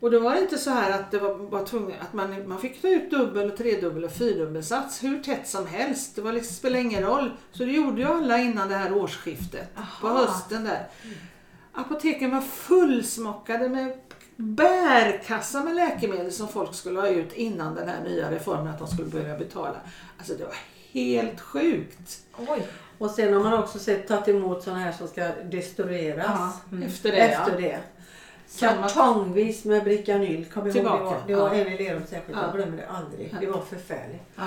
Och 0.00 0.10
då 0.10 0.18
var 0.18 0.34
det 0.34 0.40
inte 0.40 0.58
så 0.58 0.70
här 0.70 1.00
att 1.00 1.10
det 1.10 1.18
var, 1.18 1.34
var 1.34 1.64
tvunget, 1.64 2.00
att 2.00 2.12
man, 2.12 2.48
man 2.48 2.58
fick 2.58 2.82
ta 2.82 2.88
ut 2.88 3.10
dubbel, 3.10 3.50
och 3.50 3.56
tredubbel 3.56 4.04
och 4.04 4.12
fyrdubbelsats 4.12 5.04
hur 5.04 5.22
tätt 5.22 5.48
som 5.48 5.66
helst. 5.66 6.16
Det 6.16 6.22
var 6.22 6.32
liksom, 6.32 6.54
spelade 6.54 6.82
ingen 6.82 7.02
roll. 7.02 7.30
Så 7.52 7.64
det 7.64 7.72
gjorde 7.72 8.00
ju 8.00 8.06
alla 8.08 8.38
innan 8.38 8.68
det 8.68 8.74
här 8.74 8.92
årsskiftet. 8.92 9.74
På 10.00 10.08
Aha. 10.08 10.18
hösten 10.18 10.64
där. 10.64 10.86
Apoteken 11.72 12.30
var 12.30 12.40
fullsmockade 12.40 13.68
med 13.68 14.05
bärkassa 14.36 15.62
med 15.64 15.74
läkemedel 15.74 16.32
som 16.32 16.48
folk 16.48 16.74
skulle 16.74 17.00
ha 17.00 17.08
ut 17.08 17.32
innan 17.32 17.74
den 17.74 17.88
här 17.88 18.04
nya 18.04 18.30
reformen 18.30 18.68
att 18.68 18.78
de 18.78 18.88
skulle 18.88 19.08
börja 19.08 19.38
betala. 19.38 19.76
Alltså 20.18 20.34
det 20.34 20.44
var 20.44 20.54
helt 20.92 21.40
sjukt. 21.40 22.20
Oj. 22.38 22.66
Och 22.98 23.10
sen 23.10 23.34
har 23.34 23.42
man 23.42 23.52
också 23.54 23.78
sett 23.78 24.08
tagit 24.08 24.28
emot 24.28 24.62
sådana 24.62 24.80
här 24.80 24.92
som 24.92 25.08
ska 25.08 25.28
destrueras. 25.44 26.26
Ja. 26.26 26.52
Mm. 26.72 26.82
Efter 26.88 27.12
det 27.12 27.18
Efter 27.18 27.52
ja. 27.52 27.58
det. 27.60 27.80
Kartongvis 28.60 29.64
med 29.64 29.84
Bricanyl. 29.84 30.44
Kommer 30.44 30.66
jag 30.66 30.76
ihåg, 30.76 30.84
det 30.84 30.90
var, 30.90 30.98
Tillbaka. 30.98 31.26
det 31.26 31.34
var 31.34 31.54
Ja. 31.54 31.54
en 31.54 31.72
i 31.72 31.78
Lerum 31.84 32.02
särskilt. 32.06 32.38
Ja. 32.38 32.44
Jag 32.46 32.54
glömmer 32.56 32.76
det 32.76 32.86
aldrig. 32.88 33.36
Det 33.40 33.46
var 33.46 33.60
förfärligt. 33.60 34.22
Ja. 34.36 34.44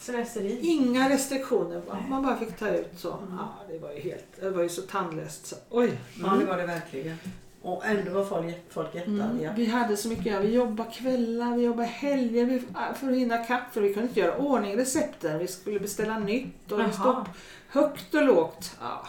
Slöseri. 0.00 0.58
Inga 0.62 1.10
restriktioner, 1.10 1.82
man 2.08 2.22
bara 2.22 2.36
fick 2.36 2.56
ta 2.58 2.68
ut 2.68 2.90
så. 2.96 3.08
Ja, 3.30 3.48
det 3.70 3.78
var 3.78 3.92
ju 3.92 4.00
helt, 4.00 4.24
det 4.40 4.50
var 4.50 4.62
ju 4.62 4.68
så 4.68 4.82
tandlöst. 4.82 5.46
Så. 5.46 5.56
Oj. 5.70 5.92
Ja, 6.22 6.34
det 6.40 6.44
var 6.44 6.56
det 6.56 6.66
verkligen. 6.66 7.16
Och 7.62 7.86
ändå 7.86 8.12
var 8.12 8.24
folk, 8.24 8.56
folk 8.68 8.94
jättearga. 8.94 9.24
Mm. 9.24 9.54
Vi 9.54 9.66
hade 9.66 9.96
så 9.96 10.08
mycket, 10.08 10.44
vi 10.44 10.54
jobbade 10.54 10.90
kvällar, 10.90 11.56
vi 11.56 11.62
jobbade 11.62 11.88
helger 11.88 12.44
vi, 12.44 12.62
för 12.94 13.08
att 13.08 13.16
hinna 13.16 13.38
kapp 13.38 13.74
för 13.74 13.80
vi 13.80 13.94
kunde 13.94 14.08
inte 14.08 14.20
göra 14.20 14.36
ordning 14.36 14.76
recepten. 14.76 15.38
Vi 15.38 15.46
skulle 15.46 15.80
beställa 15.80 16.18
nytt 16.18 16.72
och 16.72 16.78
vi 16.78 16.82
Jaha. 16.82 16.92
stod 16.92 17.24
högt 17.68 18.14
och 18.14 18.24
lågt. 18.24 18.76
Ja. 18.80 19.06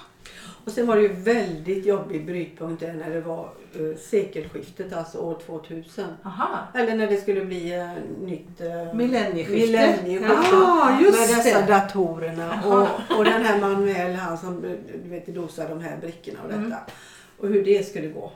Och 0.66 0.72
sen 0.72 0.88
var 0.88 0.96
det 0.96 1.02
ju 1.02 1.14
väldigt 1.14 1.86
jobbig 1.86 2.26
brytpunkt 2.26 2.80
där 2.80 2.94
när 2.94 3.10
det 3.10 3.22
var 3.22 3.50
uh, 3.80 3.96
sekelskiftet, 3.96 4.94
alltså 4.94 5.18
år 5.18 5.40
2000. 5.46 6.06
Aha. 6.24 6.60
Eller 6.74 6.96
när 6.96 7.08
det 7.08 7.18
skulle 7.18 7.46
bli 7.46 7.78
uh, 7.80 8.26
nytt 8.26 8.62
uh, 8.62 8.96
Millennieskifte. 8.96 9.54
millennieskifte. 9.54 10.38
Ja, 10.52 10.98
just 11.02 11.20
med 11.20 11.38
dessa 11.38 11.62
det. 11.62 11.68
datorerna 11.68 12.64
och, 12.66 13.18
och 13.18 13.24
den 13.26 13.46
här 13.46 13.60
manuell 13.62 14.16
han 14.16 14.38
som 14.38 14.62
du 15.04 15.10
vet, 15.10 15.28
dosar 15.28 15.70
de 15.70 15.82
här 15.82 15.98
brickorna 15.98 16.40
och 16.44 16.50
detta. 16.50 16.60
Mm. 16.62 16.80
Och 17.44 17.50
hur 17.50 17.66
det 17.66 17.88
skulle 17.88 18.08
gå. 18.08 18.32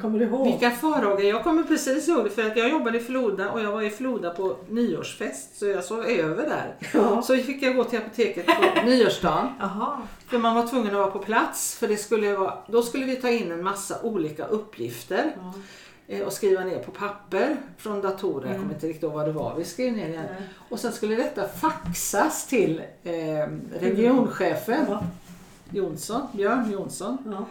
Kommer 0.00 0.18
du 0.18 0.24
ihåg? 0.24 0.46
Vilka 0.46 0.70
farhågor. 0.70 1.22
Jag 1.22 1.42
kommer 1.44 1.62
precis 1.62 2.08
ihåg 2.08 2.24
det 2.24 2.30
för 2.30 2.42
att 2.46 2.56
jag 2.56 2.70
jobbade 2.70 2.98
i 2.98 3.00
Floda 3.00 3.50
och 3.50 3.60
jag 3.60 3.72
var 3.72 3.82
i 3.82 3.90
Floda 3.90 4.30
på 4.30 4.56
nyårsfest 4.68 5.58
så 5.58 5.66
jag 5.66 5.84
sov 5.84 6.04
över 6.04 6.48
där. 6.48 6.74
Ja. 6.94 7.22
Så 7.22 7.36
fick 7.36 7.62
jag 7.62 7.76
gå 7.76 7.84
till 7.84 7.98
apoteket 7.98 8.46
på 8.46 8.52
nyårsdagen. 8.86 9.48
Jaha. 9.60 9.98
För 10.26 10.38
man 10.38 10.54
var 10.54 10.66
tvungen 10.66 10.86
att 10.86 10.92
vara 10.92 11.10
på 11.10 11.18
plats 11.18 11.74
för 11.76 11.88
det 11.88 11.96
skulle 11.96 12.36
vara, 12.36 12.54
då 12.66 12.82
skulle 12.82 13.04
vi 13.06 13.16
ta 13.16 13.30
in 13.30 13.52
en 13.52 13.62
massa 13.64 14.02
olika 14.02 14.46
uppgifter. 14.46 15.36
Ja. 15.36 15.52
eh, 16.16 16.22
och 16.22 16.32
skriva 16.32 16.64
ner 16.64 16.78
på 16.78 16.90
papper 16.90 17.56
från 17.78 18.00
datorer. 18.00 18.48
Jag 18.50 18.60
kommer 18.60 18.74
inte 18.74 18.86
riktigt 18.86 19.02
ihåg 19.02 19.12
vad 19.12 19.26
det 19.26 19.32
var 19.32 19.54
vi 19.58 19.64
skrev 19.64 19.92
ner 19.92 20.08
igen. 20.08 20.24
Nej. 20.38 20.48
Och 20.68 20.78
sen 20.80 20.92
skulle 20.92 21.14
detta 21.16 21.48
faxas 21.48 22.46
till 22.46 22.82
eh, 23.04 23.12
regionchefen 23.80 24.84
Ja. 24.88 25.02
Jonsson, 25.70 26.20
Björn 26.32 26.72
Jonsson. 26.72 27.18
Ja. 27.32 27.44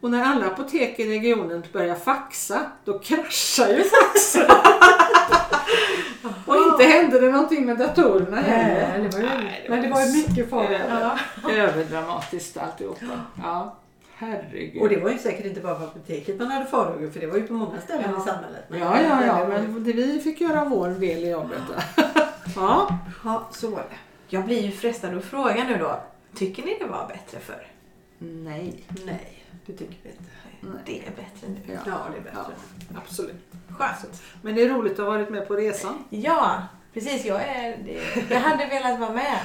Och 0.00 0.10
när 0.10 0.24
alla 0.24 0.46
apotek 0.46 0.98
i 0.98 1.10
regionen 1.18 1.62
börjar 1.72 1.94
faxa, 1.94 2.60
då 2.84 2.98
kraschar 2.98 3.68
ju 3.68 3.84
faxen. 3.84 4.46
och 6.46 6.56
inte 6.56 6.84
hände 6.84 7.20
det 7.20 7.30
någonting 7.32 7.66
med 7.66 7.78
datorerna 7.78 8.40
Nej, 8.40 8.42
heller. 8.50 9.04
det 9.08 9.16
var 9.16 9.20
ju, 9.22 9.26
Nej, 9.44 9.66
men 9.68 9.82
det 9.82 9.88
var 9.88 10.02
ju 10.02 10.12
mycket 10.12 10.50
farligt. 10.50 10.80
Över, 10.80 11.18
överdramatiskt 11.68 12.56
alltihopa. 12.56 13.04
Ja, 13.42 13.76
herregud. 14.14 14.82
Och 14.82 14.88
det 14.88 14.96
var 15.00 15.10
ju 15.10 15.18
säkert 15.18 15.46
inte 15.46 15.60
bara 15.60 15.74
på 15.74 15.84
apoteket 15.84 16.38
man 16.38 16.50
hade 16.50 16.66
farhågor 16.66 17.10
för 17.10 17.20
det 17.20 17.26
var 17.26 17.36
ju 17.36 17.46
på 17.46 17.52
många 17.52 17.80
ställen 17.80 18.10
Ja. 18.16 18.22
i 18.22 18.26
samhället. 18.28 18.64
Ja, 18.70 19.02
ja, 19.02 19.26
ja, 19.26 19.48
men 19.48 19.84
det, 19.84 19.92
vi 19.92 20.20
fick 20.20 20.40
göra 20.40 20.64
vår 20.64 20.88
del 20.88 21.24
i 21.24 21.30
jobbet. 21.30 21.62
Ja. 22.56 22.98
Ja, 23.24 23.48
så 23.50 23.70
var 23.70 23.78
det. 23.78 23.96
Jag 24.28 24.44
blir 24.44 24.60
ju 24.62 24.70
frestad 24.72 25.16
att 25.18 25.24
fråga 25.24 25.64
nu 25.64 25.76
då. 25.78 26.00
Tycker 26.36 26.62
ni 26.62 26.76
det 26.80 26.84
var 26.86 27.06
bättre 27.08 27.38
förr? 27.40 27.66
Nej. 28.18 28.84
Nej, 29.06 29.42
det 29.66 29.72
tycker 29.72 29.96
vi 30.02 30.08
inte. 30.10 30.22
Det 30.86 30.98
är 30.98 31.10
bättre 31.10 31.48
nu. 31.48 31.56
Ja, 31.66 31.80
Ja, 31.86 32.06
det 32.12 32.18
är 32.18 32.22
bättre. 32.22 32.52
ja, 32.94 33.00
absolut. 33.04 33.34
Skönt. 33.78 34.22
Men 34.42 34.54
det 34.54 34.62
är 34.62 34.68
roligt 34.68 34.92
att 34.92 34.98
ha 34.98 35.04
varit 35.04 35.30
med 35.30 35.48
på 35.48 35.54
resan. 35.56 36.04
Ja, 36.10 36.62
precis. 36.94 37.24
Jag, 37.24 37.42
är, 37.42 37.78
jag 38.30 38.40
hade 38.40 38.66
velat 38.66 39.00
vara 39.00 39.12
med. 39.12 39.38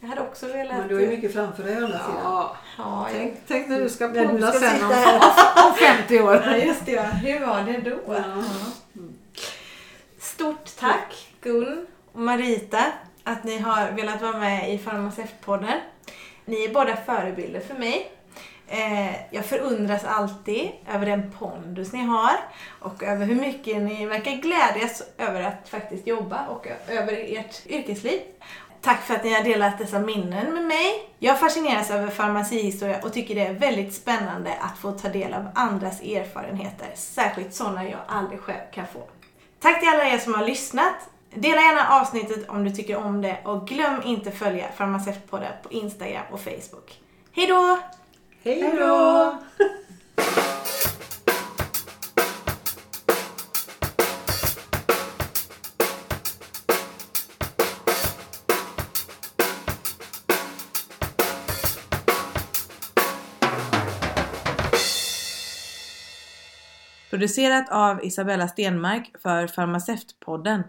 Jag 0.00 0.08
hade 0.08 0.20
också 0.20 0.46
velat... 0.46 0.78
Men 0.78 0.88
du 0.88 0.94
har 0.94 1.02
ju 1.02 1.08
mycket 1.08 1.32
framför 1.32 1.62
dig 1.62 1.72
å 1.72 1.84
andra 1.84 1.98
sidan. 1.98 2.20
Ja. 2.24 2.56
Ja, 2.78 3.08
jag... 3.10 3.18
Tänk, 3.18 3.34
tänk 3.46 3.68
när 3.68 3.80
du 3.80 3.88
ska 3.88 4.08
podda 4.08 4.52
sen 4.52 4.84
om, 4.84 4.90
om 5.66 5.74
50 5.74 6.20
år. 6.20 6.42
Ja, 6.46 6.56
just 6.56 6.86
det. 6.86 6.92
Ja. 6.92 7.02
Hur 7.02 7.46
var 7.46 7.62
det 7.62 7.90
då? 7.90 8.14
Ja. 8.14 8.42
Stort 10.18 10.76
tack 10.78 11.28
Gun 11.40 11.86
och 12.12 12.20
Marita 12.20 12.84
att 13.24 13.44
ni 13.44 13.58
har 13.58 13.90
velat 13.90 14.22
vara 14.22 14.38
med 14.38 14.74
i 14.74 14.78
Farmaceutpodden. 14.78 15.80
Ni 16.48 16.64
är 16.64 16.74
båda 16.74 16.96
förebilder 16.96 17.60
för 17.60 17.74
mig. 17.74 18.12
Eh, 18.68 19.14
jag 19.30 19.44
förundras 19.44 20.04
alltid 20.04 20.70
över 20.94 21.06
den 21.06 21.32
pondus 21.38 21.92
ni 21.92 22.02
har 22.02 22.36
och 22.80 23.02
över 23.02 23.26
hur 23.26 23.34
mycket 23.34 23.82
ni 23.82 24.06
verkar 24.06 24.32
glädjas 24.32 25.02
över 25.18 25.42
att 25.42 25.68
faktiskt 25.68 26.06
jobba 26.06 26.46
och 26.48 26.66
över 26.88 27.38
ert 27.38 27.66
yrkesliv. 27.66 28.20
Tack 28.80 29.02
för 29.02 29.14
att 29.14 29.24
ni 29.24 29.34
har 29.34 29.44
delat 29.44 29.78
dessa 29.78 29.98
minnen 29.98 30.54
med 30.54 30.64
mig. 30.64 31.10
Jag 31.18 31.40
fascineras 31.40 31.90
över 31.90 32.08
farmacihistoria 32.08 33.00
och 33.02 33.12
tycker 33.12 33.34
det 33.34 33.46
är 33.46 33.52
väldigt 33.52 33.94
spännande 33.94 34.54
att 34.60 34.78
få 34.78 34.92
ta 34.92 35.08
del 35.08 35.34
av 35.34 35.48
andras 35.54 36.00
erfarenheter, 36.00 36.88
särskilt 36.94 37.54
sådana 37.54 37.84
jag 37.88 38.00
aldrig 38.06 38.40
själv 38.40 38.70
kan 38.72 38.86
få. 38.86 39.02
Tack 39.60 39.80
till 39.80 39.88
alla 39.88 40.04
er 40.04 40.18
som 40.18 40.34
har 40.34 40.46
lyssnat. 40.46 40.94
Dela 41.34 41.60
gärna 41.60 42.00
avsnittet 42.00 42.48
om 42.48 42.64
du 42.64 42.70
tycker 42.70 42.96
om 42.96 43.22
det 43.22 43.38
och 43.44 43.66
glöm 43.68 44.02
inte 44.04 44.30
följa 44.30 44.72
Farmaceutpodden 44.72 45.52
på 45.62 45.72
Instagram 45.72 46.24
och 46.30 46.40
Facebook. 46.40 47.00
Hej 47.32 47.46
då! 47.46 47.78
Hej 48.44 48.74
då! 48.78 49.36
Producerat 67.10 67.68
av 67.70 68.04
Isabella 68.04 68.48
Stenmark 68.48 69.12
för 69.22 69.46
Farmaceutpodden. 69.46 70.62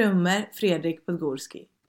Trummor 0.00 0.48
Fredrik 0.52 1.04
Podgorski. 1.04 1.69